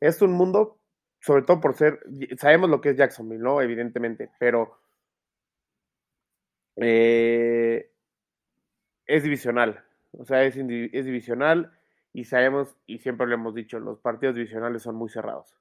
Es 0.00 0.22
un 0.22 0.32
mundo, 0.32 0.78
sobre 1.20 1.42
todo 1.42 1.60
por 1.60 1.74
ser, 1.74 2.00
sabemos 2.38 2.70
lo 2.70 2.80
que 2.80 2.88
es 2.88 2.96
Jacksonville, 2.96 3.42
¿no? 3.42 3.60
Evidentemente, 3.60 4.30
pero 4.38 4.78
eh, 6.76 7.90
es 9.04 9.22
divisional. 9.22 9.84
O 10.12 10.24
sea, 10.24 10.42
es, 10.44 10.56
es 10.56 11.04
divisional 11.04 11.78
y 12.14 12.24
sabemos, 12.24 12.74
y 12.86 13.00
siempre 13.00 13.26
lo 13.26 13.34
hemos 13.34 13.54
dicho, 13.54 13.78
los 13.80 14.00
partidos 14.00 14.34
divisionales 14.34 14.82
son 14.82 14.94
muy 14.96 15.10
cerrados. 15.10 15.54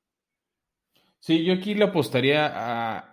Sí, 1.25 1.45
yo 1.45 1.53
aquí 1.53 1.73
le 1.73 1.85
apostaría 1.85 2.51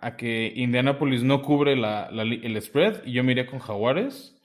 a, 0.05 0.17
que 0.17 0.51
Indianapolis 0.57 1.23
no 1.23 1.41
cubre 1.41 1.71
el 1.71 2.61
spread 2.61 3.05
y 3.05 3.13
yo 3.13 3.23
me 3.23 3.31
iría 3.31 3.47
con 3.47 3.59
Jaguares. 3.59 4.37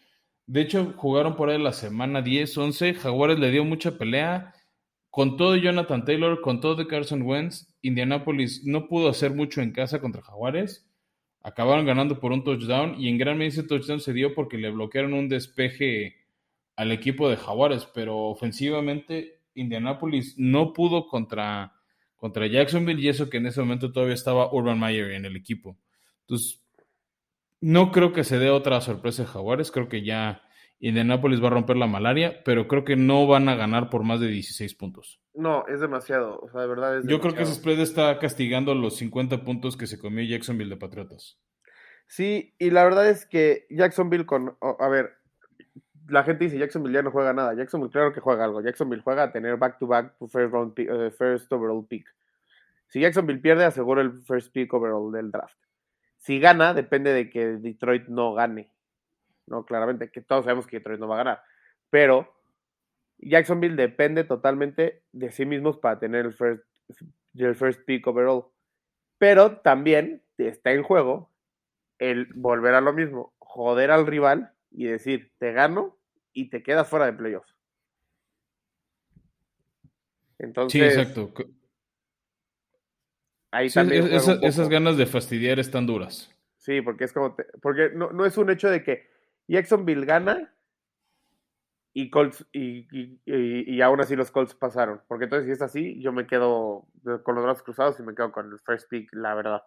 De 0.46 0.60
hecho, 0.60 0.94
jugaron 0.96 1.34
por 1.34 1.50
ahí 1.50 1.60
la 1.60 1.72
semana 1.72 2.22
10, 2.22 2.56
11. 2.56 2.94
Jaguares 2.94 3.40
le 3.40 3.50
dio 3.50 3.64
mucha 3.64 3.98
pelea. 3.98 4.54
Con 5.10 5.36
todo 5.36 5.56
Jonathan 5.56 6.04
Taylor, 6.04 6.40
con 6.42 6.60
todo 6.60 6.76
de 6.76 6.86
Carson 6.86 7.22
Wentz, 7.22 7.74
Indianapolis 7.82 8.64
no 8.64 8.86
pudo 8.86 9.08
hacer 9.08 9.34
mucho 9.34 9.60
en 9.60 9.72
casa 9.72 10.00
contra 10.00 10.22
Jaguares. 10.22 10.88
Acabaron 11.42 11.86
ganando 11.86 12.20
por 12.20 12.30
un 12.30 12.44
touchdown 12.44 12.94
y 13.00 13.08
en 13.08 13.18
gran 13.18 13.36
medida 13.36 13.54
ese 13.54 13.62
touchdown 13.64 13.98
se 13.98 14.12
dio 14.12 14.32
porque 14.32 14.58
le 14.58 14.70
bloquearon 14.70 15.12
un 15.12 15.28
despeje 15.28 16.14
al 16.76 16.92
equipo 16.92 17.28
de 17.28 17.36
Jaguares, 17.36 17.84
pero 17.92 18.16
ofensivamente 18.16 19.40
Indianapolis 19.54 20.36
no 20.38 20.72
pudo 20.72 21.08
contra 21.08 21.75
contra 22.26 22.48
Jacksonville 22.48 23.00
y 23.00 23.08
eso 23.08 23.30
que 23.30 23.36
en 23.36 23.46
ese 23.46 23.60
momento 23.60 23.92
todavía 23.92 24.14
estaba 24.14 24.52
Urban 24.52 24.80
Meyer 24.80 25.12
en 25.12 25.26
el 25.26 25.36
equipo. 25.36 25.78
Entonces, 26.22 26.60
no 27.60 27.92
creo 27.92 28.12
que 28.12 28.24
se 28.24 28.40
dé 28.40 28.50
otra 28.50 28.80
sorpresa 28.80 29.22
de 29.22 29.28
Jaguares, 29.28 29.70
creo 29.70 29.88
que 29.88 30.04
ya 30.04 30.42
Indianapolis 30.80 31.40
va 31.40 31.46
a 31.46 31.50
romper 31.50 31.76
la 31.76 31.86
malaria, 31.86 32.42
pero 32.44 32.66
creo 32.66 32.84
que 32.84 32.96
no 32.96 33.28
van 33.28 33.48
a 33.48 33.54
ganar 33.54 33.90
por 33.90 34.02
más 34.02 34.18
de 34.18 34.26
16 34.26 34.74
puntos. 34.74 35.20
No, 35.34 35.64
es 35.68 35.80
demasiado, 35.80 36.40
o 36.40 36.50
sea, 36.50 36.62
de 36.62 36.66
verdad 36.66 36.98
es 36.98 37.06
Yo 37.06 37.20
creo 37.20 37.32
que 37.32 37.44
ese 37.44 37.54
spread 37.54 37.78
está 37.78 38.18
castigando 38.18 38.74
los 38.74 38.96
50 38.96 39.44
puntos 39.44 39.76
que 39.76 39.86
se 39.86 40.00
comió 40.00 40.24
Jacksonville 40.24 40.70
de 40.70 40.76
Patriotas. 40.76 41.38
Sí, 42.08 42.54
y 42.58 42.70
la 42.70 42.82
verdad 42.82 43.08
es 43.08 43.24
que 43.24 43.66
Jacksonville 43.70 44.26
con, 44.26 44.56
a 44.60 44.88
ver, 44.88 45.12
la 46.08 46.24
gente 46.24 46.44
dice 46.44 46.58
Jacksonville 46.58 46.94
ya 46.94 47.02
no 47.02 47.12
juega 47.12 47.32
nada. 47.32 47.54
Jacksonville 47.54 47.92
claro 47.92 48.12
que 48.12 48.20
juega 48.20 48.44
algo. 48.44 48.60
Jacksonville 48.62 49.02
juega 49.02 49.24
a 49.24 49.32
tener 49.32 49.56
back 49.56 49.78
to 49.78 49.86
back 49.86 50.14
first 50.28 50.52
round 50.52 50.72
eh, 50.76 51.10
first 51.10 51.52
overall 51.52 51.86
pick. 51.86 52.06
Si 52.88 53.00
Jacksonville 53.00 53.40
pierde, 53.40 53.64
asegura 53.64 54.02
el 54.02 54.22
first 54.22 54.52
pick 54.52 54.72
overall 54.72 55.12
del 55.12 55.30
draft. 55.30 55.58
Si 56.18 56.40
gana, 56.40 56.74
depende 56.74 57.12
de 57.12 57.30
que 57.30 57.46
Detroit 57.58 58.08
no 58.08 58.34
gane. 58.34 58.72
No, 59.46 59.64
claramente, 59.64 60.10
que 60.10 60.22
todos 60.22 60.44
sabemos 60.44 60.66
que 60.66 60.78
Detroit 60.78 61.00
no 61.00 61.08
va 61.08 61.16
a 61.16 61.24
ganar. 61.24 61.42
Pero 61.90 62.34
Jacksonville 63.18 63.76
depende 63.76 64.24
totalmente 64.24 65.02
de 65.12 65.30
sí 65.30 65.46
mismos 65.46 65.78
para 65.78 65.98
tener 65.98 66.26
el 66.26 66.32
first, 66.32 66.64
el 67.34 67.54
first 67.54 67.84
pick 67.84 68.06
overall. 68.06 68.46
Pero 69.18 69.58
también 69.58 70.22
está 70.36 70.72
en 70.72 70.82
juego 70.82 71.30
el 71.98 72.26
volver 72.34 72.74
a 72.74 72.80
lo 72.80 72.92
mismo, 72.92 73.34
joder 73.38 73.90
al 73.90 74.06
rival 74.06 74.52
y 74.70 74.86
decir, 74.86 75.32
te 75.38 75.52
gano 75.52 75.96
y 76.32 76.50
te 76.50 76.62
quedas 76.62 76.88
fuera 76.88 77.06
de 77.06 77.14
playoffs. 77.14 77.54
Entonces, 80.38 80.92
sí, 80.92 81.00
exacto. 81.00 81.32
Ahí 83.56 83.70
también 83.70 84.06
esas 84.12 84.68
ganas 84.68 84.98
de 84.98 85.06
fastidiar 85.06 85.58
están 85.58 85.86
duras. 85.86 86.30
Sí, 86.58 86.82
porque 86.82 87.04
es 87.04 87.12
como, 87.14 87.34
porque 87.62 87.90
no, 87.94 88.12
no, 88.12 88.26
es 88.26 88.36
un 88.36 88.50
hecho 88.50 88.68
de 88.68 88.82
que 88.82 89.08
Jacksonville 89.48 90.04
gana 90.04 90.52
y 91.94 92.10
Colts 92.10 92.44
y, 92.52 92.86
y, 93.24 93.80
aún 93.80 94.00
así 94.00 94.14
los 94.14 94.30
Colts 94.30 94.54
pasaron. 94.54 95.00
Porque 95.08 95.24
entonces 95.24 95.46
si 95.46 95.52
es 95.52 95.62
así, 95.62 95.98
yo 96.02 96.12
me 96.12 96.26
quedo 96.26 96.86
con 97.22 97.34
los 97.34 97.44
brazos 97.44 97.62
cruzados 97.62 97.98
y 97.98 98.02
me 98.02 98.14
quedo 98.14 98.30
con 98.30 98.52
el 98.52 98.58
first 98.60 98.90
pick, 98.90 99.08
la 99.14 99.34
verdad. 99.34 99.62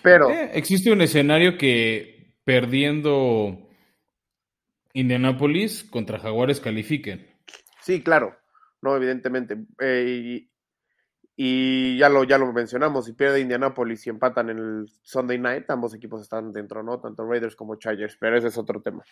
Pero 0.00 0.30
eh, 0.30 0.50
existe 0.54 0.92
un 0.92 1.00
escenario 1.00 1.58
que 1.58 2.36
perdiendo 2.44 3.58
Indianapolis 4.92 5.82
contra 5.82 6.20
Jaguares 6.20 6.60
califiquen. 6.60 7.26
Sí, 7.80 8.04
claro. 8.04 8.36
No, 8.82 8.94
evidentemente. 8.94 9.56
Eh, 9.80 10.46
y, 11.36 11.98
ya, 11.98 12.08
lo, 12.08 12.24
ya 12.24 12.38
lo 12.38 12.52
mencionamos. 12.52 13.06
Si 13.06 13.12
pierde 13.12 13.40
Indianapolis 13.40 14.06
y 14.06 14.10
empatan 14.10 14.50
el 14.50 14.88
Sunday 15.02 15.38
night, 15.38 15.68
ambos 15.70 15.94
equipos 15.94 16.22
están 16.22 16.52
dentro, 16.52 16.82
¿no? 16.82 17.00
Tanto 17.00 17.26
Raiders 17.26 17.56
como 17.56 17.76
Chargers. 17.76 18.16
Pero 18.18 18.38
ese 18.38 18.48
es 18.48 18.58
otro 18.58 18.80
tema. 18.80 19.02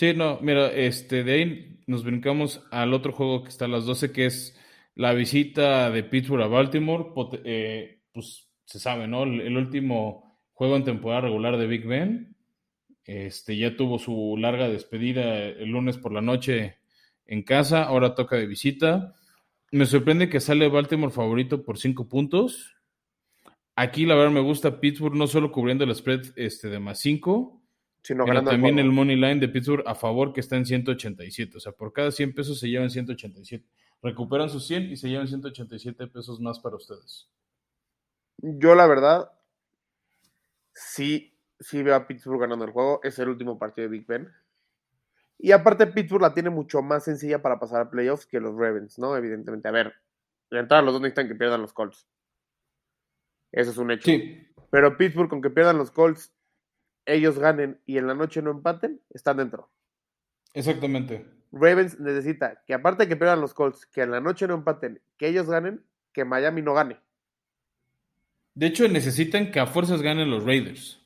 Sí, 0.00 0.14
no, 0.14 0.38
mira, 0.40 0.68
este, 0.68 1.24
de 1.24 1.32
ahí 1.32 1.80
nos 1.86 2.04
brincamos 2.04 2.66
al 2.70 2.94
otro 2.94 3.12
juego 3.12 3.42
que 3.42 3.50
está 3.50 3.66
a 3.66 3.68
las 3.68 3.84
12, 3.84 4.12
que 4.12 4.26
es 4.26 4.58
La 4.94 5.12
visita 5.12 5.90
de 5.90 6.04
Pittsburgh 6.04 6.42
a 6.42 6.46
Baltimore, 6.46 7.12
eh, 7.44 8.00
pues 8.10 8.48
se 8.64 8.78
sabe, 8.78 9.06
¿no? 9.08 9.24
El, 9.24 9.56
último 9.56 10.40
juego 10.52 10.76
en 10.76 10.84
temporada 10.84 11.22
regular 11.22 11.58
de 11.58 11.66
Big 11.66 11.86
Ben, 11.86 12.34
este, 13.04 13.58
ya 13.58 13.76
tuvo 13.76 13.98
su 13.98 14.36
larga 14.38 14.68
despedida 14.68 15.36
el 15.44 15.68
lunes 15.68 15.98
por 15.98 16.12
la 16.12 16.22
noche 16.22 16.78
en 17.26 17.42
casa, 17.42 17.82
ahora 17.82 18.14
toca 18.14 18.36
de 18.36 18.46
visita. 18.46 19.14
Me 19.72 19.86
sorprende 19.86 20.28
que 20.28 20.40
sale 20.40 20.68
Baltimore 20.68 21.12
favorito 21.12 21.62
por 21.62 21.78
cinco 21.78 22.08
puntos. 22.08 22.76
Aquí 23.76 24.04
la 24.04 24.14
verdad 24.14 24.32
me 24.32 24.40
gusta 24.40 24.80
Pittsburgh 24.80 25.14
no 25.14 25.26
solo 25.26 25.52
cubriendo 25.52 25.84
el 25.84 25.94
spread 25.94 26.32
este, 26.36 26.68
de 26.68 26.80
más 26.80 26.98
cinco, 26.98 27.62
sino 28.02 28.24
también 28.24 28.78
el, 28.78 28.90
money 28.90 29.16
line 29.16 29.36
de 29.36 29.48
Pittsburgh 29.48 29.84
a 29.86 29.94
favor 29.94 30.32
que 30.32 30.40
está 30.40 30.56
en 30.56 30.66
187. 30.66 31.56
O 31.56 31.60
sea, 31.60 31.72
por 31.72 31.92
cada 31.92 32.10
100 32.10 32.34
pesos 32.34 32.58
se 32.58 32.68
llevan 32.68 32.90
187. 32.90 33.64
Recuperan 34.02 34.48
sus 34.48 34.66
100 34.66 34.90
y 34.90 34.96
se 34.96 35.08
llevan 35.08 35.28
187 35.28 36.06
pesos 36.08 36.40
más 36.40 36.58
para 36.58 36.76
ustedes. 36.76 37.28
Yo 38.38 38.74
la 38.74 38.86
verdad 38.86 39.30
sí, 40.74 41.36
sí 41.58 41.82
veo 41.82 41.94
a 41.94 42.06
Pittsburgh 42.06 42.40
ganando 42.40 42.64
el 42.64 42.72
juego. 42.72 43.00
Es 43.02 43.18
el 43.18 43.28
último 43.28 43.58
partido 43.58 43.88
de 43.88 43.98
Big 43.98 44.06
Ben. 44.06 44.28
Y 45.42 45.52
aparte 45.52 45.86
Pittsburgh 45.86 46.20
la 46.20 46.34
tiene 46.34 46.50
mucho 46.50 46.82
más 46.82 47.04
sencilla 47.04 47.40
para 47.40 47.58
pasar 47.58 47.80
a 47.80 47.90
playoffs 47.90 48.26
que 48.26 48.40
los 48.40 48.54
Ravens, 48.56 48.98
¿no? 48.98 49.16
Evidentemente. 49.16 49.68
A 49.68 49.72
ver, 49.72 49.94
la 50.50 50.60
entrada 50.60 50.82
los 50.82 50.92
dos 50.92 51.00
necesitan 51.00 51.28
que 51.28 51.34
pierdan 51.34 51.62
los 51.62 51.72
Colts. 51.72 52.06
Eso 53.50 53.70
es 53.70 53.78
un 53.78 53.90
hecho. 53.90 54.04
Sí. 54.04 54.46
Pero 54.70 54.98
Pittsburgh, 54.98 55.30
con 55.30 55.40
que 55.40 55.48
pierdan 55.48 55.78
los 55.78 55.90
Colts, 55.90 56.34
ellos 57.06 57.38
ganen 57.38 57.80
y 57.86 57.96
en 57.96 58.06
la 58.06 58.14
noche 58.14 58.42
no 58.42 58.50
empaten, 58.50 59.00
están 59.10 59.38
dentro. 59.38 59.70
Exactamente. 60.52 61.26
Ravens 61.52 61.98
necesita 61.98 62.62
que 62.66 62.74
aparte 62.74 63.04
de 63.04 63.08
que 63.08 63.16
pierdan 63.16 63.40
los 63.40 63.54
Colts, 63.54 63.86
que 63.86 64.02
en 64.02 64.10
la 64.10 64.20
noche 64.20 64.46
no 64.46 64.54
empaten, 64.54 65.00
que 65.16 65.28
ellos 65.28 65.48
ganen, 65.48 65.82
que 66.12 66.26
Miami 66.26 66.60
no 66.60 66.74
gane. 66.74 67.00
De 68.54 68.66
hecho, 68.66 68.86
necesitan 68.88 69.50
que 69.50 69.60
a 69.60 69.66
fuerzas 69.66 70.02
ganen 70.02 70.30
los 70.30 70.44
Raiders. 70.44 71.00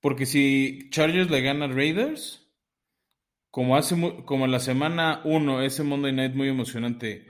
Porque 0.00 0.26
si 0.26 0.90
Chargers 0.90 1.30
le 1.30 1.40
gana 1.40 1.64
a 1.64 1.68
Raiders, 1.68 2.43
como, 3.54 3.76
hace, 3.76 3.94
como 4.24 4.46
en 4.46 4.50
la 4.50 4.58
semana 4.58 5.20
1, 5.22 5.62
ese 5.62 5.84
Monday 5.84 6.12
Night 6.12 6.34
muy 6.34 6.48
emocionante, 6.48 7.28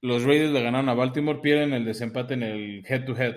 los 0.00 0.22
Raiders 0.22 0.52
le 0.52 0.62
ganaron 0.62 0.88
a 0.88 0.94
Baltimore, 0.94 1.40
pierden 1.40 1.72
el 1.72 1.84
desempate 1.84 2.34
en 2.34 2.44
el 2.44 2.86
head-to-head. 2.86 3.34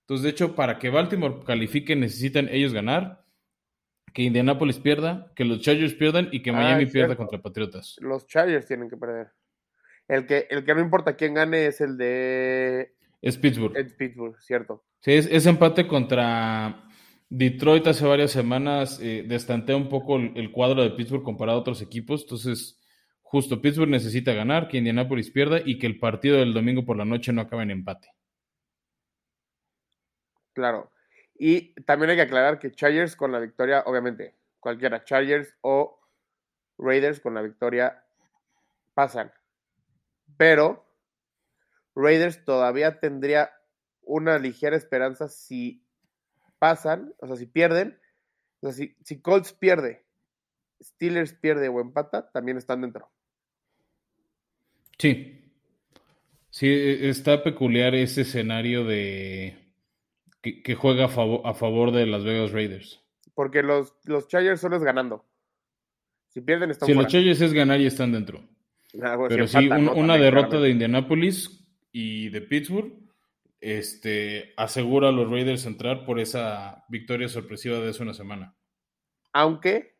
Entonces, 0.00 0.24
de 0.24 0.30
hecho, 0.30 0.56
para 0.56 0.80
que 0.80 0.90
Baltimore 0.90 1.44
califique, 1.46 1.94
necesitan 1.94 2.48
ellos 2.48 2.72
ganar, 2.72 3.24
que 4.12 4.22
Indianapolis 4.22 4.80
pierda, 4.80 5.30
que 5.36 5.44
los 5.44 5.60
Chargers 5.60 5.94
pierdan 5.94 6.30
y 6.32 6.42
que 6.42 6.50
ah, 6.50 6.54
Miami 6.54 6.86
pierda 6.86 7.14
contra 7.14 7.40
Patriotas. 7.40 7.94
Los 8.00 8.26
Chargers 8.26 8.66
tienen 8.66 8.90
que 8.90 8.96
perder. 8.96 9.28
El 10.08 10.26
que, 10.26 10.48
el 10.50 10.64
que 10.64 10.74
no 10.74 10.80
importa 10.80 11.14
quién 11.14 11.34
gane 11.34 11.66
es 11.66 11.80
el 11.80 11.96
de. 11.96 12.96
Es 13.22 13.38
Pittsburgh. 13.38 13.76
Es 13.76 13.92
Pittsburgh, 13.92 14.36
cierto. 14.40 14.84
Sí, 14.98 15.12
es 15.12 15.46
empate 15.46 15.86
contra 15.86 16.85
Detroit 17.28 17.86
hace 17.88 18.06
varias 18.06 18.30
semanas 18.30 19.00
eh, 19.02 19.24
destantea 19.26 19.76
un 19.76 19.88
poco 19.88 20.16
el, 20.16 20.52
cuadro 20.52 20.82
de 20.82 20.90
Pittsburgh 20.90 21.24
comparado 21.24 21.58
a 21.58 21.60
otros 21.60 21.82
equipos. 21.82 22.22
Entonces, 22.22 22.80
justo 23.22 23.60
Pittsburgh 23.60 23.90
necesita 23.90 24.32
ganar, 24.32 24.68
que 24.68 24.78
Indianapolis 24.78 25.30
pierda 25.30 25.60
y 25.64 25.78
que 25.78 25.86
el 25.86 25.98
partido 25.98 26.38
del 26.38 26.54
domingo 26.54 26.84
por 26.84 26.96
la 26.96 27.04
noche 27.04 27.32
no 27.32 27.40
acabe 27.40 27.64
en 27.64 27.72
empate. 27.72 28.08
Claro. 30.52 30.92
Y 31.38 31.74
también 31.82 32.10
hay 32.10 32.16
que 32.16 32.22
aclarar 32.22 32.58
que 32.58 32.70
Chargers 32.70 33.16
con 33.16 33.32
la 33.32 33.40
victoria, 33.40 33.82
obviamente, 33.86 34.36
cualquiera, 34.60 35.04
Chargers 35.04 35.54
o 35.60 36.00
Raiders 36.78 37.20
con 37.20 37.34
la 37.34 37.42
victoria 37.42 38.04
pasan. 38.94 39.32
Pero 40.36 40.86
Raiders 41.94 42.44
todavía 42.44 43.00
tendría 43.00 43.50
una 44.02 44.38
ligera 44.38 44.76
esperanza 44.76 45.28
si 45.28 45.85
pasan, 46.58 47.14
o 47.18 47.26
sea, 47.26 47.36
si 47.36 47.46
pierden, 47.46 47.98
o 48.60 48.70
sea, 48.70 48.88
si, 49.02 49.20
Colts 49.20 49.52
pierde, 49.52 50.04
Steelers 50.82 51.34
pierde 51.34 51.68
o 51.68 51.80
empata, 51.80 52.30
también 52.30 52.56
están 52.56 52.80
dentro. 52.80 53.10
Sí. 54.98 55.42
Sí, 56.50 56.66
e, 56.68 57.08
está 57.08 57.42
peculiar 57.42 57.94
ese 57.94 58.22
escenario 58.22 58.84
de 58.84 59.56
que, 60.40 60.74
juega 60.74 61.06
a 61.06 61.08
favor, 61.08 61.42
a 61.44 61.54
favor, 61.54 61.92
de 61.92 62.06
las 62.06 62.24
Vegas 62.24 62.52
Raiders. 62.52 63.02
Porque 63.34 63.62
los, 63.62 63.94
los 64.04 64.28
Chargers 64.28 64.60
solo 64.60 64.76
es 64.76 64.82
ganando. 64.82 65.24
Si 66.28 66.40
pierden, 66.40 66.70
están 66.70 66.86
Si 66.86 66.94
los 66.94 67.06
Chargers 67.06 67.40
es 67.40 67.52
ganar 67.52 67.80
y 67.80 67.86
están 67.86 68.12
dentro. 68.12 68.42
Ah, 69.02 69.18
Pero 69.28 69.46
sí, 69.46 69.68
una 69.68 70.16
derrota 70.16 70.58
de 70.60 70.70
Indianapolis 70.70 71.66
y 71.92 72.30
de 72.30 72.40
Pittsburgh 72.40 73.05
este, 73.60 74.54
asegura 74.56 75.08
a 75.08 75.12
los 75.12 75.30
Raiders 75.30 75.66
entrar 75.66 76.04
por 76.04 76.20
esa 76.20 76.84
victoria 76.88 77.28
sorpresiva 77.28 77.78
de 77.78 77.90
hace 77.90 78.02
una 78.02 78.14
semana. 78.14 78.56
Aunque, 79.32 79.98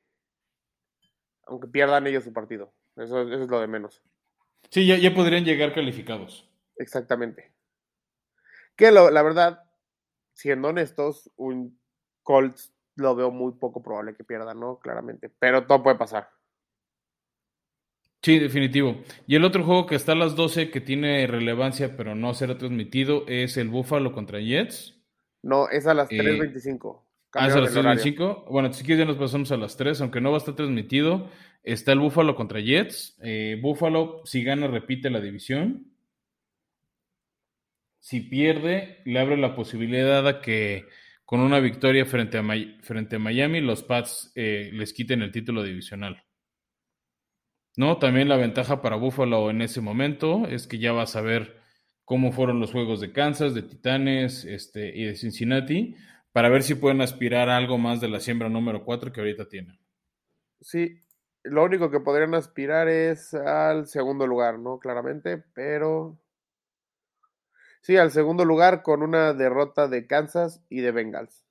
aunque 1.47 1.69
pierdan 1.69 2.07
ellos 2.07 2.25
su 2.25 2.33
partido. 2.33 2.73
Eso, 2.97 3.23
es 3.23 3.49
lo 3.49 3.61
de 3.61 3.67
menos. 3.67 4.03
Sí, 4.71 4.87
ya, 4.87 4.97
ya, 4.97 5.15
podrían 5.15 5.45
llegar 5.45 5.75
calificados. 5.75 6.51
Exactamente. 6.77 7.53
Que 8.75 8.91
la 8.91 9.23
verdad, 9.23 9.63
siendo 10.35 10.69
honestos, 10.69 11.31
un 11.37 11.79
Colts 12.23 12.75
lo 12.97 13.15
veo 13.15 13.31
muy 13.31 13.53
poco 13.53 13.83
probable 13.83 14.15
que 14.15 14.25
pierda, 14.25 14.55
¿no? 14.55 14.79
Claramente. 14.81 15.31
Pero 15.39 15.67
todo 15.67 15.83
puede 15.83 15.97
pasar. 15.97 16.29
Sí, 18.23 18.39
definitivo. 18.39 19.03
Y 19.27 19.37
el 19.37 19.45
otro 19.45 19.65
juego 19.65 19.87
que 19.87 19.95
está 19.95 20.13
a 20.13 20.17
las 20.17 20.35
12 20.35 20.71
que 20.71 20.81
tiene 20.81 21.27
relevancia 21.27 21.97
pero 21.97 22.15
no 22.15 22.35
será 22.35 22.59
transmitido 22.59 23.25
es 23.29 23.57
el 23.57 23.69
Buffalo 23.69 24.13
contra 24.13 24.41
Jets. 24.41 24.95
No, 25.43 25.69
es 25.69 25.87
a 25.87 25.95
las 25.95 26.09
3.25. 26.09 26.97
Eh, 26.97 27.03
ah, 27.35 27.47
es 27.47 27.55
a 27.55 27.61
las 27.61 27.77
3.25. 27.77 28.47
Bueno, 28.51 28.73
si 28.73 28.85
quieres 28.85 29.07
ya 29.07 29.13
nos 29.13 29.17
pasamos 29.17 29.53
a 29.53 29.57
las 29.57 29.77
3, 29.77 30.01
aunque 30.01 30.21
no 30.21 30.31
va 30.31 30.37
a 30.37 30.39
estar 30.39 30.57
transmitido. 30.57 31.31
Está 31.63 31.93
el 31.93 32.01
Buffalo 32.01 32.35
contra 32.35 32.61
Jets. 32.61 33.17
Eh, 33.23 33.59
Buffalo, 33.61 34.23
si 34.25 34.43
gana, 34.43 34.67
repite 34.67 35.11
la 35.11 35.21
división. 35.21 35.93
Si 38.01 38.21
pierde, 38.21 39.03
le 39.05 39.21
abre 39.21 39.37
la 39.37 39.55
posibilidad 39.55 40.27
a 40.27 40.41
que 40.41 40.87
con 41.25 41.41
una 41.41 41.59
victoria 41.59 42.07
frente 42.07 42.39
a, 42.39 42.45
frente 42.83 43.17
a 43.17 43.19
Miami, 43.19 43.61
los 43.61 43.83
Pats 43.83 44.33
eh, 44.37 44.71
les 44.73 44.93
quiten 44.93 45.23
el 45.23 45.33
título 45.33 45.63
divisional. 45.63 46.26
¿No? 47.77 47.99
También 47.99 48.29
la 48.29 48.37
ventaja 48.37 48.83
para 48.83 48.97
Buffalo 48.97 49.51
en 49.51 49.63
ese 49.63 49.81
momento 49.81 50.47
es 50.49 50.67
que 50.67 50.79
ya 50.79 50.93
vas 50.93 51.15
a 51.15 51.21
ver 51.21 51.61
cómo 52.05 52.33
fueron 52.33 52.59
los 52.59 52.73
juegos 52.73 53.01
de 53.01 53.13
Kansas, 53.13 53.55
de 53.55 53.63
Titanes 53.63 54.45
este, 54.45 54.97
y 54.97 55.05
de 55.05 55.17
Cincinnati, 55.17 55.97
para 56.33 56.49
ver 56.49 56.63
si 56.63 56.75
pueden 56.75 57.03
aspirar 57.03 57.49
a 57.49 57.57
algo 57.57 57.79
más 57.79 58.01
de 58.01 58.09
la 58.09 58.21
siembra 58.21 58.49
número 58.49 58.85
4 58.85 59.13
que 59.13 59.21
ahorita 59.21 59.49
tienen. 59.49 59.79
Sí, 60.61 61.01
lo 61.43 61.65
único 61.65 61.91
que 61.91 62.01
podrían 62.01 62.35
aspirar 62.35 62.89
es 62.89 63.35
al 63.35 63.87
segundo 63.87 64.27
lugar, 64.27 64.59
¿no? 64.59 64.79
Claramente, 64.79 65.43
pero... 65.55 66.19
Sí, 67.83 67.97
al 67.97 68.11
segundo 68.11 68.45
lugar 68.45 68.83
con 68.83 69.03
una 69.03 69.33
derrota 69.33 69.87
de 69.87 70.07
Kansas 70.07 70.65
y 70.69 70.81
de 70.81 70.91
Bengals. 70.91 71.47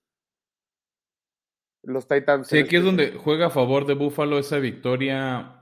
Los 1.83 2.07
Titans. 2.07 2.47
Sí, 2.47 2.57
aquí 2.57 2.75
es 2.75 2.83
donde 2.83 3.11
juega 3.11 3.47
a 3.47 3.51
favor 3.51 3.85
de 3.85 3.93
Buffalo 3.93 4.39
esa 4.39 4.57
victoria 4.57 5.54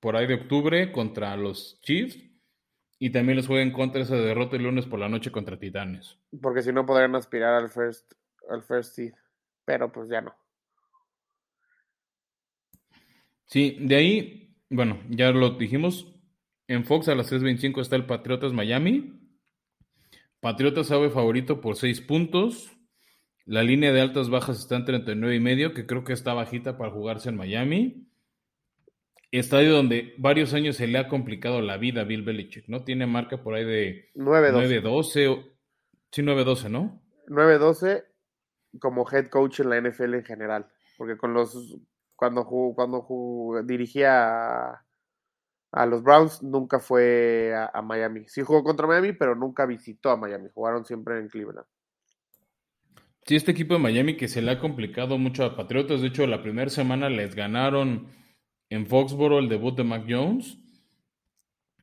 por 0.00 0.16
ahí 0.16 0.26
de 0.26 0.34
octubre 0.34 0.92
contra 0.92 1.36
los 1.36 1.80
Chiefs. 1.82 2.18
Y 3.00 3.10
también 3.10 3.36
les 3.36 3.46
juega 3.46 3.62
en 3.62 3.72
contra 3.72 4.02
esa 4.02 4.16
derrota 4.16 4.56
el 4.56 4.64
lunes 4.64 4.86
por 4.86 4.98
la 4.98 5.08
noche 5.08 5.30
contra 5.30 5.58
Titanes. 5.58 6.18
Porque 6.42 6.62
si 6.62 6.72
no 6.72 6.84
podrían 6.84 7.14
aspirar 7.14 7.54
al 7.54 7.70
first, 7.70 8.12
al 8.48 8.62
first 8.62 8.94
seed. 8.94 9.14
Pero 9.64 9.92
pues 9.92 10.08
ya 10.08 10.20
no. 10.20 10.34
Sí, 13.46 13.76
de 13.80 13.94
ahí, 13.94 14.56
bueno, 14.68 15.00
ya 15.08 15.30
lo 15.30 15.50
dijimos. 15.50 16.12
En 16.66 16.84
Fox 16.84 17.08
a 17.08 17.14
las 17.14 17.32
3.25 17.32 17.80
está 17.80 17.94
el 17.94 18.04
Patriotas 18.04 18.52
Miami. 18.52 19.14
Patriotas 20.40 20.88
sabe 20.88 21.08
favorito 21.08 21.60
por 21.60 21.76
6 21.76 22.00
puntos. 22.00 22.72
La 23.46 23.62
línea 23.62 23.92
de 23.92 24.00
altas 24.00 24.28
bajas 24.28 24.58
está 24.58 24.76
en 24.76 24.84
39 24.84 25.36
y 25.36 25.40
medio, 25.40 25.72
que 25.72 25.86
creo 25.86 26.02
que 26.02 26.12
está 26.12 26.34
bajita 26.34 26.76
para 26.76 26.90
jugarse 26.90 27.28
en 27.28 27.36
Miami 27.36 28.07
estadio 29.30 29.74
donde 29.74 30.14
varios 30.18 30.54
años 30.54 30.76
se 30.76 30.86
le 30.86 30.98
ha 30.98 31.08
complicado 31.08 31.60
la 31.60 31.76
vida 31.76 32.02
a 32.02 32.04
Bill 32.04 32.22
Belichick, 32.22 32.68
¿no? 32.68 32.84
Tiene 32.84 33.06
marca 33.06 33.42
por 33.42 33.54
ahí 33.54 33.64
de 33.64 34.10
9-12. 34.14 35.52
Sí, 36.10 36.22
9-12, 36.22 36.70
¿no? 36.70 37.02
9-12 37.28 38.04
como 38.80 39.06
head 39.10 39.28
coach 39.28 39.60
en 39.60 39.70
la 39.70 39.80
NFL 39.80 40.14
en 40.14 40.24
general. 40.24 40.66
Porque 40.96 41.16
con 41.16 41.34
los 41.34 41.78
cuando 42.16 42.46
cuando 42.46 43.06
dirigía 43.64 44.84
a, 45.70 45.86
los 45.86 46.02
Browns 46.02 46.42
nunca 46.42 46.80
fue 46.80 47.54
a, 47.54 47.70
a, 47.72 47.82
Miami. 47.82 48.24
Sí 48.26 48.42
jugó 48.42 48.64
contra 48.64 48.86
Miami, 48.86 49.12
pero 49.12 49.34
nunca 49.34 49.66
visitó 49.66 50.10
a 50.10 50.16
Miami. 50.16 50.48
Jugaron 50.52 50.84
siempre 50.84 51.18
en 51.18 51.28
Cleveland. 51.28 51.66
Sí, 53.26 53.36
este 53.36 53.52
equipo 53.52 53.74
de 53.74 53.80
Miami 53.80 54.16
que 54.16 54.26
se 54.26 54.40
le 54.40 54.50
ha 54.50 54.58
complicado 54.58 55.18
mucho 55.18 55.44
a 55.44 55.54
Patriotas. 55.54 56.00
De 56.00 56.08
hecho, 56.08 56.26
la 56.26 56.42
primera 56.42 56.70
semana 56.70 57.10
les 57.10 57.34
ganaron 57.34 58.08
en 58.70 58.86
Foxboro 58.86 59.38
el 59.38 59.48
debut 59.48 59.76
de 59.76 59.84
Mac 59.84 60.04
Jones. 60.08 60.58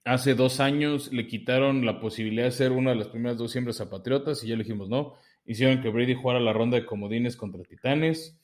hace 0.03 0.36
dos 0.36 0.59
años 0.59 1.11
le 1.11 1.27
quitaron 1.27 1.86
la 1.86 1.99
posibilidad 1.99 2.45
de 2.45 2.51
ser 2.51 2.71
una 2.71 2.91
de 2.91 2.97
las 2.97 3.07
primeras 3.07 3.38
dos 3.38 3.51
siembras 3.51 3.81
a 3.81 3.89
Patriotas 3.89 4.43
y 4.43 4.47
ya 4.47 4.55
le 4.55 4.63
dijimos 4.63 4.89
no. 4.89 5.15
Hicieron 5.45 5.81
que 5.81 5.89
Brady 5.89 6.15
jugara 6.15 6.39
la 6.39 6.53
ronda 6.53 6.77
de 6.77 6.86
comodines 6.86 7.36
contra 7.36 7.63
Titanes. 7.63 8.39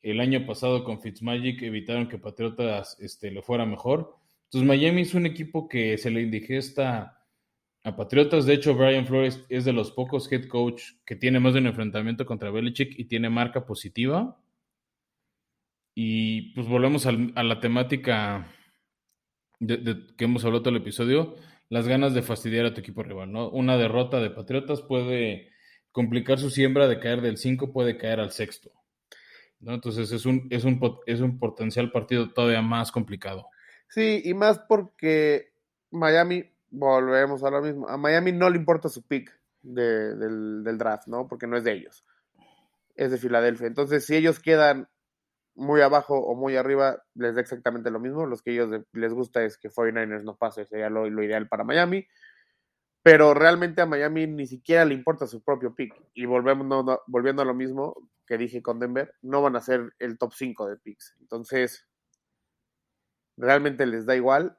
El 0.00 0.20
año 0.20 0.46
pasado 0.46 0.84
con 0.84 1.00
Fitzmagic 1.00 1.62
evitaron 1.62 2.08
que 2.08 2.18
Patriotas 2.18 2.96
este, 3.00 3.30
le 3.30 3.42
fuera 3.42 3.66
mejor. 3.66 4.16
Entonces 4.44 4.66
Miami 4.66 5.02
es 5.02 5.14
un 5.14 5.26
equipo 5.26 5.68
que 5.68 5.96
se 5.98 6.10
le 6.10 6.22
indigesta 6.22 7.22
a 7.84 7.96
Patriotas. 7.96 8.46
De 8.46 8.54
hecho, 8.54 8.74
Brian 8.74 9.06
Flores 9.06 9.44
es 9.48 9.64
de 9.64 9.72
los 9.72 9.90
pocos 9.90 10.30
head 10.30 10.46
coach 10.48 10.82
que 11.04 11.16
tiene 11.16 11.40
más 11.40 11.54
de 11.54 11.60
un 11.60 11.66
enfrentamiento 11.66 12.26
contra 12.26 12.50
Belichick 12.50 12.98
y 12.98 13.04
tiene 13.04 13.30
marca 13.30 13.64
positiva. 13.66 14.41
Y 15.94 16.54
pues 16.54 16.66
volvemos 16.68 17.06
a, 17.06 17.12
la 17.12 17.60
temática 17.60 18.48
de, 19.60 20.06
que 20.16 20.24
hemos 20.24 20.44
hablado 20.44 20.62
todo 20.62 20.74
el 20.74 20.80
episodio, 20.80 21.36
las 21.68 21.86
ganas 21.86 22.14
de 22.14 22.22
fastidiar 22.22 22.66
a 22.66 22.74
tu 22.74 22.80
equipo 22.80 23.02
rival, 23.02 23.30
¿no? 23.30 23.50
Una 23.50 23.76
derrota 23.76 24.20
de 24.20 24.30
Patriotas 24.30 24.82
puede 24.82 25.50
complicar 25.90 26.38
su 26.38 26.50
siembra 26.50 26.88
de 26.88 26.98
caer 26.98 27.20
del 27.20 27.36
5, 27.36 27.72
puede 27.72 27.98
caer 27.98 28.20
al 28.20 28.30
sexto. 28.30 28.70
¿no? 29.60 29.74
Entonces 29.74 30.10
es 30.12 30.26
un, 30.26 30.48
es, 30.50 30.64
un, 30.64 30.80
es 31.06 31.20
un 31.20 31.38
potencial 31.38 31.92
partido 31.92 32.30
todavía 32.32 32.62
más 32.62 32.90
complicado. 32.90 33.46
Sí, 33.88 34.22
y 34.24 34.34
más 34.34 34.58
porque 34.58 35.52
Miami, 35.90 36.50
volvemos 36.70 37.44
a 37.44 37.50
lo 37.50 37.62
mismo, 37.62 37.88
a 37.88 37.96
Miami 37.96 38.32
no 38.32 38.50
le 38.50 38.56
importa 38.56 38.88
su 38.88 39.06
pick 39.06 39.38
del, 39.62 40.64
del 40.64 40.78
draft, 40.78 41.06
¿no? 41.06 41.28
Porque 41.28 41.46
no 41.46 41.56
es 41.56 41.64
de 41.64 41.72
ellos, 41.72 42.04
es 42.96 43.10
de 43.10 43.18
Filadelfia. 43.18 43.66
Entonces, 43.66 44.04
si 44.04 44.16
ellos 44.16 44.40
quedan 44.40 44.88
muy 45.54 45.80
abajo 45.80 46.18
o 46.18 46.34
muy 46.34 46.56
arriba, 46.56 47.02
les 47.14 47.34
da 47.34 47.40
exactamente 47.40 47.90
lo 47.90 48.00
mismo. 48.00 48.26
Los 48.26 48.42
que 48.42 48.52
ellos 48.52 48.84
les 48.92 49.12
gusta 49.12 49.44
es 49.44 49.58
que 49.58 49.70
49ers 49.70 50.24
no 50.24 50.36
pase, 50.36 50.64
sería 50.64 50.90
lo, 50.90 51.06
ideal 51.06 51.48
para 51.48 51.64
Miami. 51.64 52.06
Pero 53.02 53.34
realmente 53.34 53.82
a 53.82 53.86
Miami 53.86 54.26
ni 54.26 54.46
siquiera 54.46 54.84
le 54.84 54.94
importa 54.94 55.26
su 55.26 55.42
propio 55.42 55.74
pick. 55.74 55.94
Y 56.14 56.24
volvemos, 56.26 56.98
volviendo 57.06 57.42
a 57.42 57.44
lo 57.44 57.54
mismo 57.54 57.94
que 58.26 58.38
dije 58.38 58.62
con 58.62 58.78
Denver, 58.78 59.14
no 59.22 59.42
van 59.42 59.56
a 59.56 59.60
ser 59.60 59.92
el 59.98 60.18
top 60.18 60.32
5 60.32 60.68
de 60.68 60.76
picks. 60.76 61.16
Entonces, 61.20 61.88
realmente 63.36 63.86
les 63.86 64.06
da 64.06 64.14
igual. 64.16 64.58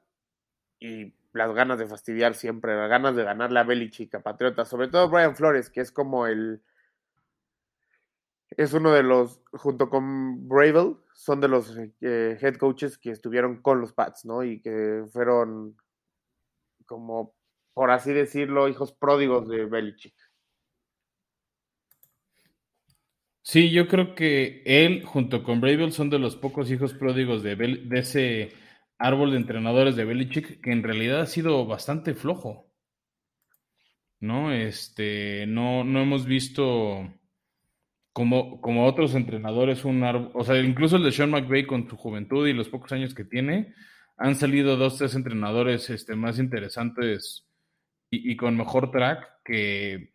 Y 0.78 1.14
las 1.32 1.52
ganas 1.52 1.78
de 1.78 1.86
fastidiar 1.86 2.34
siempre, 2.34 2.76
las 2.76 2.88
ganas 2.88 3.16
de 3.16 3.24
ganar 3.24 3.50
la 3.50 3.64
Belichick 3.64 4.14
a 4.14 4.22
Patriota, 4.22 4.64
sobre 4.64 4.88
todo 4.88 5.08
Brian 5.08 5.34
Flores, 5.34 5.70
que 5.70 5.80
es 5.80 5.90
como 5.90 6.26
el 6.26 6.62
es 8.50 8.72
uno 8.72 8.92
de 8.92 9.02
los, 9.02 9.40
junto 9.52 9.88
con 9.88 10.48
Bravel, 10.48 10.96
son 11.14 11.40
de 11.40 11.48
los 11.48 11.76
eh, 11.76 12.38
head 12.40 12.56
coaches 12.56 12.98
que 12.98 13.10
estuvieron 13.10 13.62
con 13.62 13.80
los 13.80 13.92
Pats, 13.92 14.24
¿no? 14.24 14.44
Y 14.44 14.60
que 14.60 15.04
fueron 15.12 15.76
como, 16.86 17.34
por 17.72 17.90
así 17.90 18.12
decirlo, 18.12 18.68
hijos 18.68 18.92
pródigos 18.92 19.48
de 19.48 19.64
Belichick. 19.64 20.14
Sí, 23.42 23.70
yo 23.70 23.88
creo 23.88 24.14
que 24.14 24.62
él, 24.64 25.04
junto 25.04 25.42
con 25.42 25.60
Bravel, 25.60 25.92
son 25.92 26.08
de 26.08 26.18
los 26.18 26.36
pocos 26.36 26.70
hijos 26.70 26.94
pródigos 26.94 27.42
de, 27.42 27.56
de 27.56 27.98
ese 27.98 28.52
árbol 28.98 29.32
de 29.32 29.36
entrenadores 29.36 29.96
de 29.96 30.04
Belichick, 30.04 30.62
que 30.62 30.72
en 30.72 30.82
realidad 30.82 31.20
ha 31.20 31.26
sido 31.26 31.66
bastante 31.66 32.14
flojo. 32.14 32.70
¿No? 34.20 34.52
Este, 34.52 35.46
no, 35.46 35.84
no 35.84 36.00
hemos 36.00 36.24
visto 36.24 37.06
como, 38.14 38.60
como 38.60 38.86
otros 38.86 39.16
entrenadores, 39.16 39.84
un 39.84 40.02
o 40.04 40.44
sea, 40.44 40.60
incluso 40.60 40.96
el 40.96 41.02
de 41.02 41.10
Sean 41.10 41.30
McVay 41.30 41.66
con 41.66 41.88
su 41.90 41.96
juventud 41.96 42.46
y 42.46 42.52
los 42.52 42.68
pocos 42.68 42.92
años 42.92 43.12
que 43.12 43.24
tiene, 43.24 43.74
han 44.16 44.36
salido 44.36 44.76
dos, 44.76 44.98
tres 44.98 45.16
entrenadores 45.16 45.90
este, 45.90 46.14
más 46.14 46.38
interesantes 46.38 47.44
y, 48.10 48.36
con 48.36 48.56
mejor 48.56 48.92
track 48.92 49.26
que, 49.44 50.12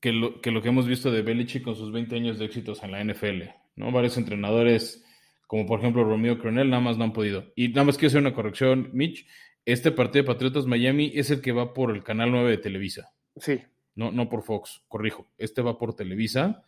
que 0.00 0.10
lo 0.10 0.62
que 0.62 0.68
hemos 0.70 0.88
visto 0.88 1.10
de 1.10 1.20
Belichick 1.20 1.62
con 1.62 1.76
sus 1.76 1.92
20 1.92 2.16
años 2.16 2.38
de 2.38 2.46
éxitos 2.46 2.82
en 2.82 2.92
la 2.92 3.04
NFL. 3.04 3.42
¿no? 3.76 3.92
Varios 3.92 4.16
entrenadores, 4.16 5.04
como 5.46 5.66
por 5.66 5.80
ejemplo 5.80 6.02
Romeo 6.02 6.38
Cronel, 6.38 6.70
nada 6.70 6.82
más 6.82 6.96
no 6.96 7.04
han 7.04 7.12
podido. 7.12 7.52
Y 7.54 7.68
nada 7.68 7.84
más 7.84 7.98
quiero 7.98 8.08
hacer 8.08 8.22
una 8.22 8.32
corrección, 8.32 8.88
Mitch. 8.94 9.26
Este 9.66 9.90
partido 9.90 10.22
de 10.22 10.28
Patriotas 10.28 10.64
Miami 10.64 11.12
es 11.14 11.30
el 11.30 11.42
que 11.42 11.52
va 11.52 11.74
por 11.74 11.94
el 11.94 12.02
canal 12.02 12.30
9 12.30 12.52
de 12.52 12.56
Televisa. 12.56 13.12
Sí, 13.36 13.60
no, 13.94 14.10
no 14.12 14.28
por 14.28 14.42
Fox, 14.42 14.82
corrijo, 14.88 15.30
este 15.38 15.62
va 15.62 15.78
por 15.78 15.94
Televisa. 15.94 16.64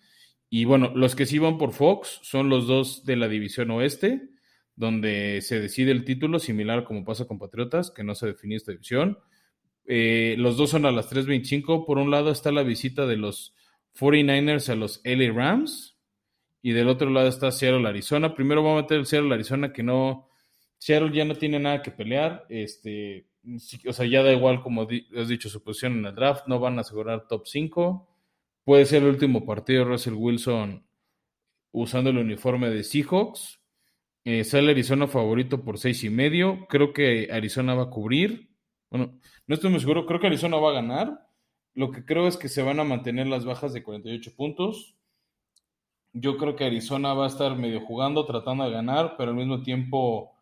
Y 0.48 0.64
bueno, 0.66 0.92
los 0.94 1.16
que 1.16 1.26
sí 1.26 1.38
van 1.38 1.56
por 1.56 1.72
Fox 1.72 2.20
son 2.22 2.48
los 2.48 2.66
dos 2.66 3.04
de 3.04 3.16
la 3.16 3.28
división 3.28 3.70
oeste, 3.70 4.28
donde 4.76 5.40
se 5.40 5.60
decide 5.60 5.92
el 5.92 6.04
título, 6.04 6.38
similar 6.38 6.84
como 6.84 7.04
pasa 7.04 7.26
con 7.26 7.38
Patriotas, 7.38 7.90
que 7.90 8.04
no 8.04 8.14
se 8.14 8.26
define 8.26 8.56
esta 8.56 8.72
división. 8.72 9.18
Eh, 9.86 10.36
los 10.38 10.56
dos 10.56 10.70
son 10.70 10.86
a 10.86 10.92
las 10.92 11.10
3.25. 11.10 11.86
Por 11.86 11.98
un 11.98 12.10
lado 12.10 12.30
está 12.30 12.52
la 12.52 12.62
visita 12.62 13.06
de 13.06 13.16
los 13.16 13.54
49ers 13.98 14.68
a 14.68 14.74
los 14.74 15.00
LA 15.04 15.32
Rams 15.32 15.96
y 16.62 16.72
del 16.72 16.88
otro 16.88 17.10
lado 17.10 17.28
está 17.28 17.50
Seattle, 17.50 17.88
Arizona. 17.88 18.34
Primero 18.34 18.62
vamos 18.62 18.78
a 18.78 18.82
meter 18.82 18.98
el 18.98 19.06
Seattle, 19.06 19.34
Arizona, 19.34 19.72
que 19.72 19.82
no, 19.82 20.28
Seattle 20.78 21.12
ya 21.12 21.24
no 21.24 21.34
tiene 21.34 21.58
nada 21.58 21.82
que 21.82 21.90
pelear. 21.90 22.46
Este, 22.48 23.26
o 23.88 23.92
sea, 23.92 24.06
ya 24.06 24.22
da 24.22 24.32
igual, 24.32 24.62
como 24.62 24.88
has 25.16 25.28
dicho, 25.28 25.48
su 25.48 25.62
posición 25.62 25.98
en 25.98 26.06
el 26.06 26.14
draft, 26.14 26.46
no 26.46 26.60
van 26.60 26.78
a 26.78 26.82
asegurar 26.82 27.26
top 27.26 27.46
5. 27.46 28.08
Puede 28.64 28.86
ser 28.86 29.02
el 29.02 29.08
último 29.08 29.44
partido 29.44 29.84
de 29.84 29.90
Russell 29.90 30.14
Wilson 30.14 30.86
usando 31.72 32.10
el 32.10 32.18
uniforme 32.18 32.70
de 32.70 32.84
Seahawks. 32.84 33.60
Eh, 34.24 34.44
sale 34.44 34.70
Arizona 34.70 35.08
favorito 35.08 35.64
por 35.64 35.78
seis 35.78 36.04
y 36.04 36.10
medio. 36.10 36.66
Creo 36.68 36.92
que 36.92 37.28
Arizona 37.32 37.74
va 37.74 37.84
a 37.84 37.90
cubrir. 37.90 38.50
Bueno, 38.88 39.18
no 39.46 39.54
estoy 39.54 39.70
muy 39.70 39.80
seguro. 39.80 40.06
Creo 40.06 40.20
que 40.20 40.28
Arizona 40.28 40.58
va 40.58 40.70
a 40.70 40.74
ganar. 40.74 41.26
Lo 41.74 41.90
que 41.90 42.04
creo 42.04 42.28
es 42.28 42.36
que 42.36 42.48
se 42.48 42.62
van 42.62 42.78
a 42.78 42.84
mantener 42.84 43.26
las 43.26 43.44
bajas 43.44 43.72
de 43.72 43.82
48 43.82 44.36
puntos. 44.36 44.94
Yo 46.12 46.36
creo 46.36 46.54
que 46.54 46.64
Arizona 46.64 47.14
va 47.14 47.24
a 47.24 47.28
estar 47.28 47.56
medio 47.56 47.80
jugando, 47.80 48.26
tratando 48.26 48.64
de 48.64 48.70
ganar, 48.70 49.16
pero 49.16 49.30
al 49.30 49.36
mismo 49.36 49.62
tiempo 49.62 50.32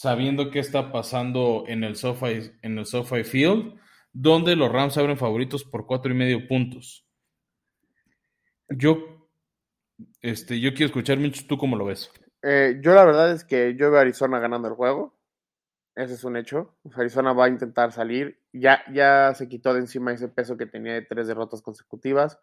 sabiendo 0.00 0.50
qué 0.50 0.60
está 0.60 0.92
pasando 0.92 1.64
en 1.66 1.84
el 1.84 1.94
SoFi, 1.94 2.52
en 2.62 2.78
el 2.78 2.86
SoFi 2.86 3.22
Field, 3.22 3.78
donde 4.14 4.56
los 4.56 4.72
Rams 4.72 4.96
abren 4.96 5.18
favoritos 5.18 5.62
por 5.62 5.84
cuatro 5.84 6.10
y 6.10 6.14
medio 6.14 6.48
puntos. 6.48 7.06
Yo, 8.70 9.28
este, 10.22 10.58
yo 10.58 10.70
quiero 10.70 10.86
escuchar, 10.86 11.18
Mitch, 11.18 11.46
¿tú 11.46 11.58
cómo 11.58 11.76
lo 11.76 11.84
ves? 11.84 12.10
Eh, 12.42 12.80
yo 12.82 12.94
la 12.94 13.04
verdad 13.04 13.30
es 13.30 13.44
que 13.44 13.76
yo 13.78 13.90
veo 13.90 13.98
a 13.98 14.00
Arizona 14.00 14.38
ganando 14.38 14.68
el 14.68 14.74
juego. 14.74 15.20
Ese 15.94 16.14
es 16.14 16.24
un 16.24 16.38
hecho. 16.38 16.78
Arizona 16.94 17.34
va 17.34 17.44
a 17.44 17.50
intentar 17.50 17.92
salir. 17.92 18.40
Ya, 18.54 18.82
ya 18.94 19.34
se 19.34 19.50
quitó 19.50 19.74
de 19.74 19.80
encima 19.80 20.14
ese 20.14 20.28
peso 20.28 20.56
que 20.56 20.64
tenía 20.64 20.94
de 20.94 21.02
tres 21.02 21.26
derrotas 21.26 21.60
consecutivas. 21.60 22.40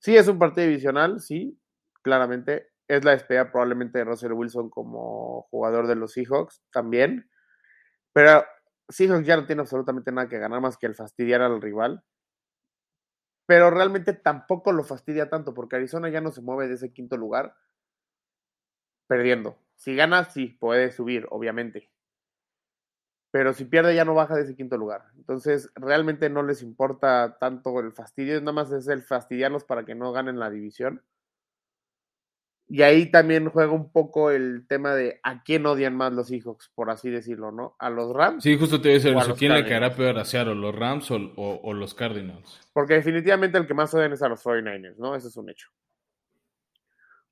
Sí, 0.00 0.16
es 0.16 0.26
un 0.26 0.40
partido 0.40 0.66
divisional, 0.66 1.20
sí, 1.20 1.60
claramente 2.02 2.71
es 2.96 3.04
la 3.04 3.12
despedida 3.12 3.50
probablemente 3.50 3.98
de 3.98 4.04
Russell 4.04 4.32
Wilson 4.32 4.68
como 4.68 5.42
jugador 5.50 5.86
de 5.86 5.94
los 5.94 6.12
Seahawks 6.12 6.62
también. 6.70 7.30
Pero 8.12 8.44
Seahawks 8.90 9.26
ya 9.26 9.36
no 9.36 9.46
tiene 9.46 9.62
absolutamente 9.62 10.12
nada 10.12 10.28
que 10.28 10.38
ganar 10.38 10.60
más 10.60 10.76
que 10.76 10.86
el 10.86 10.94
fastidiar 10.94 11.40
al 11.40 11.62
rival. 11.62 12.04
Pero 13.46 13.70
realmente 13.70 14.12
tampoco 14.12 14.72
lo 14.72 14.84
fastidia 14.84 15.30
tanto 15.30 15.54
porque 15.54 15.76
Arizona 15.76 16.10
ya 16.10 16.20
no 16.20 16.32
se 16.32 16.42
mueve 16.42 16.68
de 16.68 16.74
ese 16.74 16.92
quinto 16.92 17.16
lugar 17.16 17.54
perdiendo. 19.06 19.58
Si 19.74 19.96
gana, 19.96 20.24
sí, 20.24 20.48
puede 20.60 20.90
subir, 20.92 21.26
obviamente. 21.30 21.90
Pero 23.30 23.54
si 23.54 23.64
pierde 23.64 23.94
ya 23.94 24.04
no 24.04 24.14
baja 24.14 24.36
de 24.36 24.42
ese 24.42 24.54
quinto 24.54 24.76
lugar. 24.76 25.06
Entonces, 25.16 25.72
realmente 25.76 26.28
no 26.28 26.42
les 26.42 26.62
importa 26.62 27.38
tanto 27.38 27.80
el 27.80 27.92
fastidio, 27.92 28.38
nada 28.40 28.52
más 28.52 28.70
es 28.70 28.86
el 28.88 29.00
fastidiarlos 29.00 29.64
para 29.64 29.86
que 29.86 29.94
no 29.94 30.12
ganen 30.12 30.38
la 30.38 30.50
división. 30.50 31.02
Y 32.72 32.80
ahí 32.80 33.10
también 33.10 33.50
juega 33.50 33.70
un 33.70 33.92
poco 33.92 34.30
el 34.30 34.66
tema 34.66 34.94
de 34.94 35.20
a 35.22 35.42
quién 35.42 35.66
odian 35.66 35.94
más 35.94 36.10
los 36.14 36.28
Seahawks, 36.28 36.72
por 36.74 36.88
así 36.88 37.10
decirlo, 37.10 37.52
¿no? 37.52 37.76
¿A 37.78 37.90
los 37.90 38.14
Rams? 38.14 38.42
Sí, 38.42 38.56
justo 38.56 38.80
te 38.80 38.88
voy 38.88 38.92
a 38.92 38.94
decir 38.94 39.14
eso. 39.14 39.36
¿Quién 39.36 39.52
le 39.52 39.66
caerá 39.66 39.94
peor 39.94 40.18
a 40.18 40.24
Seattle, 40.24 40.54
los 40.54 40.74
Rams 40.74 41.10
o, 41.10 41.74
los 41.74 41.92
Cardinals? 41.92 42.62
Porque 42.72 42.94
definitivamente 42.94 43.58
el 43.58 43.66
que 43.66 43.74
más 43.74 43.92
odian 43.92 44.14
es 44.14 44.22
a 44.22 44.28
los 44.30 44.42
49ers, 44.42 44.96
¿no? 44.96 45.14
Ese 45.14 45.28
es 45.28 45.36
un 45.36 45.50
hecho. 45.50 45.68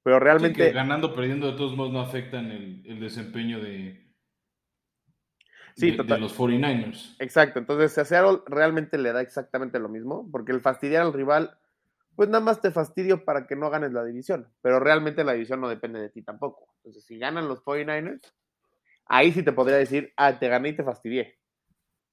Pero 0.02 0.20
realmente... 0.20 0.72
ganando, 0.72 1.14
perdiendo, 1.14 1.50
de 1.50 1.56
todos 1.56 1.74
modos 1.74 1.94
no 1.94 2.00
afectan 2.02 2.50
el, 2.84 3.00
desempeño 3.00 3.60
de, 3.60 4.12
sí, 5.74 5.92
de, 5.92 6.18
los 6.18 6.38
49ers. 6.38 7.16
Exacto, 7.18 7.58
entonces 7.58 7.96
a 7.96 8.04
Seattle 8.04 8.40
realmente 8.44 8.98
le 8.98 9.10
da 9.14 9.22
exactamente 9.22 9.78
lo 9.78 9.88
mismo, 9.88 10.30
porque 10.30 10.52
el 10.52 10.60
fastidiar 10.60 11.00
al 11.00 11.14
rival 11.14 11.59
pues 12.20 12.28
nada 12.28 12.44
más 12.44 12.60
te 12.60 12.70
fastidio 12.70 13.24
para 13.24 13.46
que 13.46 13.56
no 13.56 13.70
ganes 13.70 13.94
la 13.94 14.04
división. 14.04 14.46
Pero 14.60 14.78
realmente 14.78 15.24
la 15.24 15.32
división 15.32 15.58
no 15.58 15.70
depende 15.70 16.02
de 16.02 16.10
ti 16.10 16.20
tampoco. 16.20 16.74
Entonces, 16.76 17.02
si 17.06 17.18
ganan 17.18 17.48
los 17.48 17.64
49ers, 17.64 18.34
ahí 19.06 19.32
sí 19.32 19.42
te 19.42 19.52
podría 19.52 19.78
decir, 19.78 20.12
ah, 20.18 20.38
te 20.38 20.50
gané 20.50 20.68
y 20.68 20.76
te 20.76 20.84
fastidié. 20.84 21.38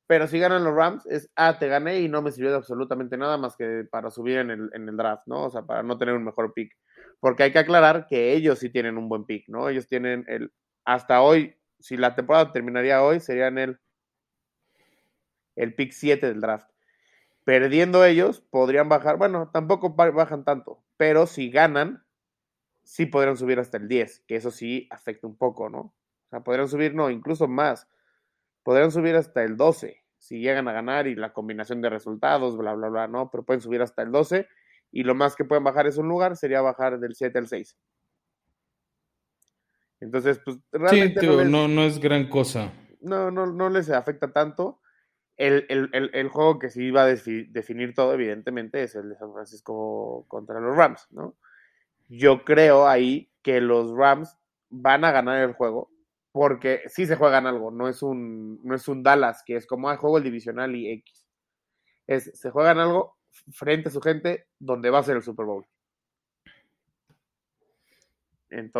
Pero 0.07 0.27
si 0.27 0.39
ganan 0.39 0.63
los 0.63 0.73
Rams, 0.73 1.05
es, 1.07 1.29
ah, 1.35 1.59
te 1.59 1.67
gané 1.67 1.99
y 1.99 2.07
no 2.07 2.21
me 2.21 2.31
sirvió 2.31 2.51
de 2.51 2.55
absolutamente 2.55 3.17
nada 3.17 3.37
más 3.37 3.57
que 3.57 3.83
para 3.91 4.09
subir 4.09 4.37
en 4.37 4.49
el, 4.49 4.95
draft, 4.95 5.23
¿no? 5.25 5.43
O 5.47 5.49
sea, 5.49 5.63
para 5.63 5.83
no 5.83 5.97
tener 5.97 6.15
un 6.15 6.23
mejor 6.23 6.53
pick. 6.53 6.71
Porque 7.19 7.43
hay 7.43 7.51
que 7.51 7.59
aclarar 7.59 8.07
que 8.07 8.31
ellos 8.31 8.59
sí 8.59 8.69
tienen 8.69 8.97
un 8.97 9.09
buen 9.09 9.25
pick, 9.25 9.49
¿no? 9.49 9.67
Ellos 9.67 9.89
tienen 9.89 10.23
el, 10.29 10.53
hasta 10.85 11.21
hoy, 11.21 11.53
si 11.79 11.97
la 11.97 12.15
temporada 12.15 12.53
terminaría 12.53 13.03
hoy, 13.03 13.19
serían 13.19 13.57
el 13.57 13.77
el 15.57 15.75
pick 15.75 15.91
7 15.91 16.25
del 16.25 16.39
draft. 16.39 16.69
Perdiendo 17.47 18.03
ellos, 18.03 18.41
podrían 18.41 18.89
bajar, 18.89 19.15
bueno, 19.15 19.49
tampoco 19.53 19.91
bajan 19.91 20.43
tanto, 20.43 20.83
pero 20.97 21.27
si 21.27 21.49
ganan, 21.49 22.03
sí 22.83 23.05
podrían 23.05 23.37
subir 23.37 23.57
hasta 23.57 23.77
el 23.77 23.87
10, 23.87 24.25
que 24.27 24.35
eso 24.35 24.51
sí 24.51 24.85
afecta 24.91 25.27
un 25.27 25.37
poco, 25.37 25.69
¿no? 25.69 25.79
O 25.79 26.29
sea, 26.29 26.43
podrían 26.43 26.67
subir, 26.67 26.93
no, 26.93 27.09
incluso 27.09 27.47
más. 27.47 27.87
Podrían 28.63 28.91
subir 28.91 29.15
hasta 29.15 29.45
el 29.45 29.55
12 29.55 30.03
si 30.17 30.41
llegan 30.41 30.67
a 30.67 30.73
ganar 30.73 31.07
y 31.07 31.15
la 31.15 31.31
combinación 31.31 31.81
de 31.81 31.89
resultados, 31.89 32.57
bla, 32.57 32.73
bla, 32.73 32.89
bla, 32.89 33.07
¿no? 33.07 33.31
Pero 33.31 33.45
pueden 33.45 33.61
subir 33.61 33.81
hasta 33.81 34.01
el 34.01 34.11
12 34.11 34.45
y 34.91 35.03
lo 35.03 35.15
más 35.15 35.37
que 35.37 35.45
pueden 35.45 35.63
bajar 35.63 35.87
es 35.87 35.97
un 35.97 36.09
lugar 36.09 36.35
sería 36.35 36.59
bajar 36.59 36.99
del 36.99 37.15
7 37.15 37.39
al 37.39 37.47
6. 37.47 37.77
Entonces, 40.01 40.41
pues 40.43 40.57
realmente. 40.73 41.25
no, 41.25 41.69
no, 41.69 41.83
es 41.83 41.97
gran 41.99 42.27
cosa. 42.27 42.73
No, 42.99 43.31
no, 43.31 43.45
no 43.45 43.69
les 43.69 43.89
afecta 43.89 44.33
tanto. 44.33 44.81
El, 45.37 45.67
el, 45.69 46.29
juego 46.29 46.57
que 46.57 46.71
sí 46.71 46.89
va 46.89 47.03
a 47.03 47.05
definir 47.05 47.93
todo, 47.93 48.13
evidentemente, 48.13 48.81
es 48.81 48.95
el 48.95 49.09
de 49.09 49.15
San 49.17 49.33
Francisco 49.33 50.25
contra 50.27 50.59
los 50.59 50.75
Rams, 50.75 51.07
¿no? 51.11 51.35
Yo 52.09 52.43
creo 52.43 52.87
ahí 52.87 53.31
que 53.43 53.61
los 53.61 53.95
Rams 53.95 54.35
van 54.69 55.05
a 55.05 55.11
ganar 55.11 55.43
el 55.43 55.53
juego, 55.53 55.91
porque 56.31 56.81
sí 56.87 57.05
se 57.05 57.15
juegan 57.15 57.45
algo, 57.45 57.69
no 57.69 57.87
es 57.87 58.01
un, 58.01 58.59
no 58.63 58.73
es 58.73 58.87
un 58.87 59.03
Dallas, 59.03 59.43
que 59.45 59.55
es 59.57 59.67
como 59.67 59.91
el 59.91 59.97
juego 59.97 60.17
el 60.17 60.23
divisional 60.23 60.75
y 60.75 60.89
X. 60.89 61.27
Es, 62.07 62.31
se 62.33 62.49
juegan 62.49 62.79
algo 62.79 63.17
frente 63.51 63.89
a 63.89 63.91
su 63.91 64.01
gente 64.01 64.47
donde 64.57 64.89
va 64.89 64.99
a 64.99 65.03
ser 65.03 65.17
el 65.17 65.23
Super 65.23 65.45
Bowl. 65.45 65.67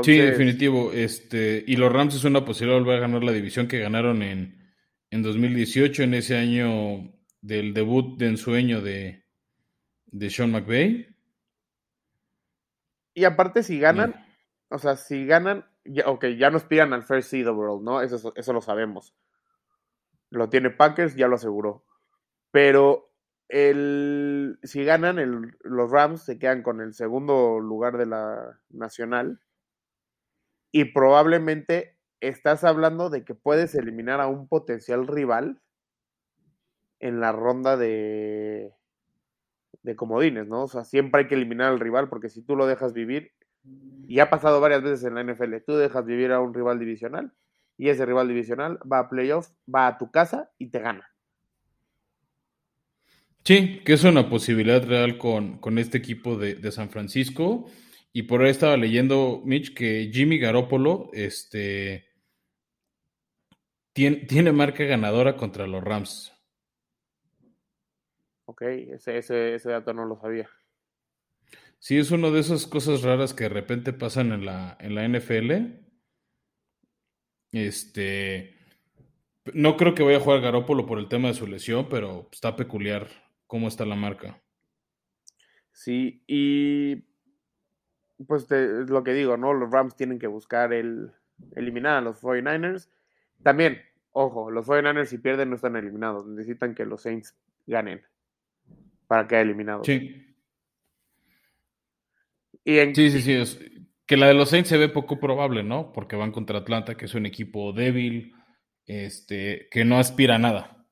Sí, 0.02 0.18
definitivo. 0.18 0.92
Este, 0.94 1.64
y 1.68 1.76
los 1.76 1.92
Rams 1.92 2.16
es 2.16 2.24
una 2.24 2.46
posibilidad 2.46 2.78
de 2.78 2.84
volver 2.84 2.98
a 2.98 3.02
ganar 3.02 3.24
la 3.24 3.34
división 3.34 3.68
que 3.68 3.80
ganaron 3.80 4.24
en, 4.24 4.57
en 5.10 5.24
2018, 5.24 6.04
en 6.04 6.14
ese 6.14 6.38
año 6.38 7.14
del 7.42 7.74
debut 7.74 8.18
de 8.18 8.28
ensueño 8.28 8.82
de, 8.82 9.24
de 10.08 10.30
Sean 10.30 10.52
McVay. 10.52 11.16
Y 13.14 13.26
aparte, 13.26 13.64
si 13.64 13.80
ganan, 13.80 14.16
o 14.70 14.78
sea, 14.78 14.96
si 14.96 15.26
ganan, 15.26 15.66
ya, 15.86 16.08
ok, 16.08 16.26
ya 16.38 16.50
nos 16.50 16.66
pidan 16.66 16.94
al 16.94 17.04
first 17.04 17.30
seed 17.30 17.50
overall, 17.50 17.84
¿no? 17.84 18.02
Eso, 18.02 18.34
eso 18.36 18.54
lo 18.54 18.62
sabemos. 18.62 19.16
Lo 20.30 20.50
tiene 20.50 20.70
Packers, 20.70 21.16
ya 21.16 21.28
lo 21.28 21.36
aseguró. 21.36 21.86
Pero 22.52 23.08
el, 23.48 24.60
si 24.64 24.84
ganan, 24.84 25.20
el, 25.20 25.58
los 25.62 25.90
Rams 25.90 26.24
se 26.24 26.38
quedan 26.38 26.64
con 26.64 26.82
el 26.82 26.94
segundo 26.94 27.60
lugar 27.60 27.98
de 27.98 28.06
la 28.06 28.60
nacional 28.70 29.40
y 30.72 30.86
probablemente 30.86 31.97
estás 32.22 32.64
hablando 32.64 33.10
de 33.10 33.24
que 33.24 33.36
puedes 33.36 33.76
eliminar 33.76 34.22
a 34.22 34.28
un 34.28 34.48
potencial 34.48 35.08
rival 35.08 35.62
en 37.00 37.20
la 37.20 37.32
ronda 37.32 37.78
de, 37.78 38.74
de 39.84 39.96
comodines, 39.96 40.48
¿no? 40.48 40.64
O 40.64 40.68
sea, 40.68 40.84
siempre 40.84 41.22
hay 41.22 41.28
que 41.28 41.36
eliminar 41.36 41.72
al 41.72 41.80
rival 41.80 42.10
porque 42.10 42.30
si 42.30 42.42
tú 42.42 42.56
lo 42.56 42.66
dejas 42.66 42.94
vivir, 42.94 43.32
y 44.08 44.20
ha 44.20 44.30
pasado 44.30 44.62
varias 44.62 44.82
veces 44.82 45.04
en 45.04 45.16
la 45.16 45.24
NFL, 45.24 45.58
tú 45.66 45.76
dejas 45.76 46.06
vivir 46.06 46.32
a 46.32 46.40
un 46.40 46.54
rival 46.54 46.80
divisional 46.80 47.34
y 47.78 47.90
ese 47.90 48.06
rival 48.06 48.28
divisional 48.28 48.80
va 48.92 49.00
a 49.00 49.10
playoff, 49.10 49.50
va 49.74 49.88
a 49.88 49.98
tu 49.98 50.10
casa 50.12 50.50
y 50.58 50.68
te 50.68 50.80
gana. 50.80 51.10
Sí, 53.44 53.82
que 53.86 53.94
es 53.94 54.04
una 54.04 54.30
posibilidad 54.30 54.86
real 54.86 55.18
con, 55.18 55.58
con 55.58 55.78
este 55.78 55.98
equipo 55.98 56.38
de, 56.38 56.56
de 56.56 56.72
San 56.72 56.90
Francisco. 56.90 57.70
Y 58.18 58.24
por 58.24 58.42
ahí 58.42 58.50
estaba 58.50 58.76
leyendo, 58.78 59.44
Mitch, 59.46 59.76
que 59.76 60.10
Jimmy 60.12 60.40
Garoppolo 60.40 61.12
este, 61.14 62.10
tiene, 63.94 64.26
tiene 64.26 64.52
marca 64.52 64.86
ganadora 64.86 65.38
contra 65.38 65.68
los 65.68 65.84
Rams. 65.84 66.34
Ok, 68.46 68.64
ese, 68.64 69.20
ese, 69.20 69.54
ese 69.54 69.70
dato 69.70 69.94
no 69.94 70.04
lo 70.06 70.20
sabía. 70.20 70.50
Sí, 71.78 72.00
es 72.00 72.10
una 72.10 72.32
de 72.32 72.40
esas 72.40 72.66
cosas 72.66 73.04
raras 73.04 73.36
que 73.36 73.44
de 73.44 73.50
repente 73.50 73.94
pasan 73.94 74.32
en 74.32 74.46
la, 74.46 74.76
en 74.80 74.96
la 74.96 75.08
NFL. 75.08 75.52
Este. 77.52 78.58
No 79.54 79.78
creo 79.78 79.94
que 79.94 80.02
vaya 80.02 80.18
a 80.18 80.22
jugar 80.22 80.42
Garópolo 80.42 80.88
por 80.88 80.98
el 80.98 81.08
tema 81.08 81.28
de 81.28 81.36
su 81.36 81.46
lesión, 81.46 81.88
pero 81.88 82.30
está 82.32 82.56
peculiar 82.56 83.10
cómo 83.46 83.68
está 83.68 83.86
la 83.86 83.96
marca. 83.96 84.42
Sí, 85.72 86.24
y 86.26 87.07
pues 88.26 88.48
lo 88.50 89.04
que 89.04 89.14
digo, 89.14 89.38
¿no? 89.38 89.54
Los 89.54 89.72
Rams 89.72 89.96
tienen 89.96 90.20
que 90.20 90.28
buscar 90.28 90.74
el 90.74 91.12
eliminar 91.56 91.98
a 91.98 92.02
los 92.02 92.22
49ers. 92.22 92.90
También, 93.44 93.82
ojo, 94.12 94.50
los 94.50 94.66
49ers 94.68 95.06
si 95.06 95.18
pierden 95.18 95.50
no 95.50 95.56
están 95.56 95.76
eliminados, 95.76 96.26
necesitan 96.26 96.74
que 96.74 96.86
los 96.86 97.04
Saints 97.04 97.36
ganen 97.66 98.02
para 99.08 99.28
quedar 99.28 99.44
eliminados. 99.44 99.86
Sí. 99.86 100.24
Sí, 102.66 103.12
sí, 103.12 103.22
sí. 103.22 103.88
que 104.06 104.18
la 104.18 104.28
de 104.28 104.34
los 104.34 104.50
Saints 104.50 104.68
se 104.68 104.78
ve 104.78 104.90
poco 104.90 105.22
probable, 105.22 105.64
¿no? 105.64 105.94
Porque 105.94 106.18
van 106.18 106.34
contra 106.34 106.60
Atlanta, 106.60 106.96
que 106.96 107.06
es 107.06 107.16
un 107.16 107.26
equipo 107.26 107.72
débil, 107.72 108.34
este, 108.86 109.70
que 109.72 109.86
no 109.86 110.00
aspira 110.00 110.36
a 110.36 110.40
nada, 110.40 110.86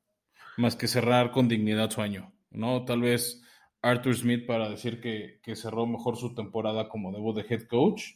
más 0.55 0.77
que 0.77 0.87
cerrar 0.87 1.31
con 1.31 1.49
dignidad 1.49 1.89
su 1.89 2.01
año, 2.01 2.33
¿no? 2.49 2.85
Tal 2.85 3.01
vez 3.01 3.44
Arthur 3.85 4.15
Smith 4.15 4.47
para 4.47 4.67
decir 4.67 4.99
que, 4.99 5.55
cerró 5.55 5.85
mejor 5.85 6.17
su 6.17 6.33
temporada 6.33 6.89
como 6.89 7.11
debut 7.11 7.35
de 7.35 7.45
head 7.47 7.67
coach. 7.67 8.15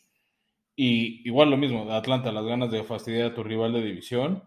Y 0.76 1.28
igual 1.28 1.52
lo 1.52 1.58
mismo, 1.58 1.86
de 1.86 1.94
Atlanta, 1.94 2.32
las 2.32 2.46
ganas 2.46 2.72
de 2.72 2.84
fastidiar 2.84 3.32
a 3.32 3.34
tu 3.36 3.44
rival 3.44 3.74
de 3.74 3.84
división, 3.84 4.44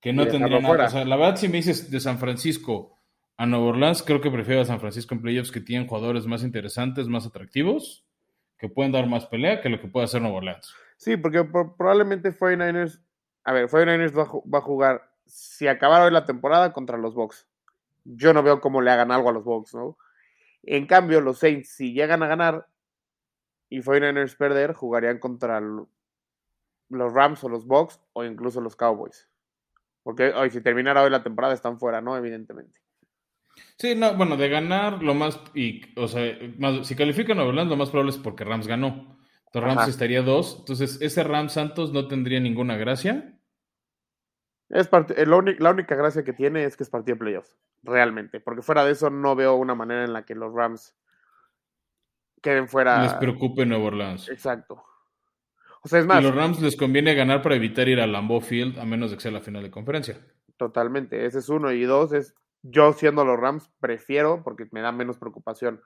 que 0.00 0.12
no 0.12 0.26
tendría 0.26 0.60
nada. 0.60 0.84
O 0.84 0.90
sea, 0.90 1.04
la 1.06 1.16
verdad, 1.16 1.36
si 1.36 1.48
me 1.48 1.56
dices 1.56 1.90
de 1.90 1.98
San 1.98 2.18
Francisco 2.18 2.98
a 3.38 3.46
Nueva 3.46 3.66
Orleans, 3.66 4.02
creo 4.02 4.20
que 4.20 4.30
prefiero 4.30 4.60
a 4.60 4.64
San 4.66 4.80
Francisco 4.80 5.14
en 5.14 5.22
playoffs 5.22 5.50
que 5.50 5.60
tienen 5.60 5.88
jugadores 5.88 6.26
más 6.26 6.42
interesantes, 6.42 7.08
más 7.08 7.24
atractivos, 7.24 8.04
que 8.58 8.68
pueden 8.68 8.92
dar 8.92 9.06
más 9.06 9.26
pelea 9.26 9.62
que 9.62 9.70
lo 9.70 9.80
que 9.80 9.88
puede 9.88 10.04
hacer 10.04 10.20
Nueva 10.20 10.38
Orleans. 10.38 10.74
Sí, 10.98 11.16
porque 11.16 11.42
probablemente 11.44 12.32
49ers, 12.32 13.00
a 13.44 13.52
ver, 13.54 13.68
49ers 13.68 14.18
va, 14.18 14.24
va 14.52 14.58
a 14.58 14.62
jugar, 14.62 15.10
si 15.24 15.68
acabara 15.68 16.04
hoy 16.04 16.12
la 16.12 16.26
temporada, 16.26 16.74
contra 16.74 16.98
los 16.98 17.14
Bucks. 17.14 17.48
Yo 18.04 18.34
no 18.34 18.42
veo 18.42 18.60
cómo 18.60 18.82
le 18.82 18.90
hagan 18.90 19.10
algo 19.10 19.30
a 19.30 19.32
los 19.32 19.44
Bucks, 19.44 19.74
¿no? 19.74 19.96
En 20.66 20.86
cambio, 20.86 21.20
los 21.20 21.38
Saints, 21.38 21.70
si 21.70 21.92
llegan 21.92 22.22
a 22.24 22.26
ganar 22.26 22.66
y 23.70 23.80
49ers 23.80 24.36
perder, 24.36 24.74
jugarían 24.74 25.18
contra 25.20 25.60
los 25.60 27.12
Rams 27.12 27.42
o 27.44 27.48
los 27.48 27.66
Bucks 27.66 28.00
o 28.12 28.24
incluso 28.24 28.60
los 28.60 28.74
Cowboys. 28.74 29.28
Porque 30.02 30.30
hoy, 30.30 30.50
si 30.50 30.60
terminara 30.60 31.02
hoy 31.02 31.10
la 31.10 31.22
temporada, 31.22 31.54
están 31.54 31.78
fuera, 31.78 32.00
¿no? 32.00 32.16
Evidentemente. 32.16 32.80
Sí, 33.78 33.94
no, 33.94 34.14
bueno, 34.14 34.36
de 34.36 34.48
ganar, 34.48 35.02
lo 35.02 35.14
más, 35.14 35.40
y, 35.54 35.82
o 35.98 36.08
sea, 36.08 36.36
más, 36.58 36.86
si 36.86 36.94
califican 36.96 37.38
a 37.38 37.44
Orlando, 37.44 37.74
lo 37.74 37.78
más 37.78 37.90
probable 37.90 38.10
es 38.10 38.18
porque 38.18 38.44
Rams 38.44 38.66
ganó. 38.66 39.16
Entonces 39.46 39.74
Rams 39.74 39.88
estaría 39.88 40.22
dos. 40.22 40.56
Entonces, 40.58 41.00
ese 41.00 41.22
Rams 41.22 41.52
Santos 41.52 41.92
no 41.92 42.08
tendría 42.08 42.40
ninguna 42.40 42.76
gracia. 42.76 43.38
Es 44.68 44.90
la 44.90 45.70
única 45.70 45.94
gracia 45.94 46.24
que 46.24 46.32
tiene 46.32 46.64
es 46.64 46.76
que 46.76 46.82
es 46.82 46.90
partido 46.90 47.14
de 47.14 47.20
playoffs 47.20 47.56
realmente, 47.82 48.40
porque 48.40 48.62
fuera 48.62 48.84
de 48.84 48.92
eso 48.92 49.10
no 49.10 49.36
veo 49.36 49.54
una 49.54 49.74
manera 49.74 50.04
en 50.04 50.12
la 50.12 50.24
que 50.24 50.34
los 50.34 50.52
Rams 50.52 50.96
queden 52.42 52.68
fuera. 52.68 53.02
Les 53.02 53.14
preocupe 53.14 53.66
Nuevo 53.66 53.86
Orleans. 53.86 54.28
Exacto. 54.28 54.84
O 55.82 55.88
sea, 55.88 56.00
es 56.00 56.06
más. 56.06 56.20
Y 56.20 56.24
los 56.24 56.34
Rams 56.34 56.60
les 56.60 56.76
conviene 56.76 57.14
ganar 57.14 57.42
para 57.42 57.54
evitar 57.54 57.88
ir 57.88 58.00
a 58.00 58.06
Lambeau 58.06 58.40
Field 58.40 58.78
a 58.78 58.84
menos 58.84 59.10
de 59.10 59.16
que 59.16 59.22
sea 59.22 59.32
la 59.32 59.40
final 59.40 59.62
de 59.62 59.70
conferencia. 59.70 60.18
Totalmente. 60.56 61.26
Ese 61.26 61.38
es 61.38 61.48
uno. 61.48 61.70
Y 61.70 61.84
dos, 61.84 62.12
es 62.12 62.34
yo 62.62 62.92
siendo 62.92 63.24
los 63.24 63.38
Rams, 63.38 63.70
prefiero, 63.80 64.42
porque 64.42 64.66
me 64.72 64.80
da 64.80 64.90
menos 64.90 65.18
preocupación, 65.18 65.80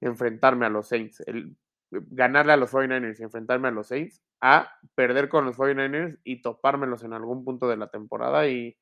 enfrentarme 0.00 0.66
a 0.66 0.70
los 0.70 0.88
Saints. 0.88 1.20
El, 1.26 1.56
ganarle 1.90 2.52
a 2.52 2.56
los 2.56 2.72
49ers 2.72 3.20
y 3.20 3.22
enfrentarme 3.22 3.68
a 3.68 3.72
los 3.72 3.88
Saints, 3.88 4.22
a 4.40 4.70
perder 4.94 5.28
con 5.28 5.44
los 5.44 5.56
49ers 5.56 6.18
y 6.24 6.42
topármelos 6.42 7.04
en 7.04 7.12
algún 7.12 7.44
punto 7.44 7.68
de 7.68 7.76
la 7.76 7.88
temporada 7.88 8.48
y 8.48 8.76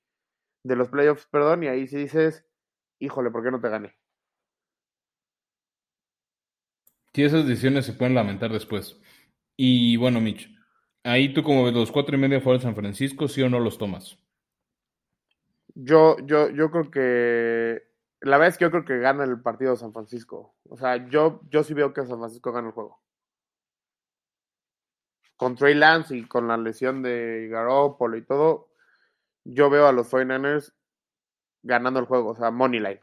de 0.65 0.77
los 0.77 0.89
playoffs, 0.89 1.27
perdón, 1.27 1.63
y 1.63 1.69
ahí 1.69 1.87
sí 1.87 1.97
dices, 1.97 2.45
híjole, 2.99 3.31
¿por 3.31 3.45
qué 3.45 3.51
no 3.51 3.61
te 3.61 3.69
gané? 3.69 3.97
Sí, 7.13 7.23
esas 7.23 7.47
decisiones 7.47 7.87
se 7.87 7.93
pueden 7.93 8.15
lamentar 8.15 8.51
después. 8.51 9.01
Y 9.57 9.97
bueno, 9.97 10.21
Mitch, 10.21 10.51
ahí 11.05 11.33
tú 11.33 11.45
como 11.45 11.65
ves 11.65 11.75
los 11.75 11.93
cuatro 11.93 12.17
y 12.17 12.19
media 12.19 12.41
fuera 12.41 12.59
de 12.59 12.65
San 12.65 12.75
Francisco, 12.75 13.29
¿sí 13.29 13.41
o 13.43 13.49
no 13.49 13.61
los 13.61 13.79
tomas? 13.79 14.19
Yo, 15.77 16.17
yo, 16.27 16.51
yo 16.51 16.71
creo 16.71 16.91
que 16.91 17.95
la 18.25 18.39
verdad 18.39 18.49
es 18.49 18.59
que 18.59 18.65
yo 18.65 18.71
creo 18.71 18.85
que 18.85 18.99
gana 18.99 19.25
el 19.25 19.41
partido 19.43 19.77
San 19.77 19.93
Francisco. 19.93 20.57
O 20.69 20.77
sea, 20.77 21.09
yo, 21.09 21.43
yo 21.51 21.63
sí 21.63 21.75
veo 21.75 21.93
que 21.93 22.07
San 22.07 22.19
Francisco 22.19 22.53
gana 22.53 22.69
el 22.69 22.75
juego. 22.75 23.01
Con 25.37 25.57
Trey 25.57 25.75
Lance 25.75 26.17
y 26.17 26.25
con 26.25 26.49
la 26.49 26.57
lesión 26.57 27.03
de 27.03 27.49
Garoppolo 27.51 28.17
y 28.17 28.23
todo, 28.23 28.71
yo 29.45 29.71
veo 29.71 29.87
a 29.87 29.93
los 29.93 30.11
49ers 30.11 30.73
ganando 31.63 32.01
el 32.01 32.07
juego, 32.07 32.31
o 32.31 32.37
sea, 32.37 32.51
money 32.51 32.81
line. 32.81 33.01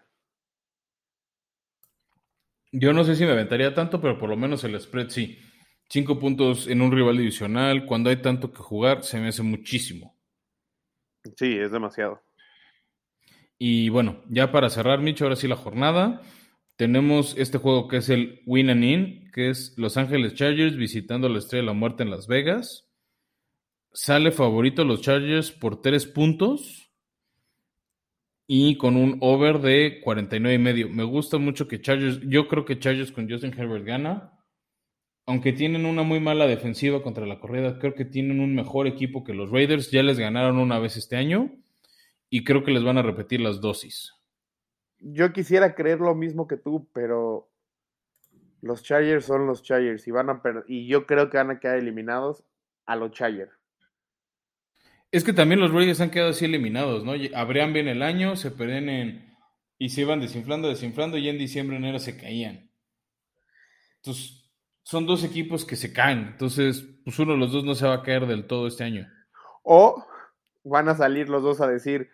Yo 2.72 2.94
no 2.94 3.04
sé 3.04 3.16
si 3.16 3.26
me 3.26 3.32
aventaría 3.32 3.74
tanto, 3.74 4.00
pero 4.00 4.18
por 4.18 4.30
lo 4.30 4.38
menos 4.38 4.64
el 4.64 4.80
spread 4.80 5.10
sí. 5.10 5.40
Cinco 5.90 6.20
puntos 6.20 6.68
en 6.68 6.82
un 6.82 6.92
rival 6.92 7.18
divisional, 7.18 7.86
cuando 7.86 8.10
hay 8.10 8.22
tanto 8.22 8.54
que 8.54 8.60
jugar, 8.60 9.04
se 9.04 9.20
me 9.20 9.28
hace 9.28 9.44
muchísimo. 9.44 10.18
Sí, 11.36 11.58
es 11.58 11.72
demasiado. 11.72 12.22
Y 13.58 13.90
bueno, 13.90 14.24
ya 14.30 14.52
para 14.52 14.70
cerrar, 14.70 15.02
Micho, 15.02 15.26
ahora 15.26 15.36
sí 15.36 15.48
la 15.48 15.56
jornada. 15.56 16.22
Tenemos 16.78 17.36
este 17.38 17.58
juego 17.58 17.88
que 17.88 17.98
es 17.98 18.10
el 18.10 18.42
Win 18.46 18.70
and 18.70 18.84
In, 18.84 19.32
que 19.32 19.50
es 19.50 19.76
Los 19.78 19.98
Ángeles 19.98 20.34
Chargers 20.34 20.78
visitando 20.78 21.30
la 21.30 21.40
Estrella 21.40 21.62
de 21.64 21.68
la 21.68 21.74
Muerte 21.74 22.04
en 22.04 22.10
Las 22.10 22.26
Vegas. 22.28 22.91
Sale 23.94 24.32
favorito 24.32 24.86
los 24.86 25.02
Chargers 25.02 25.52
por 25.52 25.82
tres 25.82 26.06
puntos 26.06 26.92
y 28.48 28.78
con 28.78 28.98
un 28.98 29.18
over 29.22 29.60
de 29.60 30.02
49 30.04 30.56
y 30.56 30.58
medio. 30.58 30.90
Me 30.90 31.04
gusta 31.04 31.38
mucho 31.38 31.68
que 31.68 31.82
Chargers, 31.82 32.20
yo 32.22 32.48
creo 32.48 32.66
que 32.66 32.80
Chargers 32.80 33.12
con 33.12 33.30
Justin 33.30 33.58
Herbert 33.58 33.86
gana. 33.86 34.38
Aunque 35.26 35.54
tienen 35.54 35.86
una 35.86 36.04
muy 36.04 36.20
mala 36.20 36.48
defensiva 36.48 37.04
contra 37.04 37.26
la 37.26 37.40
corrida, 37.40 37.80
creo 37.80 37.94
que 37.94 38.06
tienen 38.06 38.40
un 38.40 38.56
mejor 38.56 38.88
equipo 38.88 39.24
que 39.24 39.34
los 39.34 39.52
Raiders. 39.52 39.92
Ya 39.92 40.04
les 40.04 40.20
ganaron 40.20 40.58
una 40.58 40.80
vez 40.80 40.98
este 40.98 41.16
año 41.16 41.52
y 42.30 42.44
creo 42.44 42.64
que 42.64 42.72
les 42.72 42.84
van 42.84 42.98
a 42.98 43.04
repetir 43.04 43.40
las 43.40 43.62
dosis. 43.62 44.14
Yo 45.00 45.32
quisiera 45.32 45.76
creer 45.76 46.00
lo 46.00 46.16
mismo 46.16 46.48
que 46.48 46.58
tú, 46.58 46.90
pero 46.94 47.50
los 48.62 48.84
Chargers 48.84 49.26
son 49.26 49.48
los 49.48 49.64
Chargers 49.64 50.08
y 50.08 50.12
van 50.12 50.30
a 50.30 50.42
y 50.68 50.88
yo 50.88 51.06
creo 51.06 51.30
que 51.30 51.38
van 51.38 51.52
a 51.52 51.60
quedar 51.60 51.78
eliminados 51.78 52.44
a 52.86 52.96
los 52.96 53.12
Chargers. 53.12 53.61
Es 55.12 55.26
que 55.26 55.34
también 55.34 55.60
los 55.60 55.72
Raiders 55.74 56.00
han 56.00 56.10
quedado 56.10 56.32
así 56.32 56.46
eliminados, 56.46 57.04
¿no? 57.04 57.12
Abrían 57.36 57.74
bien 57.74 57.90
el 57.90 58.02
año, 58.02 58.36
se 58.38 58.50
perdían 58.50 58.88
en... 58.88 59.36
y 59.78 59.90
se 59.90 60.02
iban 60.02 60.22
desinflando, 60.22 60.70
desinflando 60.70 61.18
y 61.18 61.28
en 61.28 61.38
diciembre, 61.38 61.76
enero 61.76 62.00
se 62.00 62.18
caían. 62.18 62.72
Entonces, 63.98 64.50
son 64.84 65.06
dos 65.06 65.24
equipos 65.24 65.66
que 65.66 65.76
se 65.76 65.92
caen. 65.92 66.30
Entonces, 66.32 66.88
pues 67.04 67.20
uno 67.20 67.34
de 67.34 67.40
los 67.40 67.52
dos 67.52 67.66
no 67.66 67.76
se 67.76 67.86
va 67.86 67.96
a 67.96 68.04
caer 68.04 68.26
del 68.26 68.48
todo 68.48 68.68
este 68.68 68.86
año. 68.86 69.08
O 69.64 70.06
van 70.64 70.88
a 70.88 70.96
salir 70.96 71.30
los 71.30 71.44
dos 71.44 71.60
a 71.60 71.68
decir, 71.68 72.10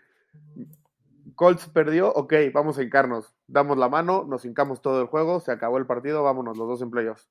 Colts 1.35 1.67
perdió, 1.67 2.11
ok, 2.11 2.33
vamos 2.51 2.77
a 2.77 2.83
hincarnos. 2.83 3.33
Damos 3.45 3.77
la 3.77 3.89
mano, 3.89 4.25
nos 4.27 4.43
hincamos 4.43 4.81
todo 4.81 5.01
el 5.01 5.07
juego, 5.07 5.39
se 5.39 5.51
acabó 5.51 5.77
el 5.77 5.85
partido, 5.85 6.23
vámonos 6.23 6.57
los 6.57 6.67
dos 6.67 6.81
en 6.81 6.89
playoffs. 6.89 7.29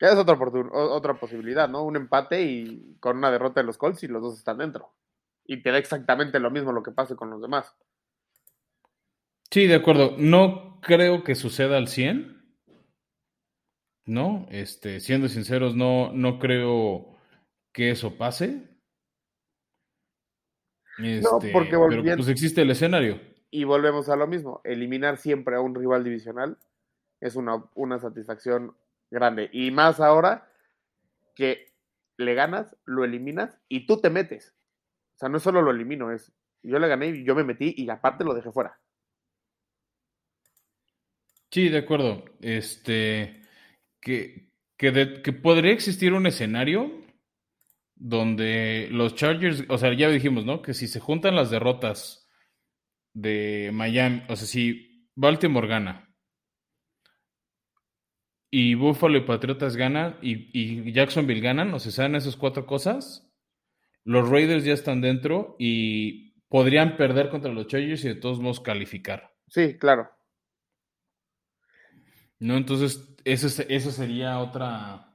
Es 0.00 0.16
otra, 0.16 0.38
otra 0.72 1.14
posibilidad, 1.14 1.68
¿no? 1.68 1.84
Un 1.84 1.96
empate 1.96 2.42
y 2.42 2.96
con 3.00 3.18
una 3.18 3.30
derrota 3.30 3.60
de 3.60 3.66
los 3.66 3.76
Colts 3.76 4.02
y 4.02 4.08
los 4.08 4.22
dos 4.22 4.38
están 4.38 4.56
dentro. 4.56 4.94
Y 5.44 5.62
te 5.62 5.70
da 5.70 5.78
exactamente 5.78 6.40
lo 6.40 6.50
mismo 6.50 6.72
lo 6.72 6.82
que 6.82 6.90
pase 6.90 7.16
con 7.16 7.28
los 7.28 7.42
demás. 7.42 7.76
Sí, 9.50 9.66
de 9.66 9.74
acuerdo. 9.74 10.14
No 10.16 10.80
creo 10.80 11.22
que 11.22 11.34
suceda 11.34 11.76
al 11.76 11.88
100. 11.88 12.40
¿No? 14.06 14.46
Este, 14.50 15.00
siendo 15.00 15.28
sinceros, 15.28 15.76
no, 15.76 16.12
no 16.12 16.38
creo 16.38 17.18
que 17.72 17.90
eso 17.90 18.16
pase. 18.16 18.68
no, 20.98 21.06
este, 21.06 21.52
porque 21.52 21.76
pero 21.76 22.16
pues 22.16 22.28
existe 22.28 22.62
el 22.62 22.70
escenario. 22.70 23.20
Y 23.50 23.64
volvemos 23.64 24.08
a 24.08 24.16
lo 24.16 24.26
mismo. 24.26 24.62
Eliminar 24.64 25.18
siempre 25.18 25.56
a 25.56 25.60
un 25.60 25.74
rival 25.74 26.04
divisional 26.04 26.56
es 27.20 27.36
una, 27.36 27.64
una 27.74 27.98
satisfacción 27.98 28.74
grande. 29.10 29.50
Y 29.52 29.70
más 29.70 30.00
ahora 30.00 30.50
que 31.34 31.72
le 32.16 32.34
ganas, 32.34 32.76
lo 32.84 33.04
eliminas 33.04 33.58
y 33.68 33.86
tú 33.86 34.00
te 34.00 34.10
metes. 34.10 34.54
O 35.14 35.18
sea, 35.18 35.28
no 35.28 35.38
solo 35.38 35.62
lo 35.62 35.70
elimino, 35.70 36.12
es 36.12 36.32
yo 36.62 36.78
le 36.78 36.88
gané 36.88 37.08
y 37.08 37.24
yo 37.24 37.34
me 37.34 37.44
metí 37.44 37.74
y 37.76 37.88
aparte 37.88 38.24
lo 38.24 38.34
dejé 38.34 38.52
fuera. 38.52 38.78
Sí, 41.50 41.68
de 41.68 41.78
acuerdo. 41.78 42.24
Este, 42.40 43.42
que, 44.00 44.50
que, 44.76 45.22
que 45.22 45.32
podría 45.32 45.72
existir 45.72 46.12
un 46.12 46.26
escenario 46.26 47.00
donde 47.96 48.88
los 48.90 49.14
Chargers, 49.14 49.64
o 49.68 49.76
sea, 49.76 49.92
ya 49.94 50.08
dijimos, 50.08 50.44
¿no? 50.44 50.62
Que 50.62 50.74
si 50.74 50.86
se 50.86 51.00
juntan 51.00 51.36
las 51.36 51.50
derrotas 51.50 52.28
de 53.12 53.70
Miami, 53.72 54.22
o 54.28 54.36
sea, 54.36 54.46
si 54.46 55.08
Baltimore 55.16 55.68
gana, 55.68 56.09
y 58.50 58.74
Buffalo 58.74 59.18
y 59.18 59.22
Patriotas 59.22 59.76
ganan 59.76 60.18
y, 60.20 60.92
Jacksonville 60.92 61.40
ganan, 61.40 61.72
o 61.72 61.78
sea, 61.78 61.92
saben 61.92 62.16
esas 62.16 62.36
cuatro 62.36 62.66
cosas, 62.66 63.30
los 64.04 64.28
Raiders 64.28 64.64
ya 64.64 64.72
están 64.72 65.00
dentro 65.00 65.56
y 65.58 66.32
podrían 66.48 66.96
perder 66.96 67.28
contra 67.28 67.52
los 67.52 67.68
Chargers 67.68 68.04
y 68.04 68.08
de 68.08 68.14
todos 68.16 68.40
modos 68.40 68.60
calificar. 68.60 69.32
Sí, 69.46 69.78
claro. 69.78 70.10
¿No? 72.40 72.56
Entonces, 72.56 73.14
esa 73.24 73.90
sería 73.90 74.38
otra, 74.40 75.14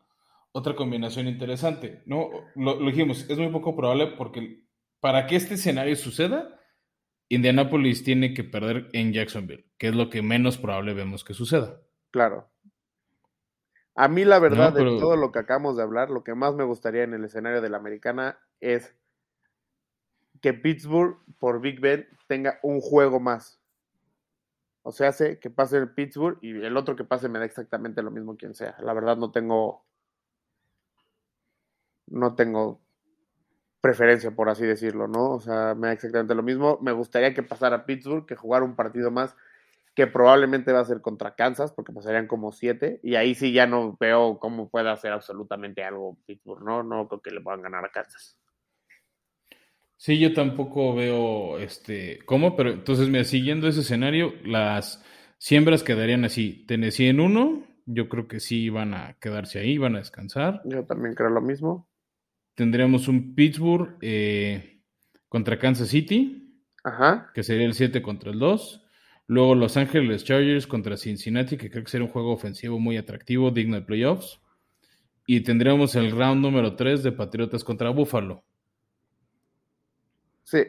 otra 0.52 0.76
combinación 0.76 1.28
interesante. 1.28 2.04
¿no? 2.06 2.30
Lo, 2.56 2.80
lo, 2.80 2.86
dijimos, 2.86 3.30
es 3.30 3.38
muy 3.38 3.50
poco 3.50 3.76
probable 3.76 4.08
porque 4.18 4.64
para 5.02 5.28
que 5.28 5.36
este 5.36 5.56
escenario 5.56 5.96
suceda, 5.96 6.60
Indianapolis 7.28 8.04
tiene 8.04 8.34
que 8.34 8.44
perder 8.44 8.90
en 8.94 9.12
Jacksonville, 9.12 9.66
que 9.78 9.88
es 9.88 9.96
lo 9.96 10.10
que 10.10 10.22
menos 10.22 10.58
probable 10.58 10.94
vemos 10.94 11.24
que 11.24 11.34
suceda. 11.34 11.82
Claro. 12.12 12.50
A 13.96 14.10
mí 14.10 14.26
la 14.26 14.40
verdad 14.40 14.74
de 14.74 14.84
todo 15.00 15.16
lo 15.16 15.32
que 15.32 15.40
acabamos 15.40 15.78
de 15.78 15.84
hablar, 15.84 16.10
lo 16.10 16.24
que 16.24 16.36
más 16.36 16.54
me 16.54 16.66
gustaría 16.66 17.04
en 17.04 17.14
el 17.14 17.24
escenario 17.24 17.62
de 17.62 17.70
la 17.70 17.78
americana 17.78 18.38
es 18.60 18.94
que 20.42 20.54
Pittsburgh 20.54 21.18
por 21.40 21.62
Big 21.62 21.80
Ben 21.80 22.08
tenga 22.28 22.60
un 22.62 22.82
juego 22.82 23.22
más. 23.22 23.60
O 24.84 24.92
sea, 24.92 25.10
hace 25.10 25.40
que 25.40 25.50
pase 25.50 25.78
el 25.78 25.90
Pittsburgh 25.90 26.38
y 26.42 26.64
el 26.64 26.76
otro 26.76 26.96
que 26.96 27.06
pase 27.06 27.30
me 27.30 27.40
da 27.40 27.46
exactamente 27.46 28.04
lo 28.04 28.12
mismo 28.12 28.36
quien 28.36 28.54
sea. 28.54 28.76
La 28.82 28.94
verdad 28.94 29.16
no 29.18 29.32
tengo 29.32 29.86
no 32.08 32.36
tengo 32.36 32.82
preferencia 33.82 34.32
por 34.32 34.50
así 34.50 34.66
decirlo, 34.66 35.08
¿no? 35.08 35.32
O 35.32 35.40
sea, 35.40 35.74
me 35.74 35.88
da 35.88 35.94
exactamente 35.94 36.36
lo 36.36 36.44
mismo. 36.44 36.80
Me 36.82 36.92
gustaría 36.92 37.34
que 37.34 37.44
pasara 37.44 37.86
Pittsburgh, 37.86 38.26
que 38.26 38.36
jugar 38.36 38.62
un 38.62 38.76
partido 38.76 39.10
más 39.10 39.36
que 39.96 40.08
probablemente 40.08 40.74
va 40.74 40.82
a 40.82 40.86
ser 40.86 41.02
contra 41.02 41.36
Kansas, 41.36 41.72
porque 41.72 41.94
pasarían 41.94 42.28
como 42.28 42.52
siete, 42.52 43.00
y 43.02 43.16
ahí 43.16 43.34
sí 43.34 43.54
ya 43.54 43.66
no 43.66 43.96
veo 43.98 44.40
cómo 44.40 44.70
pueda 44.70 44.92
hacer 44.92 45.14
absolutamente 45.14 45.84
algo 45.84 46.18
Pittsburgh, 46.26 46.64
¿no? 46.64 46.84
No 46.84 47.08
creo 47.08 47.22
que 47.22 47.32
le 47.32 47.42
puedan 47.42 47.62
ganar 47.62 47.86
a 47.86 47.90
Kansas. 47.90 48.38
Sí, 49.98 50.20
yo 50.20 50.34
tampoco 50.34 50.94
veo 50.94 51.58
este 51.60 52.20
cómo, 52.26 52.58
pero 52.58 52.72
entonces, 52.72 53.08
mira, 53.08 53.24
siguiendo 53.24 53.68
ese 53.70 53.80
escenario, 53.80 54.34
las 54.44 55.04
siembras 55.38 55.84
quedarían 55.84 56.26
así. 56.26 56.66
Tennessee 56.68 57.08
en 57.08 57.22
uno, 57.22 57.64
yo 57.86 58.10
creo 58.10 58.28
que 58.28 58.42
sí 58.42 58.70
van 58.70 58.94
a 58.94 59.18
quedarse 59.20 59.60
ahí, 59.60 59.78
van 59.78 59.96
a 59.96 60.00
descansar. 60.00 60.62
Yo 60.66 60.84
también 60.84 61.16
creo 61.16 61.30
lo 61.30 61.42
mismo. 61.42 61.88
Tendríamos 62.56 63.08
un 63.08 63.34
Pittsburgh 63.34 63.98
eh, 64.02 64.82
contra 65.30 65.58
Kansas 65.58 65.88
City, 65.88 66.62
Ajá. 66.84 67.32
que 67.34 67.44
sería 67.44 67.66
el 67.66 67.74
7 67.74 68.02
contra 68.02 68.32
el 68.32 68.40
2. 68.40 68.85
Luego 69.28 69.56
Los 69.56 69.76
Ángeles 69.78 70.24
Chargers 70.24 70.68
contra 70.68 70.98
Cincinnati, 70.98 71.58
que 71.58 71.70
creo 71.70 71.84
que 71.84 71.90
será 71.90 72.04
un 72.04 72.12
juego 72.12 72.32
ofensivo 72.32 72.80
muy 72.80 72.98
atractivo, 72.98 73.52
digno 73.52 73.76
de 73.76 73.82
playoffs. 73.82 74.40
Y 75.26 75.42
tendremos 75.42 75.96
el 75.96 76.12
round 76.12 76.42
número 76.42 76.76
3 76.76 77.02
de 77.02 77.12
Patriotas 77.12 77.64
contra 77.64 77.90
Buffalo. 77.90 78.44
Sí, 80.44 80.60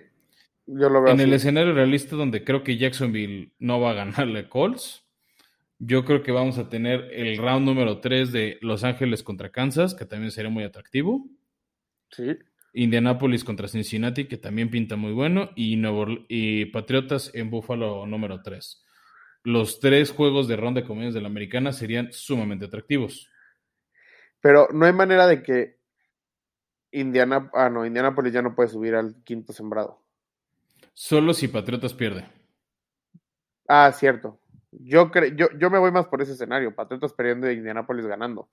yo 0.67 0.89
lo 0.89 1.03
veo. 1.03 1.13
En 1.13 1.21
el 1.21 1.35
escenario 1.35 1.75
realista 1.75 2.17
donde 2.17 2.45
creo 2.45 2.63
que 2.65 2.79
Jacksonville 2.79 3.53
no 3.59 3.81
va 3.81 3.91
a 3.91 3.95
ganarle 3.95 4.39
a 4.41 4.49
Colts, 4.49 5.07
yo 5.79 6.07
creo 6.07 6.23
que 6.23 6.33
vamos 6.33 6.57
a 6.57 6.71
tener 6.71 7.11
el 7.13 7.37
round 7.37 7.67
número 7.67 8.01
3 8.01 8.33
de 8.33 8.59
Los 8.63 8.83
Ángeles 8.83 9.23
contra 9.23 9.53
Kansas, 9.53 9.95
que 9.95 10.07
también 10.07 10.31
sería 10.31 10.51
muy 10.51 10.65
atractivo. 10.65 11.29
Sí. 12.11 12.39
Indianapolis 12.77 13.43
contra 13.43 13.69
Cincinnati, 13.69 14.29
que 14.29 14.37
también 14.37 14.71
pinta 14.71 14.97
muy 14.97 15.13
bueno, 15.13 15.51
y, 15.57 15.77
Nuevo, 15.77 16.07
y 16.29 16.67
Patriotas 16.67 17.31
en 17.33 17.49
Buffalo 17.49 18.05
número 18.07 18.43
3. 18.43 18.85
Los 19.45 19.81
tres 19.81 20.11
juegos 20.11 20.47
de 20.47 20.57
ronda 20.57 20.83
de 20.83 20.87
comedias 20.87 21.15
de 21.15 21.23
la 21.23 21.29
americana 21.29 21.73
serían 21.73 22.13
sumamente 22.13 22.67
atractivos. 22.67 23.31
Pero 24.43 24.69
no 24.75 24.85
hay 24.85 24.93
manera 24.93 25.27
de 25.27 25.43
que 25.43 25.79
Indiana, 26.93 27.51
ah, 27.55 27.71
no, 27.71 27.87
Indianapolis 27.87 28.35
ya 28.35 28.43
no 28.43 28.55
puede 28.55 28.69
subir 28.69 28.95
al 28.95 29.23
quinto 29.25 29.55
sembrado. 29.55 30.03
Solo 30.93 31.33
si 31.33 31.49
Patriotas 31.49 31.95
pierde. 31.95 32.29
Ah, 33.69 33.91
cierto. 33.93 34.39
Yo, 34.71 35.11
yo, 35.35 35.49
yo 35.59 35.71
me 35.71 35.79
voy 35.79 35.93
más 35.93 36.07
por 36.09 36.21
ese 36.21 36.33
escenario, 36.33 36.75
Patriotas 36.75 37.15
perdiendo 37.15 37.51
y 37.51 37.55
Indianapolis 37.55 38.05
ganando. 38.05 38.51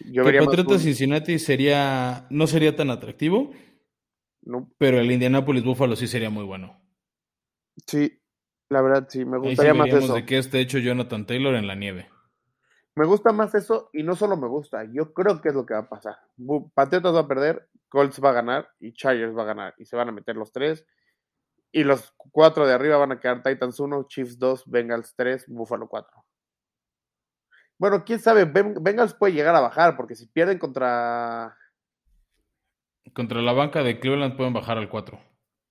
Yo 0.00 0.24
que 0.24 0.38
Patriotas 0.38 0.82
Cincinnati 0.82 1.38
sería, 1.38 2.26
no 2.30 2.46
sería 2.46 2.76
tan 2.76 2.90
atractivo, 2.90 3.52
no. 4.42 4.70
pero 4.78 4.98
el 4.98 5.10
Indianapolis 5.10 5.64
Buffalo 5.64 5.96
sí 5.96 6.06
sería 6.06 6.30
muy 6.30 6.44
bueno. 6.44 6.80
Sí, 7.86 8.20
la 8.68 8.82
verdad 8.82 9.06
sí, 9.08 9.24
me 9.24 9.38
gustaría 9.38 9.74
más 9.74 9.88
eso. 9.88 10.14
de 10.14 10.26
qué 10.26 10.38
está 10.38 10.58
hecho 10.58 10.78
Jonathan 10.78 11.26
Taylor 11.26 11.54
en 11.54 11.66
la 11.66 11.74
nieve. 11.74 12.08
Me 12.94 13.06
gusta 13.06 13.32
más 13.32 13.54
eso 13.54 13.90
y 13.92 14.02
no 14.02 14.16
solo 14.16 14.36
me 14.36 14.48
gusta, 14.48 14.84
yo 14.92 15.12
creo 15.12 15.40
que 15.40 15.50
es 15.50 15.54
lo 15.54 15.64
que 15.64 15.74
va 15.74 15.80
a 15.80 15.88
pasar. 15.88 16.16
Patriotas 16.74 17.14
va 17.14 17.20
a 17.20 17.28
perder, 17.28 17.68
Colts 17.88 18.22
va 18.22 18.30
a 18.30 18.34
ganar 18.34 18.68
y 18.80 18.92
Chargers 18.92 19.36
va 19.36 19.42
a 19.42 19.46
ganar 19.46 19.74
y 19.78 19.84
se 19.84 19.96
van 19.96 20.08
a 20.08 20.12
meter 20.12 20.36
los 20.36 20.52
tres. 20.52 20.84
Y 21.70 21.84
los 21.84 22.12
cuatro 22.16 22.66
de 22.66 22.72
arriba 22.72 22.96
van 22.96 23.12
a 23.12 23.20
quedar 23.20 23.42
Titans 23.42 23.78
1, 23.78 24.06
Chiefs 24.08 24.38
2, 24.38 24.64
Bengals 24.66 25.14
3, 25.14 25.46
Buffalo 25.48 25.86
4. 25.86 26.24
Bueno, 27.78 28.04
quién 28.04 28.18
sabe, 28.18 28.44
Bengals 28.44 29.14
puede 29.14 29.34
llegar 29.34 29.54
a 29.54 29.60
bajar, 29.60 29.96
porque 29.96 30.16
si 30.16 30.26
pierden 30.26 30.58
contra. 30.58 31.56
Contra 33.14 33.40
la 33.40 33.52
banca 33.52 33.82
de 33.82 34.00
Cleveland 34.00 34.36
pueden 34.36 34.52
bajar 34.52 34.78
al 34.78 34.88
4. 34.88 35.18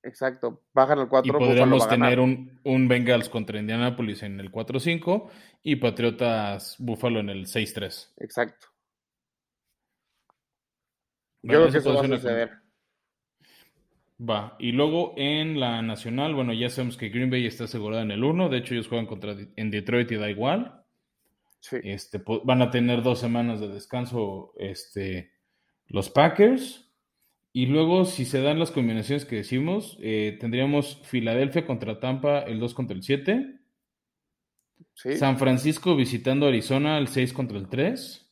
Exacto, 0.03 0.63
bajan 0.73 0.99
al 0.99 1.09
4. 1.09 1.29
Y 1.29 1.37
podríamos 1.37 1.87
tener 1.89 2.19
un, 2.19 2.59
un, 2.63 2.87
Bengals 2.87 3.27
contra 3.27 3.59
Indianapolis 3.59 4.23
en 4.23 4.39
el 4.39 4.51
4-5 4.51 5.29
y 5.63 5.75
Patriotas 5.75 6.77
Buffalo 6.79 7.19
en 7.19 7.29
el 7.29 7.45
6-3. 7.45 8.13
Exacto. 8.17 8.67
Yo 11.43 11.59
creo 11.59 11.71
que 11.71 11.77
eso 11.77 11.93
va 11.93 12.01
a 12.01 12.07
suceder. 12.07 12.51
Va, 14.19 14.55
y 14.57 14.71
luego 14.71 15.13
en 15.15 15.59
la 15.59 15.81
nacional, 15.81 16.33
bueno, 16.33 16.53
ya 16.53 16.69
sabemos 16.69 16.97
que 16.97 17.09
Green 17.09 17.29
Bay 17.29 17.45
está 17.45 17.65
asegurada 17.65 18.01
en 18.01 18.11
el 18.11 18.23
1, 18.23 18.49
de 18.49 18.57
hecho 18.57 18.73
ellos 18.73 18.87
juegan 18.87 19.05
contra 19.05 19.35
en 19.55 19.69
Detroit 19.69 20.11
y 20.11 20.15
da 20.15 20.29
igual. 20.29 20.86
Sí. 21.59 21.77
Este, 21.83 22.21
van 22.43 22.61
a 22.61 22.71
tener 22.71 23.03
dos 23.03 23.19
semanas 23.19 23.59
de 23.59 23.67
descanso 23.67 24.53
este, 24.57 25.31
los 25.87 26.09
Packers. 26.09 26.83
Y 27.53 27.65
luego, 27.65 28.05
si 28.05 28.25
se 28.25 28.41
dan 28.41 28.59
las 28.59 28.71
combinaciones 28.71 29.25
que 29.25 29.37
decimos, 29.37 29.97
eh, 30.01 30.37
tendríamos 30.39 31.01
Filadelfia 31.03 31.65
contra 31.65 31.99
Tampa 31.99 32.39
el 32.41 32.59
2 32.59 32.73
contra 32.73 32.95
el 32.95 33.03
7. 33.03 33.59
San 34.93 35.37
Francisco 35.37 35.95
visitando 35.95 36.47
Arizona 36.47 36.97
el 36.97 37.07
6 37.07 37.33
contra 37.33 37.57
el 37.57 37.67
3. 37.67 38.31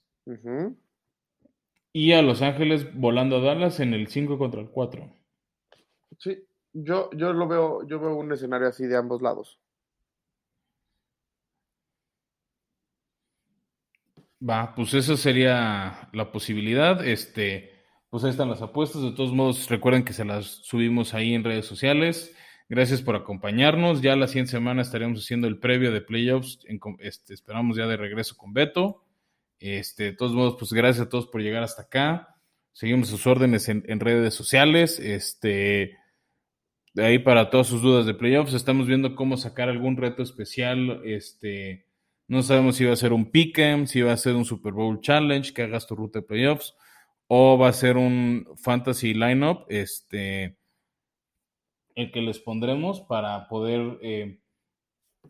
Y 1.91 2.11
a 2.11 2.21
Los 2.21 2.41
Ángeles 2.41 2.93
volando 2.93 3.37
a 3.37 3.41
Dallas 3.41 3.79
en 3.79 3.93
el 3.93 4.07
5 4.07 4.37
contra 4.37 4.61
el 4.61 4.69
4. 4.69 5.11
Sí, 6.19 6.43
yo, 6.73 7.09
yo 7.13 7.33
lo 7.33 7.47
veo, 7.47 7.87
yo 7.87 7.99
veo 7.99 8.15
un 8.15 8.31
escenario 8.31 8.67
así 8.67 8.85
de 8.85 8.97
ambos 8.97 9.21
lados. 9.21 9.59
Va, 14.41 14.75
pues 14.75 14.93
esa 14.93 15.17
sería 15.17 16.09
la 16.13 16.31
posibilidad. 16.31 17.05
Este, 17.05 17.71
pues 18.09 18.23
ahí 18.23 18.31
están 18.31 18.49
las 18.49 18.61
apuestas. 18.61 19.01
De 19.01 19.11
todos 19.11 19.31
modos, 19.31 19.69
recuerden 19.69 20.03
que 20.03 20.13
se 20.13 20.25
las 20.25 20.45
subimos 20.63 21.13
ahí 21.13 21.33
en 21.33 21.43
redes 21.43 21.65
sociales. 21.65 22.35
Gracias 22.67 23.01
por 23.01 23.15
acompañarnos. 23.15 24.01
Ya 24.01 24.15
la 24.15 24.27
siguiente 24.27 24.51
semana 24.51 24.81
estaremos 24.81 25.19
haciendo 25.19 25.47
el 25.47 25.59
previo 25.59 25.91
de 25.91 26.01
playoffs. 26.01 26.59
este, 26.99 27.33
esperamos 27.33 27.77
ya 27.77 27.87
de 27.87 27.97
regreso 27.97 28.35
con 28.35 28.53
Beto. 28.53 29.03
Este, 29.59 30.05
de 30.05 30.13
todos 30.13 30.33
modos, 30.33 30.55
pues 30.59 30.73
gracias 30.73 31.05
a 31.05 31.09
todos 31.09 31.27
por 31.27 31.41
llegar 31.41 31.63
hasta 31.63 31.83
acá. 31.83 32.35
Seguimos 32.73 33.07
sus 33.07 33.25
órdenes 33.27 33.69
en, 33.69 33.99
redes 33.99 34.33
sociales. 34.33 34.99
Este, 34.99 35.97
de 36.93 37.05
ahí 37.05 37.19
para 37.19 37.49
todas 37.49 37.67
sus 37.67 37.81
dudas 37.81 38.05
de 38.05 38.13
playoffs. 38.13 38.53
Estamos 38.53 38.87
viendo 38.87 39.15
cómo 39.15 39.37
sacar 39.37 39.69
algún 39.69 39.95
reto 39.95 40.23
especial. 40.23 41.01
Este, 41.05 41.85
no 42.27 42.41
sabemos 42.41 42.75
si 42.75 42.85
va 42.85 42.93
a 42.93 42.97
ser 42.97 43.13
un 43.13 43.31
pick'em, 43.31 43.85
si 43.87 44.01
va 44.01 44.13
a 44.13 44.17
ser 44.17 44.35
un 44.35 44.45
Super 44.45 44.73
Bowl 44.73 44.99
Challenge 45.01 45.53
que 45.53 45.63
hagas 45.63 45.87
tu 45.87 45.95
ruta 45.95 46.19
de 46.19 46.25
playoffs 46.25 46.75
o 47.27 47.57
va 47.57 47.69
a 47.69 47.73
ser 47.73 47.97
un 47.97 48.47
fantasy 48.57 49.13
lineup, 49.13 49.65
este, 49.69 50.57
el 51.95 52.11
que 52.11 52.21
les 52.21 52.39
pondremos 52.39 53.01
para 53.01 53.47
poder 53.47 53.97
eh, 54.01 54.39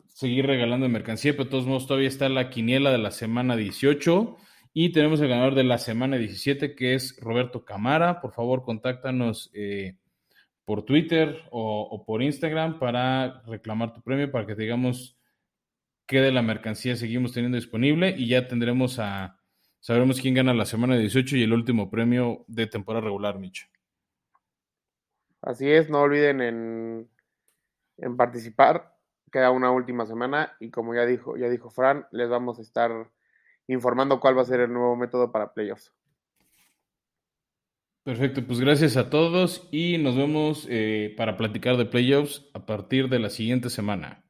seguir 0.07 0.47
regalando 0.47 0.89
mercancía, 0.89 1.33
pero 1.33 1.45
de 1.45 1.51
todos 1.51 1.67
modos 1.67 1.87
todavía 1.87 2.07
está 2.07 2.27
la 2.29 2.49
quiniela 2.49 2.91
de 2.91 2.97
la 2.97 3.11
semana 3.11 3.55
18 3.55 4.37
y 4.73 4.91
tenemos 4.91 5.21
el 5.21 5.29
ganador 5.29 5.55
de 5.55 5.63
la 5.63 5.77
semana 5.77 6.17
17 6.17 6.75
que 6.75 6.95
es 6.95 7.17
Roberto 7.21 7.63
Camara. 7.63 8.19
Por 8.19 8.33
favor, 8.33 8.63
contáctanos 8.63 9.49
eh, 9.53 9.95
por 10.65 10.83
Twitter 10.83 11.43
o, 11.51 12.03
por 12.05 12.21
Instagram 12.21 12.79
para 12.79 13.41
reclamar 13.45 13.93
tu 13.93 14.01
premio, 14.01 14.31
para 14.31 14.45
que 14.45 14.55
digamos 14.55 15.17
qué 16.05 16.21
de 16.21 16.31
la 16.31 16.41
mercancía 16.41 16.95
seguimos 16.95 17.33
teniendo 17.33 17.57
disponible 17.57 18.13
y 18.17 18.27
ya 18.27 18.47
tendremos 18.47 18.99
a 18.99 19.39
Sabremos 19.85 20.19
quién 20.19 20.33
gana 20.33 20.51
la 20.55 20.65
semana 20.65 20.97
18 20.97 21.37
y 21.37 21.43
el 21.43 21.53
último 21.53 21.91
premio 21.91 22.43
de 22.47 22.65
temporada 22.65 23.05
regular, 23.05 23.37
Micho. 23.37 23.67
Así 25.43 25.69
es, 25.69 25.91
no 25.91 26.01
olviden 26.01 26.41
en, 26.41 27.09
en, 27.97 28.17
participar. 28.17 28.97
Queda 29.31 29.51
una 29.51 29.69
última 29.69 30.07
semana 30.07 30.57
y 30.59 30.71
como 30.71 30.95
ya 30.95 31.05
dijo, 31.05 31.37
ya 31.37 31.49
dijo 31.49 31.69
Fran, 31.69 32.07
les 32.09 32.27
vamos 32.27 32.57
a 32.57 32.63
estar 32.63 33.11
informando 33.67 34.19
cuál 34.19 34.35
va 34.35 34.41
a 34.41 34.45
ser 34.45 34.61
el 34.61 34.73
nuevo 34.73 34.95
método 34.95 35.31
para 35.31 35.53
playoffs. 35.53 35.93
Perfecto, 38.03 38.43
pues 38.43 38.59
gracias 38.59 38.97
a 38.97 39.11
todos 39.11 39.69
y 39.71 39.99
nos 39.99 40.17
vemos 40.17 40.65
eh, 40.67 41.13
para 41.15 41.37
platicar 41.37 41.77
de 41.77 41.85
playoffs 41.85 42.49
a 42.55 42.65
partir 42.65 43.07
de 43.07 43.19
la 43.19 43.29
siguiente 43.29 43.69
semana. 43.69 44.24